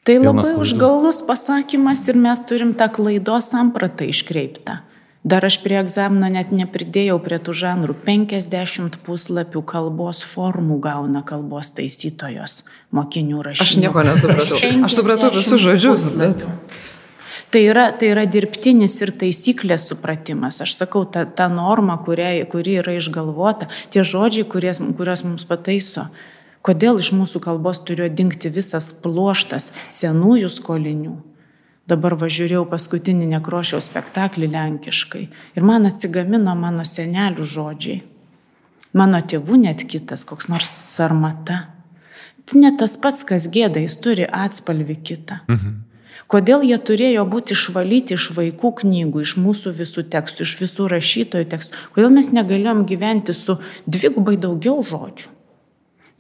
Tai 0.10 0.16
labai 0.18 0.56
užgaulus 0.58 1.22
pasakymas 1.28 2.02
ir 2.10 2.18
mes 2.18 2.42
turim 2.50 2.74
tą 2.74 2.90
klaidos 2.90 3.52
sampratą 3.54 4.10
iškreiptą. 4.10 4.80
Dar 5.24 5.46
aš 5.46 5.60
prie 5.62 5.76
egzamino 5.78 6.26
net 6.34 6.50
nepridėjau 6.50 7.20
prie 7.22 7.38
tų 7.46 7.54
žanrų. 7.60 7.96
50 8.08 8.98
puslapių 9.06 9.62
kalbos 9.70 10.24
formų 10.26 10.80
gauna 10.82 11.22
kalbos 11.22 11.70
taisytojos 11.78 12.64
mokinių 12.90 13.44
rašymų. 13.46 13.68
Aš 13.68 13.76
nieko 13.84 14.06
nesupratau. 14.08 14.58
Aš 14.88 14.98
supratau 14.98 15.30
visus 15.36 15.62
žodžius, 15.62 16.10
bet. 16.18 16.48
Tai 17.54 17.62
yra, 17.68 17.90
tai 17.94 18.14
yra 18.16 18.26
dirbtinis 18.26 18.96
ir 19.04 19.14
taisyklės 19.22 19.86
supratimas. 19.92 20.58
Aš 20.64 20.74
sakau, 20.80 21.04
ta, 21.06 21.28
ta 21.28 21.50
norma, 21.52 22.00
kuria, 22.02 22.34
kuri 22.50 22.80
yra 22.82 22.98
išgalvota, 22.98 23.70
tie 23.94 24.02
žodžiai, 24.08 24.48
kuries, 24.50 24.82
kurios 24.98 25.22
mums 25.28 25.46
pataiso. 25.46 26.08
Kodėl 26.66 27.02
iš 27.02 27.12
mūsų 27.14 27.42
kalbos 27.44 27.84
turėjo 27.86 28.10
dingti 28.16 28.50
visas 28.54 28.90
pluoštas 29.04 29.70
senųjų 29.94 30.50
skolinių? 30.50 31.20
Dabar 31.92 32.16
važiuojau 32.16 32.64
paskutinį 32.72 33.28
nekrošiaus 33.34 33.90
spektaklį 33.90 34.48
lenkiškai 34.54 35.26
ir 35.58 35.66
man 35.68 35.90
atsigamino 35.90 36.54
mano 36.56 36.86
senelių 36.88 37.48
žodžiai. 37.54 38.00
Mano 38.96 39.20
tėvų 39.24 39.58
net 39.66 39.84
kitas, 39.92 40.24
koks 40.28 40.48
nors 40.52 40.72
sarmata. 40.72 41.62
Tai 42.48 42.60
ne 42.64 42.72
tas 42.80 42.98
pats, 43.00 43.24
kas 43.28 43.48
gėda, 43.52 43.84
jis 43.84 43.96
turi 44.04 44.28
atspalvį 44.28 44.98
kitą. 45.08 45.42
Mhm. 45.52 45.80
Kodėl 46.32 46.64
jie 46.64 46.78
turėjo 46.80 47.26
būti 47.28 47.56
išvalyti 47.58 48.16
iš 48.16 48.30
vaikų 48.38 48.70
knygų, 48.82 49.24
iš 49.26 49.36
mūsų 49.44 49.74
visų 49.76 50.06
tekstų, 50.14 50.48
iš 50.48 50.54
visų 50.62 50.88
rašytojų 50.94 51.48
tekstų? 51.52 51.82
Kodėl 51.96 52.14
mes 52.16 52.32
negalėjom 52.32 52.86
gyventi 52.88 53.36
su 53.36 53.58
dvigubai 53.84 54.38
daugiau 54.40 54.80
žodžių? 54.80 55.28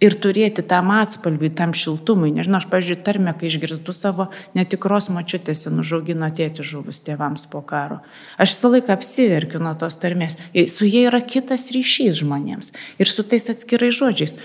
Ir 0.02 0.16
turėti 0.18 0.64
tam 0.66 0.90
atspalviui, 0.96 1.52
tam 1.56 1.76
šiltumui. 1.78 2.32
Nežinau, 2.34 2.60
aš, 2.62 2.68
pažiūrėjau, 2.72 3.04
tarmę, 3.06 3.34
kai 3.38 3.52
išgirstu 3.52 3.94
savo 3.96 4.30
netikros 4.58 5.12
mačiutėse, 5.14 5.70
nužaugino 5.74 6.30
tėti 6.36 6.66
žuvus 6.66 7.04
tėvams 7.06 7.46
po 7.52 7.62
karo. 7.66 8.02
Aš 8.42 8.56
visą 8.56 8.74
laiką 8.74 8.96
apsiverkiu 8.98 9.62
nuo 9.62 9.76
tos 9.80 10.00
tarmės. 10.02 10.40
Su 10.74 10.90
jie 10.90 11.06
yra 11.12 11.22
kitas 11.22 11.70
ryšys 11.76 12.24
žmonėms 12.24 12.74
ir 12.98 13.12
su 13.12 13.24
tais 13.24 13.48
atskirai 13.54 13.94
žodžiais. 13.94 14.36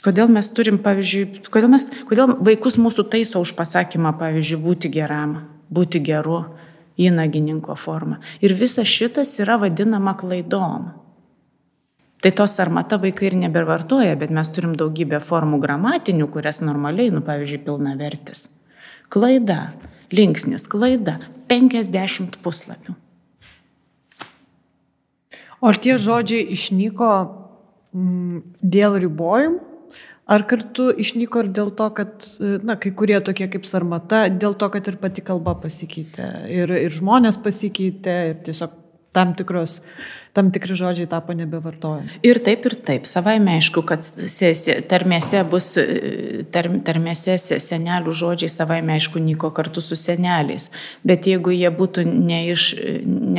Kodėl 0.00 0.30
mes 0.32 0.46
turim, 0.56 0.78
pavyzdžiui, 0.80 1.42
kodėl, 1.52 1.68
mes, 1.74 1.90
kodėl 2.08 2.38
vaikus 2.40 2.78
mūsų 2.80 3.04
taiso 3.12 3.42
už 3.42 3.52
pasakymą, 3.58 4.14
pavyzdžiui, 4.16 4.62
būti 4.62 4.88
geram, 4.94 5.34
būti 5.68 6.00
geru, 6.00 6.46
įnagininko 7.00 7.76
forma. 7.76 8.20
Ir 8.40 8.54
visa 8.56 8.86
šitas 8.86 9.34
yra 9.42 9.58
vadinama 9.60 10.16
klaidom. 10.16 10.88
Tai 12.20 12.32
tos 12.36 12.58
armata 12.60 12.98
vaikai 13.00 13.30
ir 13.30 13.36
nebevartoja, 13.40 14.16
bet 14.20 14.32
mes 14.34 14.50
turim 14.52 14.74
daugybę 14.76 15.22
formų 15.24 15.60
gramatinių, 15.62 16.26
kurias 16.32 16.60
normaliai, 16.60 17.12
nu 17.14 17.22
pavyzdžiui, 17.24 17.62
pilna 17.64 17.94
vertis. 17.96 18.50
Klaida, 19.10 19.70
linksnis, 20.12 20.66
klaida, 20.68 21.16
50 21.48 22.36
puslapių. 22.44 22.94
O 25.60 25.68
ar 25.68 25.80
tie 25.80 25.96
žodžiai 26.00 26.44
išnyko 26.54 27.08
mm, 27.96 28.44
dėl 28.60 29.00
ribojimų? 29.00 29.66
Ar 30.30 30.44
kartu 30.46 30.92
išnyko 31.02 31.40
ir 31.42 31.48
dėl 31.56 31.72
to, 31.74 31.88
kad, 31.90 32.22
na, 32.62 32.76
kai 32.78 32.92
kurie 32.94 33.16
tokie 33.26 33.48
kaip 33.50 33.64
sarmata, 33.66 34.28
dėl 34.30 34.54
to, 34.54 34.68
kad 34.70 34.86
ir 34.86 35.00
pati 35.00 35.24
kalba 35.26 35.56
pasikeitė, 35.58 36.28
ir, 36.54 36.70
ir 36.84 36.94
žmonės 36.94 37.40
pasikeitė, 37.42 38.14
ir 38.28 38.36
tiesiog 38.46 38.76
tam 39.16 39.32
tikros 39.34 39.80
tam 40.32 40.50
tikri 40.54 40.76
žodžiai 40.78 41.08
tapo 41.10 41.34
nebevartojami. 41.34 42.20
Ir 42.26 42.38
taip, 42.44 42.66
ir 42.68 42.76
taip. 42.86 43.08
Savaime 43.10 43.56
aišku, 43.58 43.82
kad 43.86 44.06
tarmėse 44.90 45.42
bus, 45.50 45.72
tar, 46.54 46.70
tarmėse 46.86 47.36
senelių 47.40 48.14
žodžiai 48.22 48.52
savaime 48.52 48.94
aišku 48.98 49.22
nyko 49.22 49.50
kartu 49.56 49.82
su 49.84 49.98
seneliais. 49.98 50.70
Bet 51.06 51.26
jeigu 51.30 51.54
jie 51.54 51.70
būtų 51.74 52.06
ne 52.06 52.42
iš, 52.52 52.70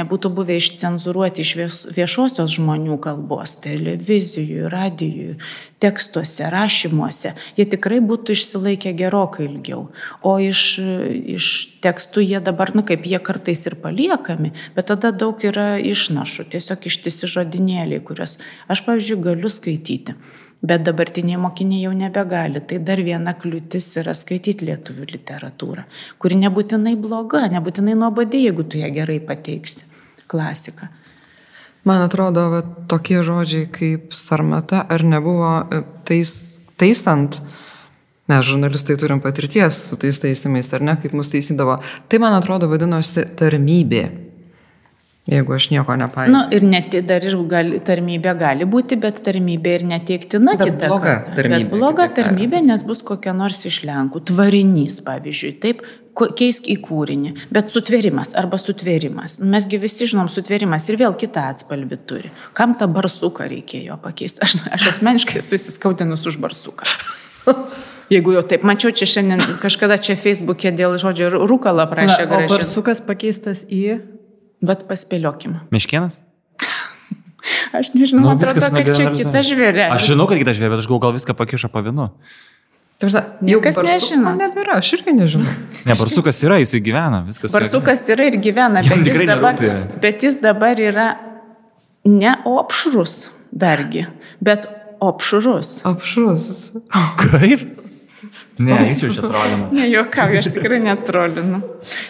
nebūtų 0.01 0.33
buvę 0.35 0.59
išcenzuruoti 0.59 1.45
iš 1.45 1.55
viešosios 1.95 2.57
žmonių 2.57 2.99
kalbos, 3.03 3.55
televizijų, 3.63 4.67
radijų, 4.71 5.37
tekstuose, 5.81 6.45
rašymuose, 6.53 7.33
jie 7.57 7.65
tikrai 7.69 7.99
būtų 8.05 8.35
išsilaikę 8.35 8.93
gerokai 8.97 9.47
ilgiau. 9.47 9.87
O 10.21 10.35
iš, 10.41 10.77
iš 10.77 11.47
tekstų 11.81 12.23
jie 12.25 12.41
dabar, 12.43 12.73
nu 12.77 12.85
kaip 12.85 13.07
jie 13.09 13.17
kartais 13.23 13.65
ir 13.65 13.77
paliekami, 13.81 14.53
bet 14.75 14.91
tada 14.91 15.09
daug 15.11 15.41
yra 15.47 15.73
išnašų, 15.81 16.45
tiesiog 16.53 16.80
ištisi 16.89 17.29
žodinėliai, 17.29 18.01
kuriuos 18.05 18.37
aš, 18.71 18.85
pavyzdžiui, 18.87 19.19
galiu 19.27 19.51
skaityti. 19.51 20.15
Bet 20.61 20.83
dabartiniai 20.85 21.39
mokiniai 21.41 21.87
jau 21.87 21.91
nebegali. 21.97 22.61
Tai 22.69 22.77
dar 22.85 23.01
viena 23.01 23.33
kliūtis 23.33 23.87
yra 23.97 24.13
skaityti 24.13 24.67
lietuvių 24.67 25.07
literatūrą, 25.09 25.87
kuri 26.21 26.37
nebūtinai 26.43 26.93
bloga, 27.01 27.47
nebūtinai 27.49 27.97
nuobodė, 27.97 28.43
jeigu 28.45 28.67
tu 28.69 28.81
ją 28.81 28.91
gerai 28.93 29.17
pateiksi. 29.25 29.87
Klasika. 30.29 30.91
Man 31.83 32.03
atrodo, 32.05 32.45
va, 32.53 32.61
tokie 32.61 33.23
žodžiai 33.25 33.65
kaip 33.73 34.13
sarmata 34.13 34.83
ar 34.85 35.01
nebuvo 35.01 35.49
e, 35.65 35.81
tais, 36.05 36.33
taisant, 36.77 37.39
mes 38.29 38.45
žurnalistai 38.45 38.99
turim 39.01 39.21
patirties 39.23 39.87
su 39.89 39.97
tais 39.97 40.21
taisimais, 40.21 40.69
ar 40.77 40.85
ne, 40.85 40.93
kaip 41.01 41.15
mus 41.17 41.33
taisydavo. 41.33 41.79
Tai 42.07 42.19
man 42.21 42.37
atrodo 42.37 42.69
vadinosi 42.69 43.25
tarmybė. 43.39 44.03
Jeigu 45.31 45.53
aš 45.55 45.69
nieko 45.71 45.95
nepaaiškinu. 45.95 46.35
Na 46.35 46.43
nu, 46.43 46.55
ir 46.55 46.63
net 46.67 46.95
dar 47.07 47.23
ir 47.23 47.37
gali, 47.47 47.77
tarmybė 47.87 48.33
gali 48.35 48.65
būti, 48.67 48.97
bet 48.99 49.21
tarmybė 49.23 49.77
ir 49.77 49.85
neteiktina 49.87 50.57
bet 50.59 50.67
kita. 50.67 50.89
Bloga 50.91 51.13
kartą. 51.13 51.35
tarmybė. 51.37 51.59
Bet 51.61 51.71
bloga 51.71 52.07
tarmybė, 52.17 52.59
nes 52.67 52.83
bus 52.87 52.99
kokia 53.07 53.31
nors 53.37 53.63
iš 53.69 53.77
Lenkų. 53.87 54.25
Tvarinys, 54.27 54.99
pavyzdžiui, 55.07 55.53
taip, 55.63 55.85
keisk 56.19 56.67
į 56.67 56.75
kūrinį, 56.83 57.33
bet 57.55 57.71
sutverimas 57.71 58.35
arba 58.35 58.59
sutverimas. 58.59 59.39
Mesgi 59.39 59.79
visi 59.79 60.09
žinom 60.11 60.27
sutverimas 60.31 60.91
ir 60.91 60.99
vėl 60.99 61.15
kitą 61.15 61.47
atspalvį 61.55 62.01
turi. 62.11 62.35
Kam 62.57 62.75
tą 62.75 62.91
barsuką 62.91 63.47
reikėjo 63.55 64.01
pakeisti? 64.03 64.43
Aš, 64.43 64.59
aš 64.67 64.91
asmeniškai 64.97 65.39
esu 65.39 65.55
įsiskaudinus 65.55 66.27
už 66.27 66.41
barsuką. 66.43 66.91
Jeigu 68.11 68.35
jau 68.35 68.43
taip, 68.43 68.65
mačiau 68.67 68.91
čia 68.91 69.07
šiandien 69.07 69.39
kažkada 69.61 69.95
čia 70.03 70.19
Facebook'e 70.19 70.73
dėl 70.75 70.99
žodžio 70.99 71.31
rūkalą 71.47 71.87
prašė 71.87 72.25
gražiai. 72.25 72.49
O 72.49 72.57
barsukas 72.57 72.99
pakeistas 73.05 73.63
į... 73.71 74.01
Bet 74.61 74.85
paspėliokim. 74.89 75.57
Miškienas? 75.73 76.21
Aš 77.77 77.91
nežinau, 77.95 78.23
nu, 78.23 78.31
atrodo, 78.35 78.69
kad 78.69 78.93
čia 78.93 79.09
kita 79.15 79.41
žvėrė. 79.47 79.89
Aš 79.95 80.11
žinau, 80.13 80.27
kad 80.29 80.41
kita 80.41 80.53
žvėrė, 80.53 80.75
bet 80.75 80.83
aš 80.83 80.89
gal, 80.91 80.99
gal 81.01 81.13
viską 81.15 81.33
pakiša 81.39 81.71
pavinu. 81.73 82.11
Niekas 83.41 83.79
nežino. 83.81 84.35
Nebėra, 84.37 84.77
aš 84.77 84.91
irgi 84.99 85.15
nežinau. 85.17 85.49
Ne, 85.89 85.95
barsukas 85.97 86.37
yra, 86.45 86.59
jis 86.61 86.75
gyvena, 86.85 87.23
viskas. 87.25 87.49
yra 87.49 87.63
Barsukas 87.63 88.03
yra 88.13 88.27
ir 88.29 88.37
gyvena, 88.43 88.83
bet 88.85 89.07
jis, 89.09 89.23
dabar, 89.25 89.63
bet 90.03 90.25
jis 90.27 90.37
dabar 90.43 90.81
yra 90.85 91.07
ne 92.05 92.35
opšrus 92.45 93.15
dargi, 93.49 94.05
bet 94.43 94.69
opšrus. 95.01 95.79
Gerai. 95.81 97.55
Kaip? 97.57 97.65
Ne, 98.61 98.75
jis 98.91 99.03
jau 99.03 99.09
čia 99.15 99.23
trolina. 99.25 99.67
Nejuokauju, 99.75 100.39
aš 100.39 100.49
tikrai 100.55 100.79
netrolinu. 100.83 101.61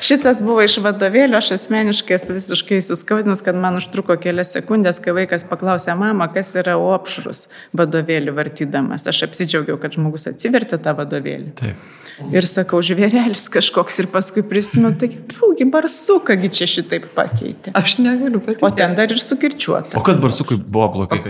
Šitas 0.04 0.42
buvo 0.44 0.64
iš 0.66 0.78
vadovėlio, 0.84 1.40
aš 1.40 1.54
asmeniškai 1.58 2.18
esu 2.18 2.36
visiškai 2.36 2.82
įsiskaudinus, 2.82 3.44
kad 3.46 3.58
man 3.58 3.80
užtruko 3.80 4.18
kelias 4.22 4.54
sekundės, 4.56 5.00
kai 5.04 5.16
vaikas 5.18 5.48
paklausė 5.50 5.96
mamą, 6.00 6.28
kas 6.36 6.52
yra 6.60 6.78
opšrus 6.82 7.46
vadovėlį 7.78 8.36
vartydamas. 8.38 9.08
Aš 9.10 9.26
apsidžiaugiau, 9.30 9.80
kad 9.82 9.98
žmogus 9.98 10.28
atsivertė 10.32 10.82
tą 10.84 10.96
vadovėlį. 11.00 11.56
Taip. 11.62 11.90
Ir 12.32 12.48
sakau, 12.50 12.82
žvėrelis 12.86 13.46
kažkoks 13.52 14.02
ir 14.04 14.10
paskui 14.12 14.44
prisimenu, 14.48 14.94
taigi, 15.00 15.20
pūgi 15.32 15.68
barsukągi 15.72 16.52
čia 16.54 16.68
šitaip 16.70 17.08
pakeitė. 17.16 17.74
Aš 17.78 17.98
negaliu 18.04 18.42
patikėti. 18.44 18.66
O 18.68 18.72
ten 18.76 18.98
dar 18.98 19.14
ir 19.14 19.22
sukirčiuota. 19.22 19.96
O 20.00 20.04
kas 20.06 20.20
barsukui 20.22 20.60
buvo 20.62 20.90
blogai? 20.98 21.22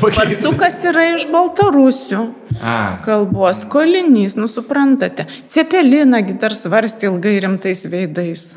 Barsukas 0.00 0.80
yra 0.88 1.10
iš 1.14 1.28
Baltarusių 1.30 2.24
A, 2.60 3.00
kalbos, 3.04 3.62
kolinys, 3.70 4.36
nu 4.40 4.48
suprantate. 4.50 5.28
Cepeliną 5.50 6.22
dar 6.40 6.56
svarstė 6.56 7.10
ilgai 7.10 7.38
rimtais 7.44 7.86
veidais. 7.90 8.50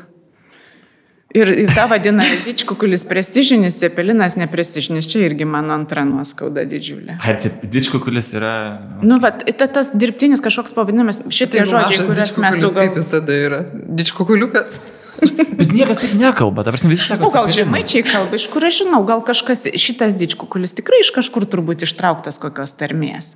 Ir, 1.34 1.50
ir 1.64 1.70
tą 1.74 1.88
vadina 1.90 2.22
dičkukulis 2.44 3.02
prestižinis, 3.10 3.74
cepelinas 3.80 4.36
neprestižinis. 4.38 5.08
Čia 5.10 5.24
irgi 5.26 5.46
mano 5.50 5.74
antra 5.74 6.04
nuoskauda 6.06 6.62
didžiulė. 6.70 7.16
ar 7.18 7.40
dičkukulis 7.74 8.28
yra... 8.38 8.52
Nu, 9.02 9.18
va, 9.22 9.32
ta, 9.34 9.66
tas 9.66 9.90
dirbtinis 9.98 10.44
kažkoks 10.44 10.76
pavadinimas, 10.76 11.24
šitie 11.34 11.64
žodžiai, 11.66 12.04
kuriuos 12.06 12.36
mes 12.38 12.54
Taip, 12.54 12.68
sugalvojame. 12.68 13.02
jis 13.02 13.10
tada 13.10 13.38
yra. 13.48 13.58
Dičkukuliukas. 13.98 14.78
Bet 15.58 15.74
niekas 15.74 16.04
taip 16.04 16.14
nekalba, 16.18 16.62
ta 16.66 16.74
prasme 16.74 16.92
visi 16.92 17.08
sako. 17.08 17.26
O 17.26 17.34
gal 17.34 17.50
žemaičiai 17.50 18.06
kalba, 18.06 18.38
iš 18.38 18.46
kur 18.52 18.66
aš 18.66 18.84
žinau, 18.84 19.02
gal 19.06 19.22
kažkas, 19.26 19.66
šitas 19.74 20.14
dičkukulis 20.18 20.74
tikrai 20.78 21.02
iš 21.02 21.10
kažkur 21.18 21.48
turbūt 21.50 21.82
ištrauktas 21.86 22.38
kokios 22.42 22.74
tarmės. 22.78 23.34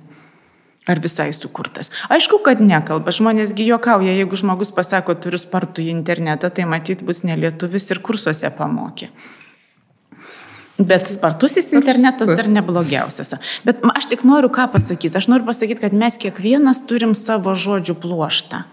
Ar 0.89 0.97
visai 1.03 1.29
sukurtas. 1.37 1.91
Aišku, 2.09 2.39
kad 2.45 2.63
nekalba. 2.65 3.13
Žmonėsgi 3.13 3.67
juokauja, 3.67 4.15
jeigu 4.17 4.39
žmogus 4.39 4.71
pasako, 4.73 5.13
turiu 5.21 5.37
spartų 5.37 5.83
į 5.85 5.91
internetą, 5.93 6.49
tai 6.49 6.65
matyt 6.65 7.03
bus 7.05 7.21
nelietuvis 7.27 7.85
ir 7.93 8.01
kursuose 8.01 8.49
pamokė. 8.57 9.11
Bet 10.79 11.09
spartusis 11.11 11.73
internetas 11.75 12.31
dar 12.39 12.47
neblogiausias. 12.49 13.35
Bet 13.67 13.83
aš 13.91 14.09
tik 14.09 14.23
noriu 14.25 14.49
ką 14.49 14.69
pasakyti. 14.73 15.19
Aš 15.19 15.27
noriu 15.29 15.45
pasakyti, 15.51 15.83
kad 15.83 15.93
mes 15.93 16.17
kiekvienas 16.17 16.81
turim 16.89 17.13
savo 17.19 17.53
žodžių 17.53 17.99
pluoštą 17.99 18.63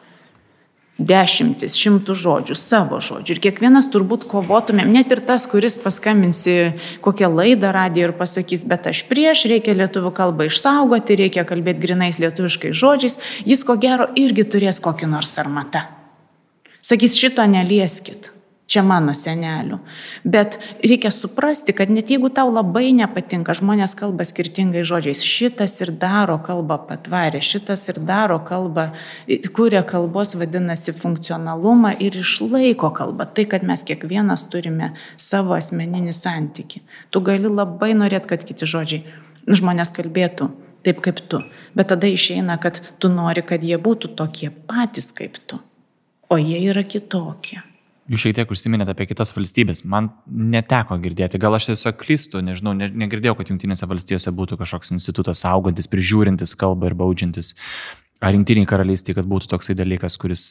dešimtis, 0.98 1.76
šimtų 1.76 2.14
žodžių, 2.16 2.56
savo 2.56 3.00
žodžių. 3.04 3.36
Ir 3.36 3.40
kiekvienas 3.44 3.88
turbūt 3.92 4.24
kovotumėm, 4.30 4.88
net 4.94 5.12
ir 5.12 5.20
tas, 5.28 5.44
kuris 5.48 5.76
paskambinsi 5.82 6.76
kokią 7.04 7.28
laidą 7.32 7.72
radiją 7.76 8.10
ir 8.10 8.14
pasakys, 8.16 8.64
bet 8.68 8.88
aš 8.88 9.04
prieš, 9.10 9.44
reikia 9.50 9.76
lietuvių 9.76 10.12
kalbą 10.16 10.48
išsaugoti, 10.48 11.18
reikia 11.20 11.44
kalbėti 11.48 11.84
grinais 11.84 12.20
lietuviškai 12.22 12.72
žodžiais, 12.72 13.18
jis 13.44 13.66
ko 13.66 13.76
gero 13.80 14.08
irgi 14.16 14.46
turės 14.48 14.80
kokį 14.84 15.10
nors 15.12 15.34
sarmatą. 15.36 15.84
Sakys, 16.86 17.18
šito 17.18 17.44
nelieskit. 17.50 18.30
Čia 18.66 18.82
mano 18.82 19.12
senelių. 19.14 19.76
Bet 20.26 20.56
reikia 20.82 21.12
suprasti, 21.14 21.70
kad 21.76 21.90
net 21.92 22.10
jeigu 22.10 22.32
tau 22.34 22.48
labai 22.50 22.90
nepatinka, 22.98 23.54
žmonės 23.54 23.94
kalba 23.94 24.26
skirtingai 24.26 24.82
žodžiais. 24.82 25.22
Šitas 25.22 25.76
ir 25.84 25.92
daro 25.94 26.40
kalbą 26.42 26.80
patvarę, 26.88 27.38
šitas 27.38 27.84
ir 27.92 28.00
daro 28.02 28.40
kalbą, 28.42 28.88
kuria 29.54 29.84
kalbos 29.86 30.34
vadinasi 30.34 30.96
funkcionalumą 30.98 31.94
ir 32.02 32.18
išlaiko 32.18 32.90
kalbą. 32.96 33.28
Tai, 33.38 33.46
kad 33.54 33.62
mes 33.62 33.86
kiekvienas 33.86 34.48
turime 34.50 34.90
savo 35.14 35.54
asmeninį 35.54 36.16
santyki. 36.16 36.82
Tu 37.14 37.22
gali 37.22 37.46
labai 37.46 37.92
norėti, 37.94 38.32
kad 38.34 38.42
kiti 38.50 38.66
žodžiai 38.66 39.06
žmonės 39.46 39.94
kalbėtų 39.94 40.50
taip 40.82 41.00
kaip 41.06 41.22
tu. 41.30 41.42
Bet 41.78 41.90
tada 41.94 42.10
išeina, 42.10 42.58
kad 42.62 42.82
tu 42.98 43.10
nori, 43.14 43.46
kad 43.46 43.62
jie 43.62 43.78
būtų 43.78 44.14
tokie 44.18 44.50
patys 44.50 45.12
kaip 45.14 45.38
tu. 45.46 45.62
O 46.30 46.38
jie 46.38 46.58
yra 46.66 46.82
kitokie. 46.82 47.62
Jūs 48.06 48.22
šiek 48.22 48.36
tiek 48.38 48.52
užsiminėte 48.54 48.94
apie 48.94 49.08
kitas 49.10 49.32
valstybės. 49.34 49.82
Man 49.88 50.12
neteko 50.30 50.98
girdėti, 51.02 51.40
gal 51.42 51.58
aš 51.58 51.72
tiesiog 51.72 51.98
klystu, 51.98 52.42
nežinau, 52.44 52.76
ne, 52.78 52.86
negirdėjau, 53.02 53.34
kad 53.40 53.50
Junktinėse 53.50 53.88
valstijose 53.90 54.30
būtų 54.36 54.60
kažkoks 54.60 54.94
institutas 54.94 55.42
saugantis, 55.42 55.90
prižiūrintis 55.90 56.54
kalbą 56.58 56.92
ir 56.92 56.98
baudžiantis. 56.98 57.56
Ar 58.24 58.32
Junktiniai 58.32 58.64
karalystėje, 58.64 59.18
kad 59.18 59.26
būtų 59.28 59.50
toksai 59.50 59.74
dalykas, 59.76 60.14
kuris, 60.16 60.42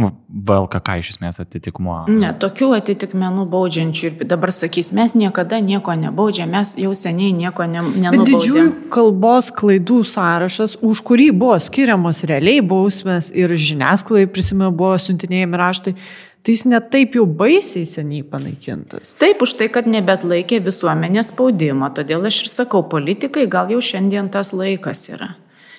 nu, 0.00 0.08
VLKK 0.48 0.94
iš 1.02 1.10
esmės 1.12 1.42
atitikmuo. 1.42 1.98
Ne, 2.08 2.30
tokių 2.40 2.70
atitikmenų 2.78 3.44
baudžiančių 3.52 4.06
ir 4.08 4.14
dabar 4.30 4.48
sakys, 4.54 4.94
mes 4.96 5.12
niekada 5.18 5.58
nieko 5.60 5.92
nebaudžiam, 5.92 6.54
mes 6.54 6.72
jau 6.80 6.94
seniai 6.96 7.34
nieko 7.36 7.66
ne, 7.68 7.82
Bet 8.06 8.24
didžiųjų 8.30 8.64
kalbos 8.94 9.50
klaidų 9.58 9.98
sąrašas, 10.08 10.78
už 10.80 11.02
kurį 11.04 11.28
buvo 11.36 11.58
skiriamos 11.60 12.24
realiai 12.30 12.64
bausmės 12.64 13.28
ir 13.34 13.52
žiniasklaidai, 13.52 14.32
prisimenu, 14.32 14.72
buvo 14.72 14.96
siuntinėjami 14.96 15.60
raštai, 15.60 15.96
tai 16.46 16.54
jis 16.54 16.62
netaip 16.70 17.16
jau 17.18 17.24
baisiai 17.26 17.88
seniai 17.90 18.22
panaikintas. 18.22 19.16
Taip, 19.18 19.42
už 19.42 19.56
tai, 19.58 19.66
kad 19.74 19.88
nebet 19.90 20.22
laikė 20.22 20.60
visuomenės 20.62 21.32
spaudimo, 21.32 21.88
todėl 21.90 22.28
aš 22.30 22.44
ir 22.44 22.52
sakau, 22.52 22.84
politikai 22.86 23.48
gal 23.50 23.72
jau 23.74 23.80
šiandien 23.82 24.30
tas 24.30 24.54
laikas 24.54 25.08
yra. 25.10 25.32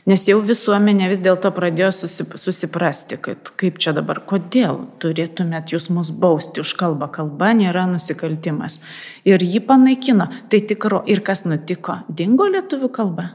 Nes 0.07 0.21
jau 0.27 0.37
visuomenė 0.43 1.09
vis 1.11 1.19
dėlto 1.23 1.49
pradėjo 1.55 1.89
susip, 1.95 2.35
susiprasti, 2.39 3.17
kad 3.19 3.49
kaip 3.59 3.79
čia 3.83 3.91
dabar, 3.95 4.21
kodėl 4.27 4.85
turėtumėt 5.03 5.71
jūs 5.75 5.89
mus 5.91 6.13
bausti 6.15 6.63
už 6.63 6.75
kalbą. 6.79 7.09
Kalba 7.11 7.51
nėra 7.55 7.83
nusikaltimas. 7.91 8.79
Ir 9.27 9.43
jį 9.43 9.65
panaikino. 9.67 10.29
Tai 10.47 10.63
tikro. 10.67 11.03
Ir 11.11 11.23
kas 11.27 11.43
nutiko? 11.43 12.01
Dingo 12.07 12.47
lietuvių 12.47 12.91
kalba. 12.95 13.33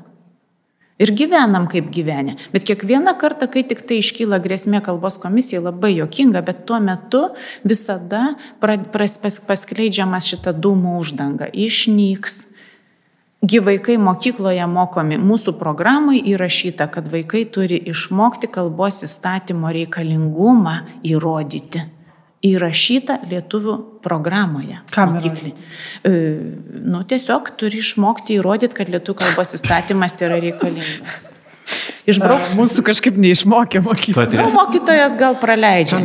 Ir 1.03 1.11
gyvenam 1.19 1.67
kaip 1.67 1.89
gyvenę. 1.91 2.37
Bet 2.55 2.65
kiekvieną 2.69 3.17
kartą, 3.19 3.49
kai 3.51 3.65
tik 3.67 3.81
tai 3.89 3.99
iškyla 3.99 4.39
grėsmė 4.45 4.79
kalbos 4.87 5.19
komisijai, 5.19 5.65
labai 5.65 5.97
jokinga, 5.97 6.45
bet 6.47 6.63
tuo 6.69 6.79
metu 6.79 7.25
visada 7.67 8.37
paskleidžiamas 8.63 10.29
šita 10.31 10.55
dūmų 10.55 10.95
uždanga. 11.01 11.49
Išnyks. 11.51 12.45
Gi 13.43 13.59
vaikai 13.59 13.97
mokykloje 13.99 14.69
mokomi, 14.71 15.19
mūsų 15.19 15.57
programai 15.59 16.21
įrašyta, 16.31 16.87
kad 16.95 17.09
vaikai 17.11 17.43
turi 17.51 17.81
išmokti 17.91 18.47
kalbos 18.55 19.03
įstatymo 19.03 19.73
reikalingumą 19.75 20.77
įrodyti. 21.03 21.83
Įrašyta 22.43 23.21
lietuvių 23.31 23.77
programoje. 24.03 24.81
Kam 24.95 25.17
mokyklinėj. 25.17 25.55
E, 26.03 26.15
Nu, 26.93 27.05
tiesiog 27.09 27.53
turi 27.57 27.79
išmokti 27.79 28.41
įrodyti, 28.41 28.75
kad 28.77 28.91
lietuvių 28.91 29.21
kalbos 29.23 29.55
įstatymas 29.57 30.19
yra 30.21 30.41
reikalingas. 30.43 31.29
Išbrauks. 32.11 32.57
Mūsų 32.59 32.83
kažkaip 32.89 33.19
neišmokė 33.23 33.81
mokyti. 33.85 34.17
Nu, 34.35 34.47
mokytojas 34.57 35.15
gal 35.19 35.37
praleidžia. 35.39 36.01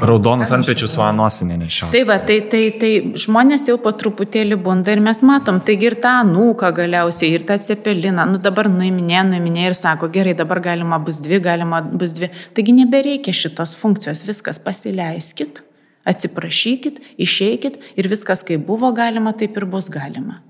Raudonas 0.00 0.52
ant 0.56 0.64
pečių 0.68 0.88
su 0.88 1.02
anosinė 1.04 1.58
neišėjo. 1.60 1.90
Tai 1.92 2.02
va, 2.08 2.16
tai, 2.24 2.38
tai, 2.52 2.62
tai 2.80 2.92
žmonės 3.20 3.68
jau 3.68 3.76
po 3.82 3.92
truputėlį 4.00 4.56
bunda 4.64 4.94
ir 4.94 5.02
mes 5.04 5.20
matom, 5.28 5.60
taigi 5.60 5.90
ir 5.90 5.98
tą 6.00 6.14
anūką 6.22 6.72
galiausiai, 6.78 7.34
ir 7.36 7.44
tą 7.48 7.58
cepeliną, 7.60 8.24
nu 8.32 8.40
dabar 8.42 8.70
nuiminė, 8.72 9.20
nuiminė 9.34 9.68
ir 9.68 9.76
sako, 9.76 10.08
gerai, 10.14 10.32
dabar 10.38 10.62
galima 10.64 10.96
bus 11.04 11.20
dvi, 11.20 11.42
galima 11.44 11.82
bus 11.84 12.16
dvi. 12.16 12.32
Taigi 12.56 12.78
nebereikia 12.80 13.36
šitos 13.36 13.76
funkcijos, 13.76 14.24
viskas 14.28 14.62
pasileiskit, 14.64 15.60
atsiprašykit, 16.08 17.00
išeikit 17.20 17.78
ir 17.96 18.08
viskas 18.10 18.42
kaip 18.46 18.64
buvo 18.66 18.92
galima, 18.96 19.34
taip 19.36 19.56
ir 19.56 19.68
bus 19.68 19.90
galima. 19.92 20.40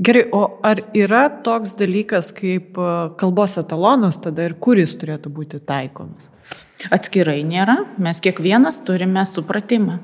Gerai, 0.00 0.22
o 0.32 0.46
ar 0.64 0.78
yra 0.96 1.26
toks 1.44 1.74
dalykas 1.76 2.30
kaip 2.32 2.78
e, 2.80 2.92
kalbos 3.20 3.58
etalonas 3.60 4.16
tada 4.24 4.46
ir 4.48 4.54
kuris 4.56 4.94
turėtų 4.96 5.32
būti 5.36 5.60
taikomas? 5.68 6.30
Atskirai 6.88 7.42
nėra, 7.44 7.76
mes 8.00 8.22
kiekvienas 8.24 8.80
turime 8.86 9.26
supratimą. 9.28 9.98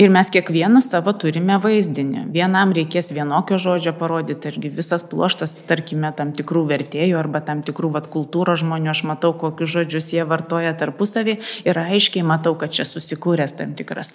Ir 0.00 0.08
mes 0.08 0.30
kiekvienas 0.32 0.86
savo 0.88 1.12
turime 1.12 1.58
vaizdinį. 1.60 2.22
Vienam 2.32 2.70
reikės 2.72 3.10
vienokio 3.12 3.58
žodžio 3.60 3.92
parodyti, 3.98 4.48
irgi 4.48 4.70
visas 4.72 5.04
pluoštas, 5.04 5.58
tarkime, 5.68 6.08
tam 6.16 6.30
tikrų 6.32 6.62
vertėjų 6.70 7.18
arba 7.20 7.42
tam 7.44 7.60
tikrų 7.66 7.90
vat, 7.98 8.08
kultūros 8.12 8.62
žmonių, 8.62 8.88
aš 8.94 9.02
matau, 9.10 9.34
kokius 9.36 9.74
žodžius 9.74 10.08
jie 10.14 10.24
vartoja 10.28 10.72
tarpusavį 10.80 11.36
ir 11.68 11.82
aiškiai 11.82 12.24
matau, 12.24 12.54
kad 12.56 12.72
čia 12.72 12.88
susikūręs 12.88 13.58
tam 13.58 13.76
tikras 13.76 14.14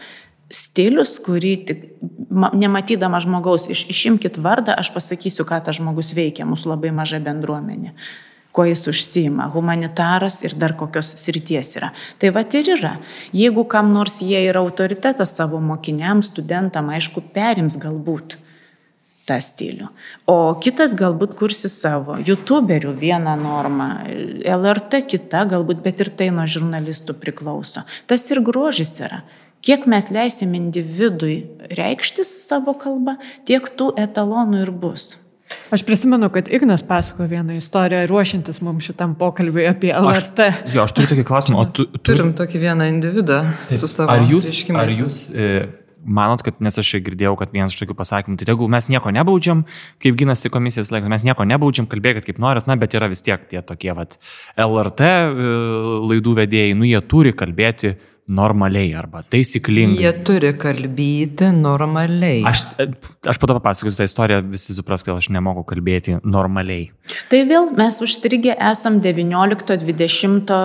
stilius, 0.50 1.18
kurį 1.22 1.54
tik, 1.70 1.84
ma- 2.32 2.54
nematydama 2.58 3.20
žmogaus, 3.22 3.68
iš, 3.70 3.86
išimkit 3.94 4.40
vardą, 4.42 4.74
aš 4.80 4.90
pasakysiu, 4.96 5.46
ką 5.46 5.60
tas 5.62 5.78
žmogus 5.78 6.16
veikia, 6.18 6.48
mūsų 6.48 6.74
labai 6.74 6.94
maža 6.96 7.22
bendruomenė 7.22 7.94
kuo 8.58 8.66
jis 8.66 8.88
užsima, 8.90 9.52
humanitaras 9.54 10.40
ir 10.42 10.56
dar 10.58 10.74
kokios 10.74 11.12
srities 11.22 11.76
yra. 11.78 11.92
Tai 12.18 12.32
va 12.34 12.42
ir 12.42 12.72
yra. 12.74 12.96
Jeigu 13.30 13.68
kam 13.70 13.92
nors 13.94 14.18
jie 14.26 14.40
yra 14.50 14.64
autoritetas 14.66 15.36
savo 15.38 15.60
mokiniams, 15.62 16.32
studentam, 16.34 16.90
aišku, 16.90 17.22
perims 17.36 17.78
galbūt. 17.78 18.40
tą 19.28 19.42
stilių. 19.44 19.90
O 20.32 20.56
kitas 20.64 20.94
galbūt 20.96 21.34
kursi 21.36 21.68
savo. 21.68 22.16
YouTuberių 22.16 22.94
vieną 22.96 23.34
normą, 23.36 23.90
LRT 24.40 25.02
kita 25.12 25.42
galbūt, 25.52 25.82
bet 25.84 26.00
ir 26.00 26.14
tai 26.16 26.30
nuo 26.32 26.46
žurnalistų 26.48 27.18
priklauso. 27.20 27.84
Tas 28.08 28.24
ir 28.32 28.40
grožis 28.40 28.94
yra. 29.04 29.26
Kiek 29.68 29.84
mes 29.84 30.08
leisim 30.16 30.56
individui 30.56 31.42
reikštis 31.76 32.32
savo 32.48 32.72
kalbą, 32.80 33.18
tiek 33.44 33.68
tų 33.68 33.92
etalonų 34.00 34.64
ir 34.64 34.72
bus. 34.72 35.18
Aš 35.72 35.84
prisimenu, 35.88 36.30
kad 36.32 36.48
Ignas 36.52 36.84
pasako 36.88 37.28
vieną 37.28 37.56
istoriją, 37.60 38.06
ruošiantis 38.08 38.62
mums 38.64 38.88
šitam 38.88 39.16
pokalbiui 39.20 39.68
apie 39.68 39.92
LRT. 39.96 40.46
Aš, 40.48 40.62
jo, 40.76 40.86
aš 40.86 40.94
turiu 40.96 41.12
tokį 41.12 41.26
klausimą. 41.28 41.66
Tu, 41.76 41.88
tu, 41.88 42.04
Turim 42.12 42.32
tokį 42.38 42.64
vieną 42.64 42.88
individą 42.92 43.42
su 43.68 43.90
savo. 43.92 44.12
Ar 44.16 44.24
jūs, 44.28 44.52
ar 44.72 44.92
jūs 44.92 45.20
e, 45.36 45.50
manot, 46.08 46.44
kad, 46.46 46.60
nes 46.64 46.80
aš 46.80 46.94
girdėjau, 47.04 47.36
kad 47.40 47.52
vienas 47.56 47.76
iš 47.76 47.84
tokių 47.84 47.98
pasakymų, 48.00 48.40
tai 48.40 48.48
jeigu 48.50 48.68
mes 48.72 48.88
nieko 48.92 49.12
nebaudžiam, 49.16 49.64
kaip 50.04 50.20
gynasi 50.20 50.52
komisijos 50.54 50.92
laikas, 50.94 51.12
mes 51.12 51.28
nieko 51.28 51.48
nebaudžiam, 51.48 51.88
kalbėkit 51.92 52.28
kaip 52.30 52.40
norit, 52.44 52.68
na, 52.70 52.80
bet 52.80 52.96
yra 52.98 53.12
vis 53.12 53.24
tiek 53.26 53.44
tie 53.52 53.64
tokie, 53.66 53.92
vat, 53.98 54.20
LRT 54.56 55.08
e, 55.08 55.50
laidų 56.14 56.38
vedėjai, 56.44 56.78
nu, 56.80 56.88
jie 56.88 57.04
turi 57.12 57.36
kalbėti 57.36 57.98
normaliai 58.28 58.92
arba 58.98 59.22
taisyklingai. 59.32 60.04
Jie 60.04 60.12
turi 60.28 60.52
kalbėti 60.60 61.50
normaliai. 61.56 62.42
Aš, 62.48 62.64
aš 63.32 63.40
po 63.40 63.50
to 63.50 63.56
papasakosiu 63.58 64.02
tą 64.02 64.08
istoriją, 64.10 64.42
visi 64.52 64.76
supras, 64.76 65.06
kad 65.08 65.16
aš 65.16 65.30
nemoku 65.34 65.64
kalbėti 65.68 66.18
normaliai. 66.28 66.90
Tai 67.32 67.44
vėl 67.48 67.72
mes 67.78 68.02
užstrigę 68.04 68.58
esam 68.72 69.00
19-20 69.04 70.56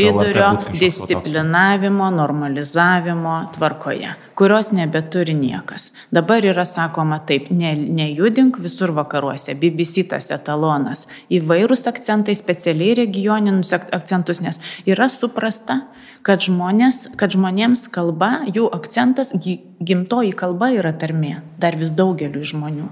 vidurio 0.00 0.52
disciplinavimo, 0.72 2.12
normalizavimo 2.16 3.40
tvarkoje 3.56 4.16
kurios 4.36 4.70
nebeturi 4.72 5.34
niekas. 5.34 5.90
Dabar 6.12 6.44
yra 6.44 6.64
sakoma 6.68 7.18
taip, 7.26 7.48
ne, 7.50 7.72
nejudink 7.74 8.58
visur 8.60 8.92
vakaruose, 8.96 9.54
BBC 9.56 10.04
tas 10.10 10.28
etalonas, 10.34 11.06
įvairūs 11.32 11.86
akcentai, 11.88 12.36
specialiai 12.36 12.98
regioninius 13.00 13.72
akcentus, 13.76 14.42
nes 14.44 14.60
yra 14.84 15.08
suprasta, 15.12 15.80
kad, 16.26 16.44
žmonės, 16.44 17.06
kad 17.16 17.32
žmonėms 17.32 17.86
kalba, 17.94 18.44
jų 18.52 18.68
akcentas, 18.76 19.32
gimtoji 19.80 20.32
kalba 20.32 20.70
yra 20.72 20.92
tarmė, 20.96 21.42
dar 21.60 21.76
vis 21.76 21.90
daugeliu 21.96 22.40
žmonių. 22.46 22.86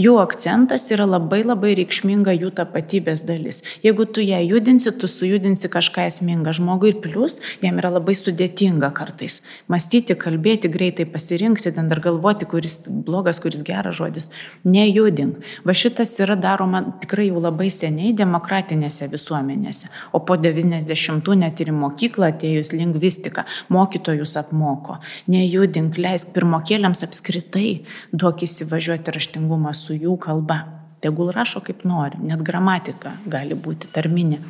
Jų 0.00 0.16
akcentas 0.20 0.84
yra 0.92 1.06
labai 1.08 1.40
labai 1.46 1.72
reikšminga 1.78 2.34
jų 2.36 2.50
tapatybės 2.58 3.22
dalis. 3.28 3.62
Jeigu 3.84 4.04
tu 4.04 4.20
ją 4.24 4.42
judinsi, 4.44 4.92
tu 5.00 5.08
sujudinsi 5.08 5.70
kažką 5.72 6.04
esmingą 6.10 6.52
žmogui 6.56 6.92
ir 6.92 6.98
plus, 7.04 7.38
jam 7.64 7.80
yra 7.80 7.94
labai 7.94 8.16
sudėtinga 8.18 8.90
kartais. 8.96 9.40
Mąstyti, 9.72 10.16
kalbėti 10.20 10.70
greitai, 10.72 11.06
pasirinkti, 11.08 11.72
ten 11.76 11.88
dar 11.92 12.02
galvoti, 12.04 12.48
kuris 12.48 12.82
blogas, 12.86 13.40
kuris 13.40 13.64
geras 13.64 13.96
žodis. 13.96 14.28
Nejudink. 14.64 15.40
Va 15.64 15.76
šitas 15.76 16.12
yra 16.20 16.36
daroma 16.36 16.82
tikrai 17.00 17.30
jau 17.30 17.40
labai 17.40 17.70
seniai 17.72 18.12
demokratinėse 18.16 19.08
visuomenėse. 19.12 19.88
O 20.12 20.20
po 20.20 20.36
90-ų 20.36 21.38
net 21.40 21.64
ir 21.64 21.72
į 21.72 21.78
mokyklą 21.80 22.32
atėjus 22.34 22.74
lingvistika, 22.76 23.46
mokytojus 23.72 24.36
apmoko. 24.40 25.00
Nejudink, 25.32 25.96
leisk 25.96 26.25
pirmokėliams 26.34 27.04
apskritai, 27.06 27.82
duok 28.12 28.44
įsivažiuoti 28.46 29.14
raštingumą 29.16 29.74
su 29.76 29.96
jų 29.96 30.16
kalba. 30.22 30.62
Tegul 31.04 31.30
rašo 31.34 31.60
kaip 31.64 31.84
nori, 31.86 32.18
net 32.24 32.40
gramatika 32.42 33.14
gali 33.28 33.54
būti 33.54 33.90
tarminė. 33.92 34.40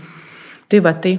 Tai 0.71 0.81
va, 0.87 0.93
tai 0.95 1.17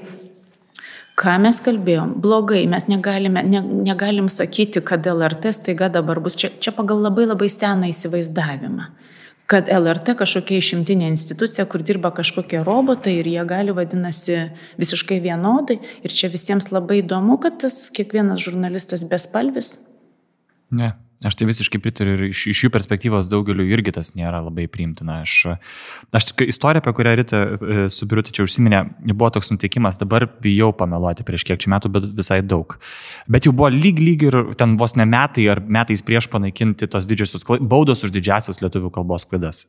ką 1.19 1.35
mes 1.43 1.59
kalbėjom, 1.65 2.15
blogai, 2.23 2.63
mes 2.69 2.87
negalime, 2.87 3.43
ne, 3.43 3.61
negalim 3.89 4.31
sakyti, 4.31 4.81
kad 4.85 5.05
LRT 5.05 5.53
staiga 5.59 5.91
dabar 5.93 6.21
bus 6.23 6.39
čia, 6.39 6.53
čia 6.63 6.73
pagal 6.75 7.03
labai 7.09 7.27
labai 7.27 7.51
seną 7.51 7.91
įsivaizdavimą 7.91 8.87
kad 9.47 9.69
LRT 9.71 10.17
kažkokia 10.19 10.59
išimtinė 10.59 11.07
institucija, 11.13 11.63
kur 11.71 11.83
dirba 11.87 12.11
kažkokie 12.15 12.59
robotai 12.67 13.15
ir 13.21 13.29
jie 13.31 13.43
gali 13.47 13.75
vadinasi 13.75 14.41
visiškai 14.79 15.21
vienodai. 15.23 15.79
Ir 16.03 16.11
čia 16.11 16.27
visiems 16.33 16.67
labai 16.73 16.99
įdomu, 16.99 17.39
kad 17.43 17.61
tas 17.63 17.85
kiekvienas 17.95 18.43
žurnalistas 18.43 19.07
bespalvis. 19.07 19.77
Ne, 20.71 20.93
Aš 21.25 21.33
tai 21.33 21.47
visiškai 21.49 21.79
pritariu 21.81 22.13
ir 22.13 22.23
iš, 22.27 22.43
iš 22.51 22.59
jų 22.61 22.69
perspektyvos 22.75 23.25
daugeliu 23.31 23.63
irgi 23.65 23.89
tas 23.95 24.11
nėra 24.13 24.37
labai 24.45 24.67
priimtina. 24.69 25.23
Aš, 25.23 25.55
aš 26.13 26.27
istorija, 26.45 26.83
apie 26.83 26.91
kurią 26.93 27.13
Rita 27.17 27.39
e, 27.41 27.77
su 27.89 28.05
Birutė 28.09 28.35
čia 28.37 28.45
užsiminė, 28.45 28.83
buvo 29.15 29.31
toks 29.33 29.49
nutikimas, 29.49 29.97
dabar 29.97 30.27
bijau 30.43 30.69
pameluoti 30.77 31.25
prieš 31.25 31.47
kiek 31.49 31.63
čia 31.63 31.71
metų, 31.73 31.89
bet 31.95 32.05
visai 32.19 32.43
daug. 32.45 32.77
Bet 33.25 33.49
jau 33.49 33.55
buvo 33.57 33.71
lyg 33.73 33.97
lyg 33.97 34.27
ir 34.27 34.37
ten 34.61 34.77
vos 34.77 34.93
ne 34.99 35.07
metai 35.09 35.47
ar 35.49 35.63
metais 35.65 36.05
prieš 36.05 36.29
panaikinti 36.29 36.85
tos 36.85 37.09
didžiosios 37.09 37.47
baudos 37.65 38.05
už 38.05 38.13
didžiasias 38.13 38.61
lietuvių 38.61 38.93
kalbos 38.99 39.25
klaidas. 39.25 39.65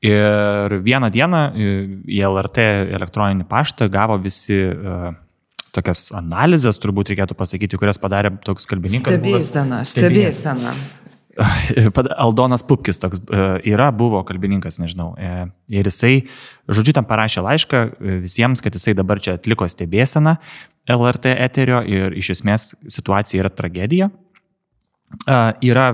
Ir 0.00 0.78
vieną 0.88 1.12
dieną 1.12 1.44
e, 1.52 1.76
į 2.16 2.24
LRT 2.32 2.64
elektroninį 2.96 3.44
paštą 3.52 3.92
gavo 3.92 4.16
visi 4.24 4.62
uh, 4.72 5.12
tokias 5.76 6.08
analizės, 6.16 6.80
turbūt 6.82 7.12
reikėtų 7.12 7.36
pasakyti, 7.38 7.78
kurias 7.80 8.00
padarė 8.02 8.34
toks 8.46 8.68
kalbininkas. 8.70 9.16
Stebėsena, 9.16 9.82
stebėsena. 9.88 10.76
Aldonas 12.24 12.64
Pupkis 12.64 13.00
toks 13.00 13.20
e, 13.20 13.46
yra, 13.68 13.90
buvo 13.92 14.22
kalbininkas, 14.24 14.78
nežinau. 14.80 15.10
E, 15.20 15.46
ir 15.76 15.88
jisai, 15.90 16.14
žodžiu, 16.68 16.96
tam 16.96 17.08
parašė 17.08 17.44
laišką 17.44 17.82
e, 17.82 18.18
visiems, 18.24 18.62
kad 18.64 18.76
jisai 18.76 18.96
dabar 18.96 19.20
čia 19.22 19.36
atliko 19.36 19.68
stebėseną 19.68 20.36
LRT 20.96 21.34
eterio 21.34 21.82
ir 21.84 22.16
iš 22.16 22.36
esmės 22.38 22.70
situacija 22.88 23.44
yra 23.44 23.52
tragedija. 23.52 24.10
Yra 25.26 25.86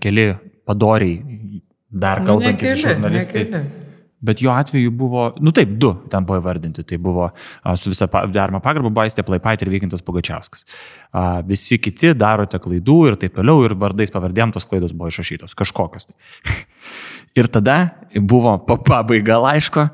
keli 0.00 0.24
padoriai 0.68 1.14
dar 1.88 2.20
nu, 2.22 2.34
kalbantys 2.34 2.82
žurnalistai. 2.82 3.44
Nekeli 3.46 3.79
Bet 4.20 4.42
jo 4.44 4.52
atveju 4.52 4.90
buvo, 4.92 5.30
nu 5.40 5.52
taip, 5.56 5.70
du 5.80 5.94
ten 6.12 6.26
buvo 6.28 6.42
įvardinti. 6.42 6.84
Tai 6.84 6.98
buvo 7.00 7.30
a, 7.30 7.76
su 7.80 7.92
visa 7.92 8.08
daroma 8.28 8.60
pagarba 8.60 8.92
Baistė 9.00 9.24
Plaipaitė 9.24 9.64
ir 9.64 9.72
Vykintas 9.72 10.04
Pugačiauskas. 10.04 10.66
A, 11.12 11.40
visi 11.46 11.80
kiti 11.80 12.12
darote 12.12 12.60
klaidų 12.60 12.98
ir 13.08 13.18
taip 13.20 13.38
toliau 13.38 13.64
ir 13.64 13.76
vardais 13.80 14.12
pavardėm 14.12 14.52
tos 14.52 14.68
klaidos 14.68 14.92
buvo 14.92 15.08
išrašytos. 15.12 15.56
Kažkokios. 15.56 16.10
Tai. 16.10 16.58
ir 17.40 17.48
tada 17.48 17.80
buvo 18.14 18.58
pabaiga 18.86 19.38
laiško. 19.40 19.88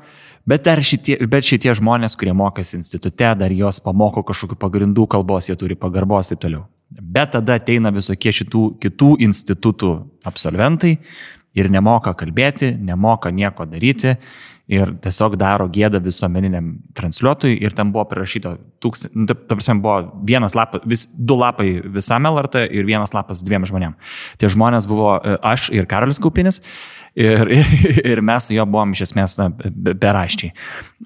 Bet, 0.47 0.63
šitie, 0.63 1.17
bet 1.27 1.43
šitie 1.43 1.73
žmonės, 1.75 2.15
kurie 2.15 2.31
mokėsi 2.31 2.77
institute, 2.79 3.31
dar 3.35 3.51
jos 3.51 3.81
pamoko 3.83 4.23
kažkokių 4.23 4.55
pagrindų 4.61 5.03
kalbos, 5.11 5.49
jie 5.49 5.57
turi 5.59 5.75
pagarbos 5.75 6.31
ir 6.31 6.37
taip 6.37 6.45
toliau. 6.45 6.61
Bet 6.87 7.33
tada 7.35 7.57
ateina 7.59 7.91
visokie 7.91 8.31
šitų 8.31 8.61
kitų 8.79 9.09
institutų 9.27 9.89
absolventai, 10.27 10.93
ir 11.57 11.71
nemoka 11.73 12.13
kalbėti, 12.17 12.73
nemoka 12.77 13.31
nieko 13.33 13.65
daryti 13.69 14.15
ir 14.67 14.91
tiesiog 15.03 15.37
daro 15.39 15.69
gėdą 15.71 16.01
visuomeniniam 16.03 16.73
transliuotojui 16.97 17.55
ir 17.63 17.75
tam 17.75 17.93
buvo 17.95 18.03
prirašyta, 18.09 18.57
tūkst... 18.83 19.13
nu, 19.15 19.27
ta 19.29 19.55
prasme, 19.55 19.77
buvo 19.83 20.23
vienas 20.27 20.57
lapas, 20.57 20.83
vis, 20.85 21.05
du 21.07 21.37
lapai 21.39 21.69
visam 21.95 22.27
LRT 22.27 22.65
ir 22.75 22.87
vienas 22.87 23.15
lapas 23.15 23.43
dviem 23.47 23.65
žmonėm. 23.67 23.95
Tie 24.41 24.51
žmonės 24.51 24.89
buvo 24.89 25.15
e, 25.21 25.37
aš 25.53 25.69
ir 25.75 25.87
Karolis 25.89 26.19
Kaupinis 26.23 26.59
Ir, 27.17 27.49
ir, 27.49 27.69
ir 28.11 28.19
mes 28.21 28.45
su 28.45 28.53
juo 28.53 28.65
buvom 28.69 28.91
iš 28.93 29.07
esmės 29.07 29.37
na, 29.39 29.47
beraščiai. 29.49 30.51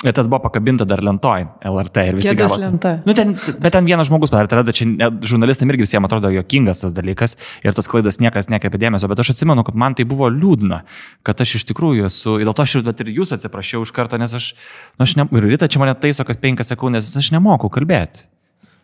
Ir 0.03 0.15
tas 0.17 0.27
buvo 0.27 0.41
pakabinta 0.43 0.83
dar 0.87 0.99
lentoj 1.07 1.45
LRT 1.69 2.03
ir 2.09 2.17
visi 2.17 2.33
gavo. 2.35 2.57
Nu, 3.05 3.15
ten, 3.15 3.31
bet 3.63 3.71
ten 3.71 3.87
vienas 3.87 4.09
žmogus 4.09 4.33
padarė, 4.33 4.49
tada 4.51 4.75
čia 4.75 5.07
žurnalistam 5.23 5.71
irgi 5.71 5.85
visiems 5.85 6.09
atrodo 6.09 6.33
jokingas 6.35 6.83
tas 6.83 6.95
dalykas 6.97 7.37
ir 7.63 7.77
tos 7.77 7.87
klaidos 7.91 8.19
niekas 8.23 8.51
nekreipė 8.51 8.81
dėmesio, 8.81 9.07
bet 9.11 9.23
aš 9.23 9.31
atsimenu, 9.35 9.63
kad 9.67 9.79
man 9.79 9.95
tai 9.95 10.07
buvo 10.09 10.27
liūdna, 10.33 10.81
kad 11.27 11.45
aš 11.45 11.55
iš 11.61 11.67
tikrųjų 11.71 12.09
esu, 12.09 12.35
dėl 12.43 12.55
to 12.57 12.67
aš 12.67 12.75
ir 12.81 13.13
jūs 13.15 13.31
atsiprašiau 13.37 13.87
iš 13.87 13.95
karto, 13.95 14.19
nes 14.19 14.35
aš, 14.35 14.51
nu, 14.97 15.07
aš 15.07 15.15
ne, 15.15 15.29
ir 15.31 15.47
ryta 15.53 15.71
čia 15.71 15.79
mane 15.79 15.95
taiso, 15.95 16.27
kad 16.27 16.43
penkias 16.43 16.73
sekundės, 16.73 17.15
aš 17.23 17.31
nemoku 17.37 17.71
kalbėti. 17.71 18.27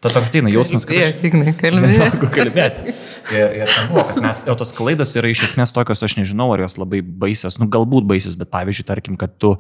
To 0.06 0.12
toks 0.14 0.30
ateina 0.30 0.52
jausmas, 0.54 0.86
kad... 0.86 1.00
Aš... 1.02 1.16
Ignai, 1.26 1.54
kalbėti. 1.58 2.30
kalbėti. 2.38 2.94
Ir, 3.34 3.56
ir 3.64 3.72
ten 3.72 3.90
buvo, 3.90 4.04
kad 4.12 4.20
mes, 4.22 4.44
o 4.52 4.56
tos 4.60 4.74
klaidos 4.78 5.16
yra 5.18 5.32
iš 5.34 5.48
esmės 5.50 5.74
tokios, 5.74 6.04
aš 6.06 6.20
nežinau, 6.20 6.52
ar 6.54 6.62
jos 6.68 6.78
labai 6.78 7.02
baisios, 7.02 7.58
nu 7.58 7.66
galbūt 7.74 8.06
baisios, 8.10 8.38
bet 8.38 8.52
pavyzdžiui, 8.54 8.86
tarkim, 8.86 9.18
kad 9.18 9.34
tu 9.42 9.56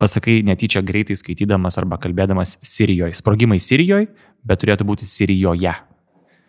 pasakai 0.00 0.38
netyčia 0.48 0.80
greitai 0.84 1.16
skaitydamas 1.20 1.76
arba 1.80 2.00
kalbėdamas 2.00 2.56
Sirijoje. 2.64 3.16
Sprogimai 3.20 3.60
Sirijoje, 3.62 4.08
bet 4.44 4.64
turėtų 4.64 4.88
būti 4.88 5.08
Sirijoje. 5.08 5.76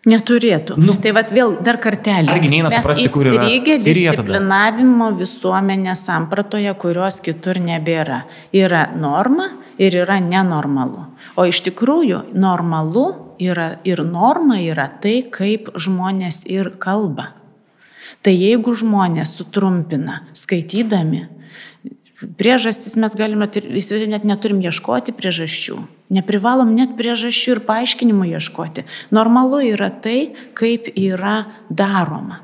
Neturėtų. 0.06 0.76
Nu, 0.78 0.94
tai 1.02 1.10
vad 1.16 1.32
vėl 1.34 1.56
dar 1.66 1.80
kartelį. 1.82 2.30
Argi 2.30 2.50
neina 2.52 2.70
suprasti, 2.70 3.08
kur 3.10 3.26
yra 3.26 3.48
Sirija 3.74 4.12
disciplinavimo 4.14 5.08
tada? 5.10 5.18
visuomenės 5.18 6.04
sampratoje, 6.06 6.74
kurios 6.78 7.18
kitur 7.24 7.58
nebėra. 7.58 8.20
Yra 8.54 8.84
norma 8.94 9.48
ir 9.82 9.96
yra 10.04 10.20
nenormalu. 10.22 11.08
O 11.34 11.48
iš 11.50 11.64
tikrųjų 11.66 12.22
normalu 12.38 13.08
yra 13.42 13.80
ir 13.82 14.04
norma 14.06 14.60
yra 14.62 14.86
tai, 15.02 15.24
kaip 15.26 15.72
žmonės 15.74 16.44
ir 16.46 16.76
kalba. 16.78 17.32
Tai 18.22 18.30
jeigu 18.30 18.76
žmonės 18.78 19.34
sutrumpina 19.40 20.22
skaitydami, 20.38 21.26
priežastis 22.38 22.96
mes 22.96 23.14
galime, 23.18 23.48
net 24.08 24.24
neturim 24.24 24.62
ieškoti 24.64 25.14
priežasčių. 25.16 25.78
Neprivalom 26.16 26.74
net 26.76 26.96
priežasčių 26.98 27.56
ir 27.56 27.62
paaiškinimų 27.66 28.30
ieškoti. 28.36 28.86
Normalu 29.10 29.62
yra 29.72 29.90
tai, 29.90 30.32
kaip 30.54 30.88
yra 30.94 31.44
daroma. 31.68 32.42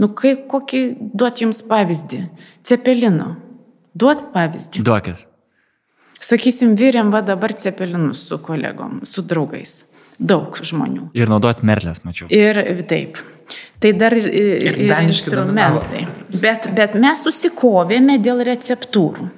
Nu, 0.00 0.08
kai, 0.16 0.36
kokį 0.48 0.84
duot 1.12 1.42
jums 1.42 1.60
pavyzdį? 1.68 2.22
Cepelino. 2.64 3.34
Duot 3.92 4.30
pavyzdį. 4.32 4.80
Duokis. 4.86 5.26
Sakysim, 6.20 6.72
vyrėm 6.76 7.12
va 7.12 7.20
dabar 7.24 7.52
cepelinus 7.56 8.26
su 8.28 8.38
kolegom, 8.44 9.00
su 9.08 9.24
draugais. 9.24 9.82
Daug 10.20 10.58
žmonių. 10.60 11.10
Ir 11.16 11.30
naudot 11.32 11.62
merlės, 11.64 12.02
mačiau. 12.04 12.28
Ir 12.32 12.60
taip. 12.88 13.16
Tai 13.80 13.92
dar 13.96 14.12
ir, 14.16 14.26
ir, 14.28 14.80
Ir 14.84 14.92
instrumentai. 15.08 16.06
Bet, 16.42 16.68
bet 16.76 16.96
mes 17.00 17.22
susikovėme 17.24 18.18
dėl 18.20 18.44
receptūrų. 18.44 19.30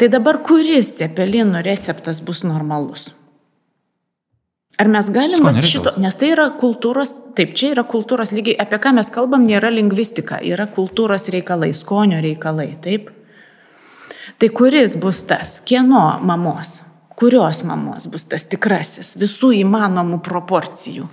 Tai 0.00 0.08
dabar 0.10 0.40
kuris 0.42 0.96
cepelinų 0.98 1.60
receptas 1.66 2.22
bus 2.24 2.42
normalus? 2.46 3.12
Ar 4.80 4.88
mes 4.90 5.06
galim 5.14 5.44
vat 5.44 5.60
šito, 5.62 5.92
nes 6.02 6.16
tai 6.18 6.32
yra 6.32 6.48
kultūros, 6.58 7.12
taip, 7.38 7.52
čia 7.54 7.70
yra 7.76 7.84
kultūros 7.86 8.32
lygiai, 8.34 8.56
apie 8.58 8.80
ką 8.82 8.90
mes 8.96 9.10
kalbam, 9.14 9.44
nėra 9.46 9.70
lingvistika, 9.70 10.40
yra 10.42 10.66
kultūros 10.66 11.28
reikalai, 11.30 11.70
skonio 11.78 12.18
reikalai, 12.24 12.72
taip? 12.82 13.12
Tai 14.42 14.48
kuris 14.50 14.96
bus 14.98 15.20
tas, 15.28 15.60
kieno 15.68 16.02
mamos, 16.26 16.80
kurios 17.14 17.62
mamos 17.62 18.08
bus 18.10 18.26
tas 18.26 18.48
tikrasis, 18.50 19.12
visų 19.20 19.52
įmanomų 19.60 20.18
proporcijų. 20.26 21.06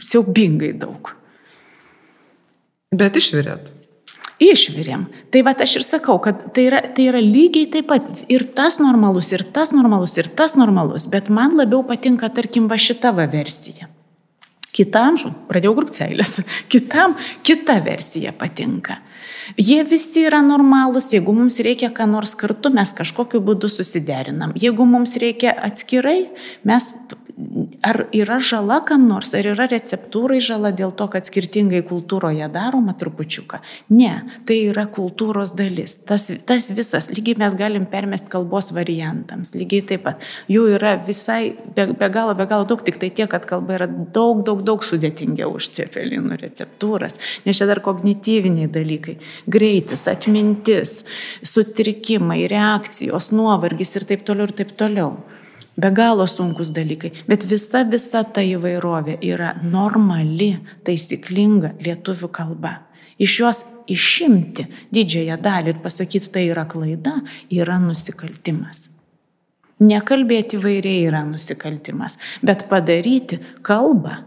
Siaubingai 0.00 0.72
daug. 0.80 1.12
Bet 2.90 3.16
išvirėt. 3.20 3.70
Išvirėm. 4.40 5.04
Tai 5.30 5.42
va 5.44 5.52
aš 5.52 5.76
ir 5.78 5.84
sakau, 5.84 6.16
kad 6.24 6.46
tai 6.56 6.64
yra, 6.70 6.80
tai 6.96 7.10
yra 7.10 7.20
lygiai 7.20 7.68
taip 7.70 7.90
pat 7.90 8.06
ir 8.32 8.46
tas 8.56 8.78
normalus, 8.80 9.28
ir 9.36 9.44
tas 9.52 9.74
normalus, 9.74 10.16
ir 10.16 10.30
tas 10.32 10.56
normalus, 10.56 11.06
bet 11.12 11.28
man 11.28 11.58
labiau 11.60 11.84
patinka, 11.84 12.30
tarkim, 12.32 12.70
va 12.70 12.80
šita 12.80 13.12
va 13.12 13.28
versija. 13.28 13.90
Kitam, 14.72 15.18
žu, 15.20 15.32
pradėjau 15.50 15.74
grūkcelės, 15.76 16.40
kitam 16.72 17.18
kita 17.44 17.80
versija 17.84 18.32
patinka. 18.32 19.00
Jie 19.58 19.82
visi 19.84 20.24
yra 20.24 20.40
normalūs, 20.46 21.10
jeigu 21.12 21.34
mums 21.36 21.58
reikia 21.60 21.90
ką 21.92 22.06
nors 22.08 22.32
kartu, 22.38 22.70
mes 22.72 22.94
kažkokiu 22.96 23.42
būdu 23.44 23.68
susiderinam. 23.68 24.54
Jeigu 24.58 24.86
mums 24.88 25.16
reikia 25.20 25.52
atskirai, 25.68 26.30
mes 26.64 26.86
ar 27.82 28.04
yra 28.12 28.38
žala 28.42 28.80
kam 28.86 29.06
nors, 29.08 29.32
ar 29.34 29.46
yra 29.52 29.66
receptūrai 29.70 30.40
žala 30.44 30.72
dėl 30.76 30.92
to, 30.96 31.06
kad 31.12 31.26
skirtingai 31.28 31.80
kultūroje 31.88 32.48
daroma 32.52 32.94
trupučiuką. 32.98 33.60
Ne, 33.96 34.12
tai 34.48 34.58
yra 34.70 34.86
kultūros 34.90 35.54
dalis. 35.56 35.96
Tas, 36.08 36.28
tas 36.46 36.68
visas, 36.76 37.10
lygiai 37.14 37.38
mes 37.40 37.56
galim 37.58 37.86
permesti 37.90 38.30
kalbos 38.32 38.70
variantams, 38.76 39.54
lygiai 39.56 39.86
taip 39.92 40.04
pat. 40.06 40.28
Jų 40.52 40.66
yra 40.76 40.94
visai 41.06 41.54
be, 41.76 41.88
be 41.94 42.10
galo, 42.12 42.36
be 42.38 42.46
galo 42.50 42.68
daug, 42.68 42.84
tik 42.86 43.00
tai 43.00 43.12
tiek, 43.14 43.30
kad 43.32 43.48
kalba 43.48 43.78
yra 43.78 43.88
daug, 43.90 44.44
daug, 44.46 44.64
daug 44.66 44.84
sudėtingiau 44.86 45.54
už 45.56 45.70
cepelinų 45.78 46.40
receptūras, 46.44 47.16
nes 47.46 47.58
čia 47.58 47.68
dar 47.70 47.82
kognityviniai 47.84 48.70
dalykai. 48.72 49.18
Greitis, 49.50 50.06
atmintis, 50.10 51.00
sutrikimai, 51.46 52.42
reakcijos, 52.50 53.32
nuovargis 53.36 53.96
ir 53.96 54.08
taip 54.12 54.26
toliau 54.28 54.50
ir 54.50 54.56
taip 54.62 54.76
toliau. 54.78 55.14
Be 55.80 55.90
galo 55.96 56.26
sunkus 56.28 56.72
dalykai, 56.76 57.12
bet 57.30 57.46
visa, 57.48 57.84
visa 57.88 58.20
ta 58.24 58.42
įvairovė 58.44 59.16
yra 59.24 59.54
normali, 59.64 60.52
taisyklinga 60.84 61.76
lietuvių 61.80 62.28
kalba. 62.36 62.74
Iš 63.20 63.36
jos 63.40 63.60
išimti 63.88 64.66
didžiąją 64.92 65.36
dalį 65.40 65.74
ir 65.74 65.82
pasakyti 65.84 66.32
tai 66.34 66.46
yra 66.50 66.66
klaida, 66.68 67.18
yra 67.52 67.78
nusikaltimas. 67.80 68.88
Nekalbėti 69.80 70.60
vairiai 70.60 71.06
yra 71.08 71.22
nusikaltimas, 71.24 72.18
bet 72.44 72.66
padaryti 72.68 73.40
kalbą 73.64 74.18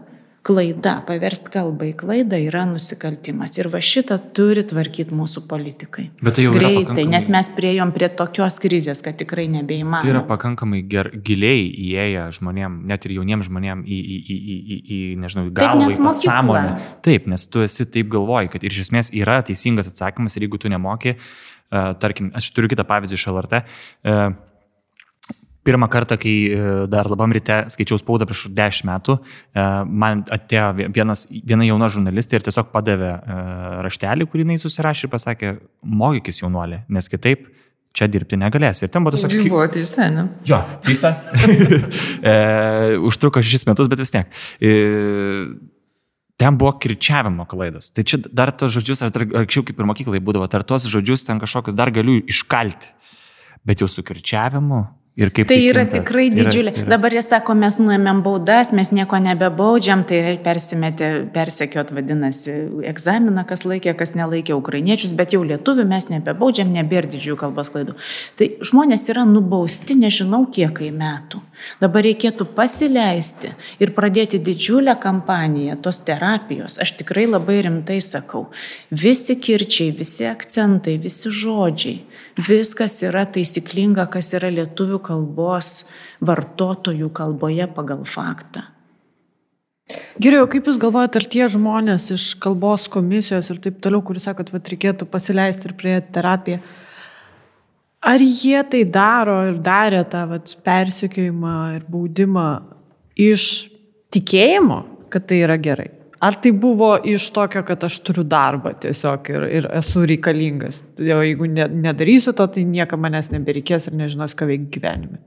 klaida, 0.44 0.98
paversti 1.08 1.48
kalbą 1.52 1.86
į 1.88 1.94
klaidą 2.02 2.38
yra 2.44 2.64
nusikaltimas. 2.68 3.54
Ir 3.56 3.70
va 3.72 3.80
šitą 3.84 4.18
turi 4.36 4.64
tvarkyti 4.68 5.16
mūsų 5.16 5.44
politikai. 5.48 6.10
Bet 6.20 6.36
tai 6.36 6.44
jau 6.44 6.52
Greitai, 6.52 6.82
pakankamai- 6.84 7.12
nes 7.14 7.28
mes 7.32 7.50
priejom 7.56 7.92
prie 7.96 8.08
tokios 8.08 8.58
krizės, 8.60 9.00
kad 9.02 9.16
tikrai 9.16 9.46
nebeįmanoma. 9.48 10.02
Tai 10.04 10.12
yra 10.12 10.22
pakankamai 10.28 10.82
ger, 10.88 11.10
giliai 11.16 11.64
įėję 11.72 12.28
žmonėm, 12.38 12.84
net 12.84 13.06
ir 13.06 13.16
jauniems 13.16 13.48
žmonėm 13.48 13.84
į, 13.84 14.00
į, 14.04 14.18
į, 14.20 14.36
į, 14.36 14.58
į, 14.76 14.80
į 14.98 15.18
nežinau, 15.24 15.48
galvą, 15.50 15.88
į 15.88 15.98
pasąmonę. 16.04 16.78
Taip, 17.02 17.26
nes 17.26 17.46
tu 17.48 17.64
esi 17.64 17.86
taip 17.86 18.08
galvoji, 18.12 18.52
kad 18.52 18.62
ir 18.64 18.70
iš 18.70 18.88
esmės 18.88 19.12
yra 19.16 19.40
teisingas 19.42 19.88
atsakymas 19.88 20.36
ir 20.36 20.42
jeigu 20.44 20.60
tu 20.60 20.68
nemoki, 20.68 21.16
uh, 21.16 21.94
tarkim, 21.96 22.30
aš 22.36 22.52
turiu 22.52 22.68
kitą 22.68 22.84
pavyzdį 22.84 23.16
iš 23.16 23.26
LRT. 23.32 23.64
Uh, 24.04 24.34
Pirmą 25.64 25.88
kartą, 25.88 26.18
kai 26.20 26.34
e, 26.52 26.62
dar 26.92 27.08
labam 27.08 27.32
ryte 27.32 27.62
skaičiau 27.72 27.96
spaudą 28.00 28.26
prieš 28.28 28.50
10 28.52 28.84
metų, 28.88 29.16
e, 29.16 29.66
man 29.88 30.24
atėjo 30.34 30.90
vienas, 30.92 31.24
viena 31.32 31.64
jauna 31.64 31.88
žurnalistė 31.92 32.36
ir 32.36 32.44
tiesiog 32.44 32.68
padavė 32.74 33.12
e, 33.14 33.36
raštelį, 33.86 34.28
kurį 34.28 34.44
jinai 34.44 34.58
susirašė 34.60 35.06
ir 35.06 35.12
pasakė, 35.14 35.52
mokykis 36.02 36.42
jaunuolė, 36.42 36.82
nes 36.92 37.08
kitaip 37.08 37.46
čia 37.94 38.08
dirbti 38.10 38.36
negalės. 38.40 38.82
Ir 38.84 38.90
ten 38.92 39.06
buvo 39.06 39.14
tiesiog... 39.14 39.36
Buvo 39.48 39.66
teisė, 39.72 40.08
ne? 40.12 40.26
Jo, 40.48 40.58
teisa. 40.84 41.14
e, 42.32 42.34
užtruko 43.06 43.42
šešis 43.44 43.68
metus, 43.70 43.88
bet 43.88 44.02
vis 44.02 44.12
tiek. 44.12 44.34
E, 44.58 44.74
ten 46.40 46.58
buvo 46.58 46.74
kirčiavimo 46.82 47.46
klaidos. 47.50 47.92
Tai 47.94 48.04
čia 48.04 48.18
dar 48.26 48.52
tos 48.52 48.74
žodžius, 48.74 49.04
ar 49.06 49.24
anksčiau 49.44 49.64
kaip 49.68 49.78
ir 49.78 49.88
mokyklai 49.88 50.20
būdavo, 50.26 50.48
ar 50.50 50.66
tos 50.66 50.88
žodžius 50.90 51.24
ten 51.28 51.40
kažkokius 51.42 51.78
dar 51.78 51.94
galiu 51.94 52.18
iškalti. 52.20 52.92
Bet 53.64 53.80
jau 53.80 53.88
su 53.88 54.04
kirčiavimu 54.04 54.82
ir 55.16 55.30
kaip 55.30 55.46
Tai 55.48 55.58
yra 55.62 55.84
kinta. 55.84 55.98
tikrai 56.00 56.30
Tai 56.30 56.36
yra- 56.38 56.44
didžiulė. 56.50 56.72
tai 56.74 56.82
yra- 56.82 56.88
Dabar 56.90 57.10
jie 57.12 57.22
sako, 57.22 57.54
mes 57.54 57.76
nuėmėm 57.78 58.22
baudas, 58.22 58.72
mes 58.72 58.90
nieko 58.90 59.16
nebebaudžiam, 59.22 60.02
tai 60.06 60.38
persimetė, 60.42 61.30
persekiot 61.32 61.92
vadinasi 61.94 62.50
egzaminą, 62.90 63.46
kas 63.46 63.62
laikė, 63.62 63.96
kas 63.96 64.12
nelaikė 64.18 64.54
ukrainiečius, 64.58 65.14
bet 65.14 65.30
jau 65.30 65.42
lietuvių 65.44 65.86
mes 65.86 66.08
nebebaudžiam, 66.10 66.72
nebėra 66.74 67.06
didžiųjų 67.12 67.36
kalbos 67.36 67.70
klaidų. 67.70 67.94
Tai 68.36 68.48
žmonės 68.60 69.08
yra 69.08 69.24
nubausti 69.24 69.94
nežinau 69.94 70.46
kiekai 70.50 70.90
metų. 70.90 71.40
Dabar 71.80 72.02
reikėtų 72.02 72.46
pasileisti 72.56 73.54
ir 73.78 73.90
pradėti 73.94 74.40
didžiulę 74.42 74.98
kampaniją 75.00 75.80
tos 75.80 76.00
terapijos. 76.00 76.78
Aš 76.82 76.96
tikrai 76.98 77.26
labai 77.30 77.62
rimtai 77.62 78.00
sakau. 78.02 78.48
Visi 78.90 79.36
kirčiai, 79.36 79.92
visi 79.96 80.24
akcentai, 80.26 80.98
visi 80.98 81.30
žodžiai, 81.30 82.00
viskas 82.36 83.00
yra 83.06 83.24
taisyklinga, 83.24 84.10
kas 84.10 84.32
yra 84.34 84.50
lietuvių 84.50 84.98
kalbos 85.04 85.82
vartotojų 86.24 87.10
kalboje 87.14 87.68
pagal 87.76 88.04
faktą. 88.08 88.64
Geriau, 90.16 90.46
kaip 90.48 90.64
Jūs 90.64 90.78
galvojate, 90.80 91.20
ar 91.20 91.26
tie 91.28 91.44
žmonės 91.52 92.06
iš 92.14 92.22
kalbos 92.40 92.86
komisijos 92.88 93.50
ir 93.52 93.58
taip 93.60 93.82
toliau, 93.84 94.00
kuris 94.06 94.24
sakot, 94.24 94.48
kad 94.48 94.70
reikėtų 94.72 95.08
pasileisti 95.12 95.68
ir 95.68 95.74
prie 95.76 95.98
terapiją, 96.14 96.62
ar 98.00 98.24
jie 98.24 98.62
tai 98.72 98.80
daro 98.88 99.42
ir 99.50 99.58
darė 99.64 100.00
tą 100.08 100.24
vat, 100.30 100.54
persikiojimą 100.64 101.58
ir 101.76 101.84
baudimą 101.90 102.48
iš 103.20 103.50
tikėjimo, 104.14 104.80
kad 105.12 105.28
tai 105.28 105.42
yra 105.44 105.58
gerai? 105.60 105.90
Ar 106.24 106.34
tai 106.40 106.52
buvo 106.56 106.94
iš 107.04 107.26
tokio, 107.36 107.60
kad 107.68 107.84
aš 107.84 107.98
turiu 108.06 108.22
darbą 108.24 108.70
tiesiog 108.80 109.26
ir, 109.28 109.42
ir 109.58 109.66
esu 109.76 110.06
reikalingas? 110.08 110.78
O 110.96 111.18
jeigu 111.20 111.48
ne, 111.52 111.66
nedarysiu 111.68 112.32
to, 112.32 112.46
tai 112.48 112.62
niekam 112.64 113.02
manęs 113.04 113.28
nebereikės 113.32 113.90
ir 113.90 113.98
nežinos, 113.98 114.32
ką 114.38 114.48
veikti 114.48 114.78
gyvenime. 114.78 115.20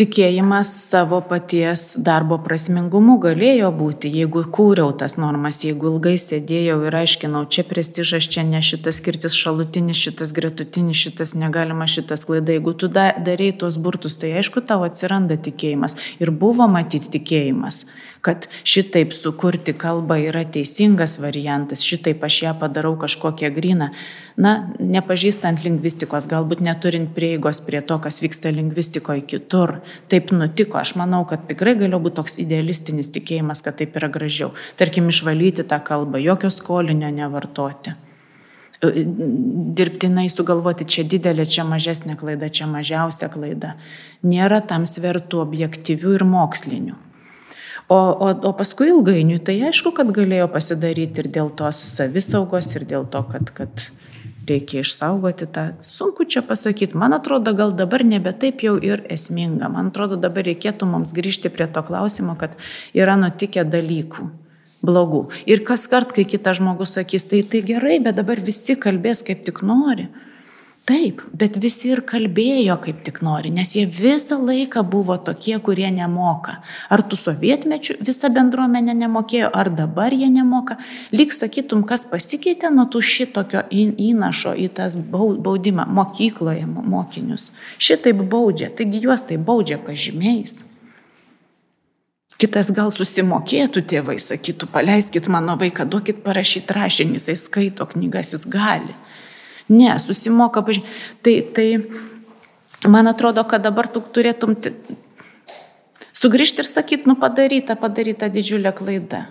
Tikėjimas 0.00 0.72
savo 0.88 1.20
paties 1.28 1.84
darbo 2.02 2.40
prasmingumu 2.42 3.20
galėjo 3.22 3.70
būti, 3.78 4.10
jeigu 4.10 4.42
kūriau 4.50 4.90
tas 4.98 5.14
normas, 5.22 5.60
jeigu 5.62 5.92
ilgai 5.92 6.16
sėdėjau 6.18 6.80
ir 6.88 6.98
aiškinau, 7.04 7.44
čia 7.46 7.62
prestižas, 7.70 8.26
čia 8.34 8.42
ne 8.48 8.58
šitas 8.64 8.98
skirtis 8.98 9.38
šalutinis, 9.38 10.02
šitas 10.02 10.34
gretutinis, 10.34 10.98
šitas 10.98 11.36
negalima, 11.38 11.86
šitas 11.86 12.26
klaida. 12.26 12.58
Jeigu 12.58 12.74
tu 12.74 12.90
da, 12.90 13.12
darai 13.22 13.52
tuos 13.54 13.78
burtus, 13.78 14.18
tai 14.18 14.34
aišku, 14.42 14.66
tau 14.66 14.82
atsiranda 14.88 15.38
tikėjimas. 15.38 15.94
Ir 16.18 16.34
buvo 16.34 16.66
matyti 16.66 17.14
tikėjimas, 17.20 17.84
kad 18.20 18.46
šitaip 18.68 19.14
sukurti 19.16 19.72
kalbą 19.72 20.18
yra 20.28 20.42
teisingas 20.44 21.18
variantas, 21.22 21.84
šitaip 21.86 22.24
aš 22.24 22.42
ją 22.42 22.54
padarau 22.60 22.92
kažkokią 23.00 23.50
gryną. 23.56 23.90
Na, 24.40 24.52
nepažįstant 24.80 25.64
lingvistikos, 25.64 26.28
galbūt 26.30 26.60
neturint 26.64 27.14
prieigos 27.16 27.62
prie 27.64 27.80
to, 27.84 27.98
kas 28.02 28.20
vyksta 28.24 28.52
lingvistikoje 28.56 29.24
kitur. 29.32 29.78
Taip 30.12 30.34
nutiko. 30.36 30.80
Aš 30.80 30.94
manau, 31.00 31.24
kad 31.28 31.48
tikrai 31.48 31.74
galėjo 31.80 32.02
būti 32.04 32.20
toks 32.20 32.38
idealistinis 32.44 33.12
tikėjimas, 33.14 33.64
kad 33.64 33.80
taip 33.80 33.96
yra 34.00 34.12
gražiau. 34.12 34.54
Tarkim, 34.80 35.08
išvalyti 35.12 35.66
tą 35.68 35.80
kalbą, 35.84 36.20
jokio 36.20 36.52
skolinio 36.52 37.12
nevartoti 37.14 37.96
dirbtinai 38.80 40.28
sugalvoti 40.32 40.86
čia 40.88 41.04
didelė, 41.04 41.44
čia 41.44 41.66
mažesnė 41.68 42.16
klaida, 42.16 42.48
čia 42.48 42.64
mažiausia 42.70 43.28
klaida. 43.28 43.74
Nėra 44.24 44.62
tam 44.64 44.86
svertų 44.88 45.42
objektyvių 45.44 46.14
ir 46.16 46.24
mokslinių. 46.24 46.96
O, 47.90 47.96
o, 47.96 48.26
o 48.30 48.50
paskui 48.54 48.92
ilgainiui 48.92 49.40
tai 49.42 49.56
aišku, 49.66 49.90
kad 49.96 50.12
galėjo 50.14 50.46
pasidaryti 50.52 51.24
ir 51.24 51.28
dėl 51.34 51.48
tos 51.58 51.78
savisaugos, 51.96 52.68
ir 52.78 52.84
dėl 52.86 53.08
to, 53.10 53.24
kad, 53.32 53.50
kad 53.56 53.88
reikia 54.46 54.84
išsaugoti 54.84 55.48
tą. 55.50 55.64
Sunku 55.82 56.24
čia 56.24 56.42
pasakyti. 56.46 56.98
Man 56.98 57.16
atrodo, 57.16 57.50
gal 57.58 57.74
dabar 57.74 58.04
nebe 58.06 58.32
taip 58.32 58.62
jau 58.62 58.76
ir 58.78 59.02
esminga. 59.10 59.68
Man 59.72 59.90
atrodo, 59.90 60.18
dabar 60.20 60.46
reikėtų 60.46 60.86
mums 60.86 61.14
grįžti 61.16 61.50
prie 61.50 61.66
to 61.66 61.82
klausimo, 61.86 62.38
kad 62.38 62.54
yra 62.94 63.18
nutikę 63.18 63.66
dalykų. 63.66 64.30
blogų. 64.80 65.26
Ir 65.44 65.60
kas 65.68 65.86
kart, 65.92 66.12
kai 66.16 66.24
kitas 66.24 66.56
žmogus 66.56 66.94
sakys, 66.96 67.26
tai 67.28 67.42
tai 67.44 67.60
gerai, 67.60 67.98
bet 68.00 68.16
dabar 68.16 68.40
visi 68.40 68.76
kalbės 68.80 69.20
kaip 69.26 69.44
tik 69.44 69.60
nori. 69.60 70.08
Taip, 70.88 71.20
bet 71.36 71.54
visi 71.60 71.90
ir 71.92 72.00
kalbėjo 72.08 72.74
kaip 72.82 73.02
tik 73.06 73.20
nori, 73.22 73.50
nes 73.54 73.76
jie 73.76 73.84
visą 73.86 74.38
laiką 74.42 74.82
buvo 74.90 75.14
tokie, 75.22 75.52
kurie 75.62 75.86
nemoka. 75.94 76.56
Ar 76.90 77.02
tu 77.06 77.18
sovietmečių 77.20 77.98
visa 78.02 78.30
bendruomenė 78.32 78.96
nemokėjo, 79.02 79.50
ar 79.54 79.70
dabar 79.70 80.16
jie 80.16 80.30
nemoka. 80.32 80.78
Lyg 81.14 81.34
sakytum, 81.36 81.84
kas 81.86 82.06
pasikeitė 82.10 82.72
nuo 82.74 82.88
tų 82.90 83.04
šitokio 83.06 83.62
įnašo 83.70 84.56
į 84.56 84.70
tas 84.80 84.96
baudimą 84.98 85.86
mokykloje 86.00 86.66
mokinius. 86.66 87.50
Šitaip 87.78 88.24
baudžia, 88.32 88.72
taigi 88.74 89.04
juos 89.04 89.22
tai 89.28 89.38
baudžia 89.38 89.78
pažymiais. 89.84 90.58
Kitas 92.40 92.70
gal 92.72 92.88
susimokėtų 92.88 93.82
tėvai, 93.84 94.16
sakytų, 94.16 94.70
paleiskit 94.72 95.28
mano 95.28 95.58
vaiką, 95.60 95.84
duokit 95.92 96.22
parašyti 96.24 96.72
rašinį, 96.72 97.18
jisai 97.18 97.36
skaito 97.36 97.84
knygas, 97.90 98.32
jis 98.32 98.46
gali. 98.48 98.96
Ne, 99.70 99.92
susimoka 100.02 100.64
pažymį. 100.66 100.94
Tai, 101.24 101.34
tai 101.56 101.68
man 102.90 103.10
atrodo, 103.10 103.44
kad 103.48 103.62
dabar 103.62 103.88
tu 103.90 104.02
turėtum 104.02 104.56
sugrįžti 106.16 106.64
ir 106.64 106.68
sakyti, 106.70 107.08
nu 107.10 107.16
padaryta, 107.20 107.76
padaryta 107.80 108.30
didžiulė 108.32 108.74
klaida. 108.76 109.28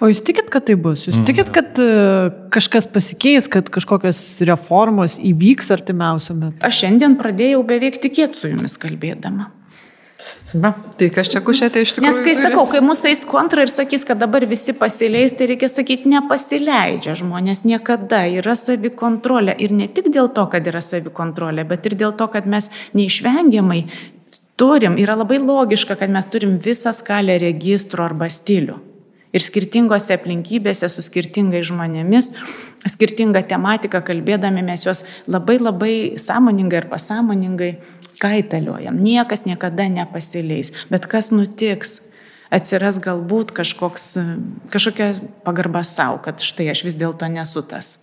O 0.00 0.08
jūs 0.10 0.22
tikit, 0.24 0.48
kad 0.52 0.66
tai 0.68 0.74
bus? 0.80 1.04
Jūs 1.08 1.20
tikit, 1.24 1.50
mm. 1.50 1.54
kad 1.54 1.80
uh, 1.80 2.48
kažkas 2.52 2.88
pasikeis, 2.90 3.48
kad 3.52 3.68
kažkokios 3.72 4.20
reformos 4.48 5.18
įvyks 5.20 5.70
artimiausiu 5.76 6.36
metu? 6.36 6.58
Aš 6.66 6.82
šiandien 6.82 7.16
pradėjau 7.20 7.62
beveik 7.68 8.00
tikėti 8.02 8.40
su 8.40 8.50
jumis 8.52 8.76
kalbėdama. 8.80 9.50
Va, 10.54 10.70
tai 10.94 11.08
kas 11.10 11.26
čia 11.32 11.40
kušėte 11.42 11.80
iš 11.82 11.96
tikrųjų? 11.96 12.12
Nes 12.12 12.22
kai 12.22 12.34
sakau, 12.38 12.62
kai 12.70 12.78
mūsų 12.84 13.08
eis 13.10 13.24
kontra 13.26 13.64
ir 13.66 13.70
sakys, 13.70 14.04
kad 14.06 14.20
dabar 14.22 14.44
visi 14.46 14.70
pasileis, 14.78 15.34
tai 15.34 15.48
reikia 15.50 15.66
sakyti, 15.72 16.06
nepasileidžia 16.12 17.16
žmonės 17.18 17.64
niekada, 17.66 18.22
yra 18.30 18.54
savikontrolė. 18.54 19.56
Ir 19.58 19.74
ne 19.74 19.88
tik 19.90 20.12
dėl 20.14 20.30
to, 20.36 20.46
kad 20.52 20.68
yra 20.70 20.82
savikontrolė, 20.84 21.66
bet 21.66 21.90
ir 21.90 21.98
dėl 21.98 22.14
to, 22.14 22.30
kad 22.30 22.46
mes 22.46 22.70
neišvengiamai 22.94 23.80
turim, 24.56 25.00
yra 25.02 25.18
labai 25.18 25.40
logiška, 25.42 25.98
kad 25.98 26.14
mes 26.14 26.30
turim 26.30 26.60
visą 26.62 26.94
skalę 26.94 27.40
registrų 27.42 28.06
arba 28.06 28.30
stilių. 28.30 28.78
Ir 29.34 29.42
skirtingose 29.42 30.14
aplinkybėse 30.14 30.88
su 30.88 31.02
skirtingais 31.04 31.66
žmonėmis, 31.68 32.30
skirtingą 32.88 33.42
tematiką 33.50 34.00
kalbėdami 34.06 34.62
mes 34.64 34.86
juos 34.86 35.02
labai 35.26 35.58
labai 35.58 35.94
sąmoningai 36.22 36.84
ir 36.84 36.88
pasąmoningai 36.88 37.72
kaitaliojam, 38.20 38.98
niekas 39.02 39.44
niekada 39.48 39.88
nepasileis. 39.92 40.72
Bet 40.90 41.08
kas 41.10 41.32
nutiks? 41.34 42.00
Atsiras 42.46 43.00
galbūt 43.02 43.50
kažkoks, 43.50 44.12
kažkokia 44.70 45.16
pagarba 45.42 45.82
savo, 45.82 46.20
kad 46.22 46.38
štai 46.44 46.68
aš 46.70 46.84
vis 46.86 46.98
dėlto 47.00 47.26
nesu 47.32 47.64
tas. 47.66 47.96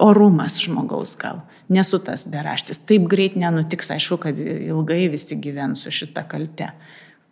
Orumas 0.00 0.60
žmogaus 0.62 1.16
gal, 1.18 1.42
nesu 1.68 1.98
tas 1.98 2.22
beraštis. 2.30 2.78
Taip 2.86 3.08
greit 3.10 3.34
nenutiks, 3.36 3.90
aišku, 3.90 4.20
kad 4.22 4.38
ilgai 4.38 5.08
visi 5.12 5.36
gyvens 5.36 5.82
su 5.84 5.92
šita 5.92 6.22
kalte. 6.30 6.70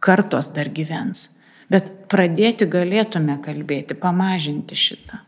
Kartos 0.02 0.50
dar 0.54 0.68
gyvens. 0.74 1.28
Bet 1.70 1.88
pradėti 2.10 2.66
galėtume 2.68 3.38
kalbėti, 3.44 3.96
pamažinti 3.98 4.76
šitą. 4.78 5.22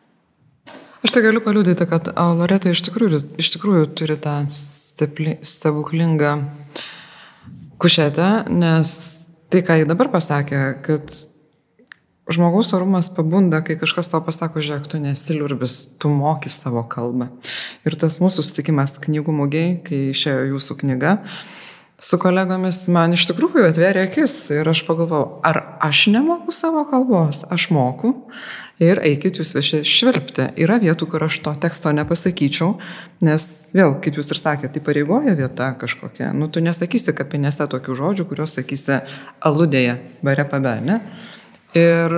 Aš 1.00 1.14
tai 1.16 1.22
galiu 1.24 1.40
paliūdyti, 1.40 1.86
kad 1.88 2.10
Loreta 2.36 2.68
iš 2.68 2.82
tikrųjų, 2.84 3.22
iš 3.40 3.54
tikrųjų 3.54 3.86
turi 3.96 4.18
tą 4.20 4.34
stepli, 4.52 5.38
stebuklingą 5.40 6.34
kušetę, 7.80 8.28
nes 8.52 8.90
tai, 9.48 9.62
ką 9.64 9.78
jį 9.80 9.86
dabar 9.88 10.10
pasakė, 10.12 10.60
kad 10.84 11.14
žmogaus 12.30 12.74
orumas 12.76 13.08
pabunda, 13.16 13.62
kai 13.64 13.78
kažkas 13.80 14.12
tau 14.12 14.20
pasako, 14.26 14.60
žiūrėk, 14.60 14.90
tu 14.92 15.00
nesi 15.00 15.38
liurbis, 15.38 15.78
tu 15.96 16.12
moki 16.12 16.52
savo 16.52 16.84
kalbą. 16.84 17.30
Ir 17.88 17.96
tas 17.96 18.20
mūsų 18.20 18.44
sutikimas 18.46 18.98
knygų 19.00 19.34
mugiai, 19.40 19.74
kai 19.86 20.10
išėjo 20.12 20.50
jūsų 20.52 20.78
knyga, 20.84 21.16
su 22.00 22.20
kolegomis 22.20 22.84
man 22.92 23.16
iš 23.16 23.26
tikrųjų 23.32 23.70
atvėrė 23.72 24.06
akis 24.08 24.36
ir 24.54 24.68
aš 24.68 24.84
pagalvojau, 24.86 25.40
ar 25.48 25.64
aš 25.84 26.06
nemoku 26.12 26.52
savo 26.54 26.84
kalbos, 26.92 27.46
aš 27.48 27.70
moku 27.74 28.14
ir 28.80 29.00
eikit 29.04 29.40
jūs 29.40 29.52
visi 29.56 29.82
švilpti. 29.86 30.48
Yra 30.60 30.78
vietų, 30.82 31.08
kur 31.12 31.24
aš 31.26 31.38
to 31.44 31.52
teksto 31.62 31.92
nepasakyčiau, 31.94 32.74
nes 33.26 33.46
vėl, 33.76 33.96
kaip 34.02 34.18
jūs 34.18 34.32
ir 34.32 34.40
sakėte, 34.40 34.72
tai 34.76 34.84
pareigoja 34.86 35.36
vieta 35.38 35.72
kažkokia. 35.80 36.32
Nu, 36.36 36.48
tu 36.52 36.62
nesakysi 36.64 37.14
kapinėse 37.16 37.68
tokių 37.70 37.98
žodžių, 38.00 38.28
kuriuos 38.30 38.56
sakysi 38.58 39.02
aludėje, 39.46 39.98
bare 40.26 40.46
pabe, 40.48 40.76
ne? 40.86 41.00
Ir 41.76 42.16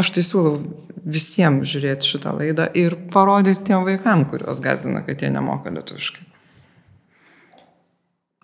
aš 0.00 0.14
tai 0.14 0.24
siūlau 0.26 0.58
visiems 1.04 1.68
žiūrėti 1.68 2.14
šitą 2.14 2.32
laidą 2.38 2.70
ir 2.78 2.96
parodyti 3.12 3.66
tiem 3.68 3.84
vaikam, 3.86 4.24
kuriuos 4.30 4.62
gazina, 4.64 5.04
kad 5.04 5.20
jie 5.20 5.30
nemoka 5.34 5.72
lietuviškai. 5.74 6.33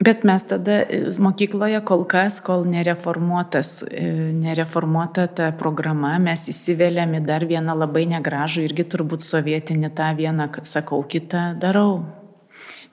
Bet 0.00 0.22
mes 0.24 0.42
tada 0.48 0.78
e, 0.88 0.98
mokykloje 1.20 1.82
kol 1.84 2.06
kas, 2.08 2.38
kol 2.40 2.62
nereformuotas, 2.64 3.82
e, 3.84 4.06
nereformuota 4.32 5.26
ta 5.28 5.50
programa, 5.52 6.14
mes 6.16 6.46
įsivėlėm 6.48 7.18
į 7.18 7.20
dar 7.26 7.44
vieną 7.44 7.74
labai 7.76 8.06
negražų, 8.14 8.64
irgi 8.64 8.88
turbūt 8.94 9.26
sovietinį 9.26 9.92
tą 10.00 10.08
vieną, 10.16 10.48
sakau, 10.64 11.02
kitą 11.04 11.50
darau. 11.60 12.00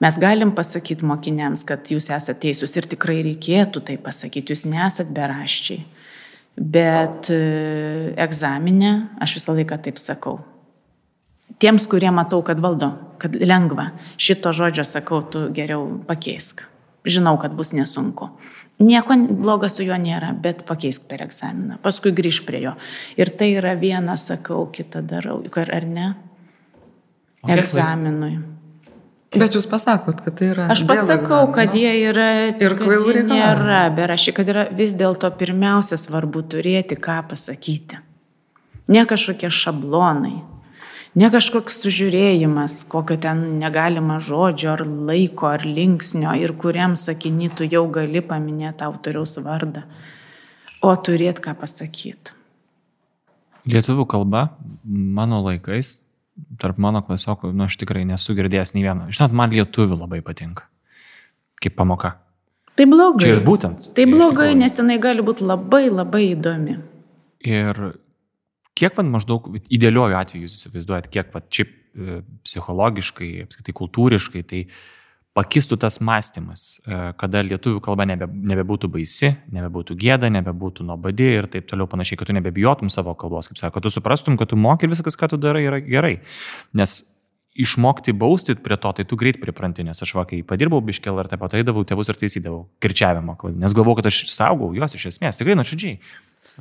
Mes 0.03 0.19
galim 0.19 0.51
pasakyti 0.51 1.07
mokiniams, 1.07 1.63
kad 1.63 1.87
jūs 1.87 2.11
esate 2.11 2.41
teisūs 2.43 2.75
ir 2.75 2.91
tikrai 2.91 3.21
reikėtų 3.31 3.87
tai 3.87 3.95
pasakyti, 3.95 4.51
jūs 4.51 4.67
nesat 4.67 5.07
beraščiai. 5.15 5.85
Bet 6.59 7.31
e, 7.31 7.41
egzaminė, 8.19 8.95
aš 9.23 9.39
visą 9.39 9.55
laiką 9.55 9.79
taip 9.87 10.03
sakau. 10.03 10.41
Tiems, 11.63 11.87
kurie 11.87 12.11
matau, 12.11 12.43
kad 12.43 12.59
valdo, 12.59 12.97
kad 13.23 13.39
lengva, 13.39 13.93
šito 14.19 14.51
žodžio 14.51 14.83
sakau, 14.83 15.23
tu 15.23 15.47
geriau 15.55 15.93
pakeisk 16.03 16.67
žinau, 17.07 17.35
kad 17.41 17.55
bus 17.57 17.73
nesunku. 17.75 18.29
Nieko 18.83 19.15
blogo 19.31 19.69
su 19.71 19.85
juo 19.85 19.97
nėra, 19.97 20.33
bet 20.37 20.61
pakeisk 20.67 21.07
per 21.09 21.23
egzaminą, 21.25 21.79
paskui 21.81 22.13
grįž 22.13 22.43
prie 22.45 22.61
jo. 22.67 22.75
Ir 23.17 23.31
tai 23.33 23.53
yra 23.57 23.73
viena, 23.79 24.17
sakau, 24.21 24.67
kita 24.73 25.01
darau, 25.01 25.39
ar 25.65 25.87
ne? 25.87 26.11
Egzaminui. 27.47 28.35
Bet 29.35 29.55
jūs 29.57 29.65
pasakot, 29.67 30.21
kad 30.23 30.37
tai 30.39 30.51
yra. 30.53 30.67
Aš 30.71 30.85
pasakau, 30.87 31.49
kad 31.55 31.73
jie 31.75 31.89
yra. 32.07 32.27
Ir 32.53 32.75
kvailų 32.79 33.15
reikalų. 33.17 33.35
Nėra, 33.35 33.81
bet 33.95 34.13
aš, 34.15 34.29
kad 34.37 34.47
yra 34.53 34.67
vis 34.73 34.95
dėlto 34.97 35.29
pirmiausia 35.39 35.99
svarbu 35.99 36.45
turėti 36.53 36.95
ką 36.95 37.19
pasakyti. 37.33 37.99
Ne 38.87 39.03
kažkokie 39.09 39.49
šablonai, 39.51 40.37
Ne 41.17 41.31
kažkoks 41.33 41.79
sužiūrėjimas, 41.81 42.83
kokio 42.91 43.15
ten 43.17 43.39
negalima 43.57 44.19
žodžio 44.21 44.75
ar 44.75 44.83
laiko 44.85 45.47
ar 45.49 45.63
linksnio 45.65 46.35
ir 46.37 46.53
kuriam 46.61 46.93
sakinį 46.99 47.49
tu 47.57 47.65
jau 47.65 47.87
gali 47.89 48.21
paminėti 48.21 48.85
autoriaus 48.85 49.33
vardą, 49.41 49.81
o 50.85 50.93
turėt 50.93 51.41
ką 51.41 51.55
pasakyti. 51.57 52.35
Lietuvių 53.67 54.05
kalba 54.07 54.43
mano 54.85 55.41
laikais, 55.47 55.95
tarp 56.61 56.77
mano 56.77 57.01
klasiokų, 57.01 57.49
nu 57.49 57.65
aš 57.65 57.79
tikrai 57.81 58.05
nesu 58.05 58.37
girdėjęs 58.37 58.75
nei 58.75 58.85
vieno. 58.85 59.09
Žinot, 59.09 59.33
man 59.33 59.55
lietuvių 59.57 59.97
labai 59.97 60.21
patinka. 60.21 60.69
Kaip 61.57 61.73
pamoka. 61.79 62.13
Tai 62.77 62.85
blogai. 62.85 63.25
Čia 63.25 63.39
ir 63.39 63.45
būtent. 63.47 63.89
Tai 63.97 64.05
blogai, 64.11 64.51
nes 64.59 64.77
jinai 64.77 64.99
gali 65.01 65.25
būti 65.25 65.49
labai 65.49 65.87
labai 65.89 66.27
įdomi. 66.35 66.77
Ir 67.41 67.87
Kiek 68.77 68.99
man 68.99 69.09
maždaug 69.15 69.49
idealiuoju 69.73 70.17
atveju 70.19 70.45
jūs 70.45 70.59
įsivaizduojat, 70.59 71.09
kiek 71.13 71.33
va, 71.33 71.41
šiaip 71.41 71.73
e, 71.73 72.21
psichologiškai, 72.45 73.31
apskritai 73.47 73.75
kultūriškai, 73.79 74.43
tai 74.47 74.63
pakistų 75.37 75.77
tas 75.81 75.99
mąstymas, 76.01 76.63
e, 76.81 77.01
kada 77.19 77.43
lietuvių 77.45 77.81
kalba 77.85 78.07
nebe, 78.09 78.29
nebebūtų 78.53 78.89
baisi, 78.93 79.33
nebebūtų 79.53 79.97
gėda, 79.99 80.31
nebebūtų 80.37 80.85
nuobodi 80.87 81.29
ir 81.39 81.49
taip 81.53 81.67
toliau 81.69 81.89
panašiai, 81.89 82.17
kad 82.21 82.29
tu 82.29 82.37
nebebijotum 82.37 82.89
savo 82.93 83.13
kalbos, 83.17 83.49
kaip 83.51 83.61
sako, 83.61 83.83
tu 83.85 83.93
suprastum, 83.93 84.37
kad 84.39 84.53
tu 84.53 84.59
moki 84.59 84.87
ir 84.87 84.93
viskas, 84.93 85.17
ką 85.19 85.29
tu 85.33 85.41
darai, 85.41 85.65
yra 85.69 85.81
gerai. 85.83 86.15
Nes 86.77 86.99
išmokti 87.57 88.13
bausti 88.13 88.55
prie 88.61 88.77
to, 88.77 88.91
tai 88.93 89.05
tu 89.09 89.17
greit 89.17 89.39
pripranti, 89.41 89.85
nes 89.85 90.01
aš 90.05 90.13
vakai 90.17 90.43
padirbau 90.45 90.81
biškel 90.85 91.17
ar 91.17 91.29
taip 91.29 91.41
pat 91.41 91.57
eidavau 91.57 91.81
tėvus 91.87 92.11
ir 92.13 92.19
taisydavau 92.21 92.67
kirčiavimo, 92.83 93.37
nes 93.57 93.73
galvojau, 93.73 93.97
kad 94.01 94.11
aš 94.11 94.23
saugau 94.29 94.69
juos 94.77 94.93
iš 94.97 95.09
esmės, 95.13 95.39
tikrai 95.41 95.57
nuoširdžiai. 95.57 95.97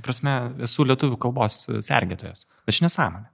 Prasme, 0.04 0.34
esu 0.66 0.84
lietuvių 0.84 1.16
kalbos 1.20 1.64
sergėtojas. 1.84 2.44
Bet 2.68 2.76
čia 2.76 2.86
nesąmonė. 2.86 3.30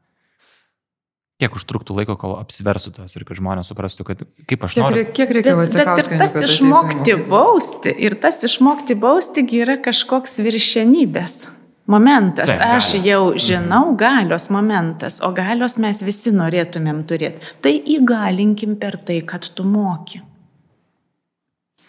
Kiek 1.42 1.56
užtruktų 1.58 1.96
laiko, 1.96 2.14
kol 2.20 2.36
apsiverstų 2.38 2.92
tas 3.00 3.16
ir 3.16 3.24
kad 3.26 3.38
žmonės 3.40 3.72
suprastų, 3.72 4.04
kad 4.06 4.20
kaip 4.46 4.62
aš 4.62 4.76
noriu. 4.78 5.00
Kiek, 5.08 5.14
kiek 5.16 5.32
reikia 5.34 5.56
atsitikti? 5.58 6.18
Tas 6.20 6.36
išmokti 6.46 7.16
bausti 7.26 7.94
ir 8.06 8.14
tas 8.22 8.38
išmokti 8.46 8.94
bausti 9.02 9.42
yra 9.58 9.74
kažkoks 9.82 10.38
viršenybės 10.44 11.48
momentas. 11.90 12.46
Taip, 12.46 12.62
aš 12.62 12.92
galios. 12.92 13.08
jau 13.08 13.24
žinau 13.48 13.82
galios 13.98 14.46
momentas, 14.54 15.18
o 15.18 15.32
galios 15.34 15.74
mes 15.82 16.04
visi 16.06 16.30
norėtumėm 16.36 17.02
turėti. 17.10 17.42
Tai 17.64 17.74
įgalinkim 17.96 18.78
per 18.78 19.00
tai, 19.02 19.18
kad 19.26 19.50
tu 19.50 19.66
moki. 19.66 20.22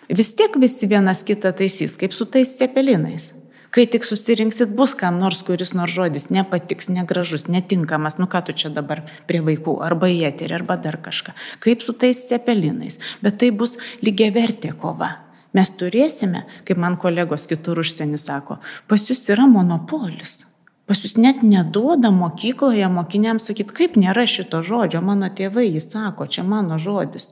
Vis 0.10 0.34
tiek 0.34 0.57
visi 0.57 0.89
vienas 0.89 1.22
kitą 1.26 1.53
taisys, 1.53 1.93
kaip 1.99 2.18
su 2.18 2.26
tais 2.26 2.57
cepelinais 2.57 3.30
Kai 3.74 3.88
tik 3.90 4.06
susirinksit, 4.06 4.70
bus 4.78 4.94
kam 4.94 5.18
nors, 5.18 5.40
kuris 5.48 5.72
nors 5.74 5.95
žodis 5.95 6.28
nepatiks, 6.30 6.91
negražus, 6.94 7.48
netinkamas, 7.50 8.20
nu 8.22 8.28
ką 8.30 8.44
tu 8.45 8.54
čia 8.54 8.70
dabar 8.70 9.02
prie 9.26 9.41
vaikų, 9.41 9.80
arba 9.82 10.12
į 10.14 10.20
eterį, 10.30 10.60
arba 10.60 10.78
dar 10.78 11.00
kažką. 11.02 11.34
Kaip 11.64 11.82
su 11.82 11.98
tais 11.98 12.22
cepelinais. 12.30 13.00
Bet 13.26 13.41
tai 13.41 13.50
bus 13.50 13.80
lygiai 14.06 14.30
vertė 14.36 14.76
kova. 14.78 15.16
Mes 15.58 15.74
turėsime, 15.80 16.45
kaip 16.70 16.78
man 16.82 17.00
kolegos 17.02 17.50
kitur 17.50 17.82
užsienį 17.82 18.22
sako, 18.22 18.60
pas 18.90 19.10
jūs 19.10 19.26
yra 19.34 19.50
monopolis. 19.50 20.44
Pas 20.86 21.00
jūs 21.00 21.18
net 21.18 21.41
neduoda 21.41 22.12
mokykloje 22.14 22.90
mokiniams 22.94 23.50
sakyti, 23.50 23.74
kaip 23.74 23.98
nėra 23.98 24.28
šito 24.30 24.62
žodžio, 24.66 25.02
mano 25.02 25.34
tėvai 25.34 25.70
jį 25.72 25.82
sako, 25.82 26.30
čia 26.30 26.45
mano 26.45 26.78
žodis. 26.78 27.32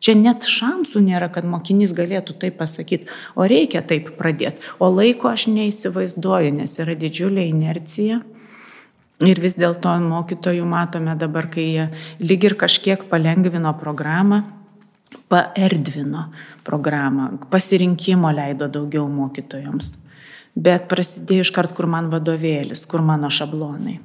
Čia 0.00 0.14
net 0.16 0.46
šansų 0.48 1.02
nėra, 1.04 1.28
kad 1.32 1.44
mokinys 1.44 1.92
galėtų 1.96 2.38
tai 2.40 2.48
pasakyti, 2.56 3.08
o 3.36 3.44
reikia 3.44 3.82
taip 3.84 4.14
pradėti. 4.16 4.64
O 4.80 4.88
laiko 4.88 5.28
aš 5.28 5.50
neįsivaizduoju, 5.52 6.54
nes 6.56 6.78
yra 6.80 6.96
didžiulė 6.96 7.44
inercija. 7.50 8.22
Ir 9.20 9.40
vis 9.44 9.58
dėlto 9.60 9.92
mokytojų 10.00 10.64
matome 10.64 11.12
dabar, 11.20 11.50
kai 11.52 11.66
jie 11.66 11.86
lyg 12.24 12.48
ir 12.48 12.56
kažkiek 12.56 13.04
palengvino 13.10 13.74
programą, 13.76 14.40
paerdvino 15.28 16.30
programą, 16.64 17.34
pasirinkimo 17.52 18.32
leido 18.32 18.70
daugiau 18.72 19.04
mokytojams. 19.12 19.98
Bet 20.56 20.88
prasidėjo 20.88 21.44
iškart, 21.44 21.76
kur 21.76 21.90
man 21.92 22.08
vadovėlis, 22.08 22.86
kur 22.88 23.04
mano 23.04 23.28
šablonai. 23.28 24.00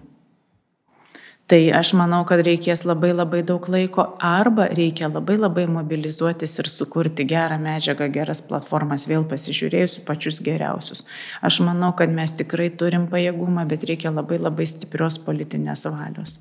Tai 1.45 1.59
aš 1.77 1.91
manau, 1.93 2.23
kad 2.25 2.41
reikės 2.41 2.81
labai 2.89 3.11
labai 3.13 3.43
daug 3.45 3.67
laiko 3.69 4.07
arba 4.17 4.65
reikia 4.71 5.11
labai 5.11 5.35
labai 5.37 5.67
mobilizuotis 5.69 6.55
ir 6.57 6.69
sukurti 6.71 7.27
gerą 7.29 7.59
medžiagą, 7.61 8.07
geras 8.09 8.41
platformas, 8.41 9.05
vėl 9.05 9.27
pasižiūrėjusiu 9.29 10.01
pačius 10.07 10.41
geriausius. 10.41 11.03
Aš 11.45 11.59
manau, 11.67 11.91
kad 11.97 12.09
mes 12.09 12.33
tikrai 12.33 12.71
turim 12.73 13.05
pajėgumą, 13.11 13.67
bet 13.69 13.85
reikia 13.85 14.09
labai 14.09 14.39
labai 14.41 14.65
stiprios 14.65 15.19
politinės 15.21 15.85
valios. 15.85 16.39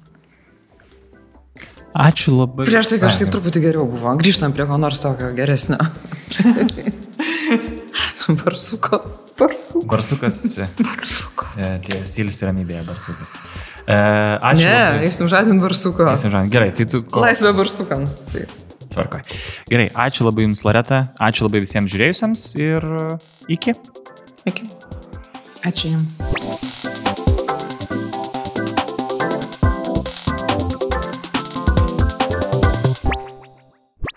Ačiū 1.94 2.32
labai. 2.38 2.64
Prieš 2.66 2.94
tai 2.94 3.00
kažkaip 3.04 3.28
truputį 3.30 3.60
geriau 3.68 3.84
buvo. 3.86 4.16
Grįžtam 4.18 4.56
prie 4.56 4.64
ko 4.66 4.80
nors 4.80 5.04
tokio 5.04 5.28
geresnio. 5.36 5.84
Barsuko. 8.40 9.04
Barsukas. 9.38 10.58
Barsuko. 10.78 11.46
E, 11.58 11.70
tie 11.84 12.02
silis 12.08 12.38
ramybėje 12.44 12.84
barsukas. 12.86 13.36
E, 13.86 13.96
ačiū. 13.96 14.66
Ne, 14.66 15.06
eisim 15.08 15.30
žadint 15.30 15.62
barsuko. 15.62 16.06
Eisim 16.12 16.30
žadint. 16.32 16.52
Gerai, 16.54 16.70
tai 16.76 16.86
tu. 16.90 17.02
Ko... 17.02 17.24
Laisvė 17.24 17.54
barsukams. 17.58 18.20
Tai. 18.32 18.46
Tvarkoj. 18.94 19.24
Gerai, 19.72 19.88
ačiū 20.06 20.26
labai 20.28 20.46
Jums, 20.46 20.62
Loreta. 20.66 21.04
Ačiū 21.18 21.48
labai 21.48 21.64
visiems 21.64 21.90
žiūrėjusiems 21.90 22.46
ir 22.62 22.86
iki. 23.50 23.74
Iki. 24.46 24.70
Ačiū 25.66 25.96
Jums. 25.96 26.84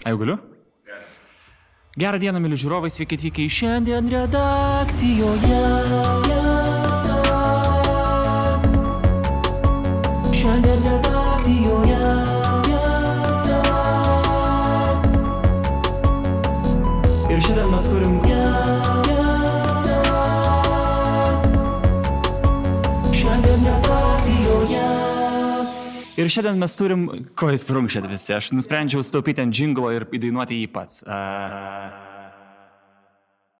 A 0.06 0.14
jau 0.14 0.22
galiu? 0.22 0.38
Gerą 1.98 2.20
dieną, 2.22 2.38
mėly 2.38 2.58
žiūrovai, 2.62 2.92
sveiki 2.94 3.18
atvykę 3.18 3.42
į 3.42 3.54
šiandien 3.56 4.10
redakcijoje. 4.12 5.62
Šiandien 10.38 10.86
redakcijoje. 10.86 11.98
Ir 17.34 17.42
šiandien 17.50 17.74
mes 17.74 17.90
turim. 17.90 18.37
Ir 26.28 26.32
šiandien 26.34 26.58
mes 26.60 26.74
turim, 26.76 27.04
ko 27.40 27.48
jūs 27.54 27.64
prunkšėt 27.64 28.04
visi, 28.12 28.34
aš 28.36 28.50
nusprendžiau 28.52 29.00
sutaupyti 29.00 29.40
ant 29.46 29.56
džinglo 29.56 29.94
ir 29.96 30.04
įdainuoti 30.12 30.60
jį 30.60 30.68
pats. 30.76 31.00
Uh... 31.08 32.07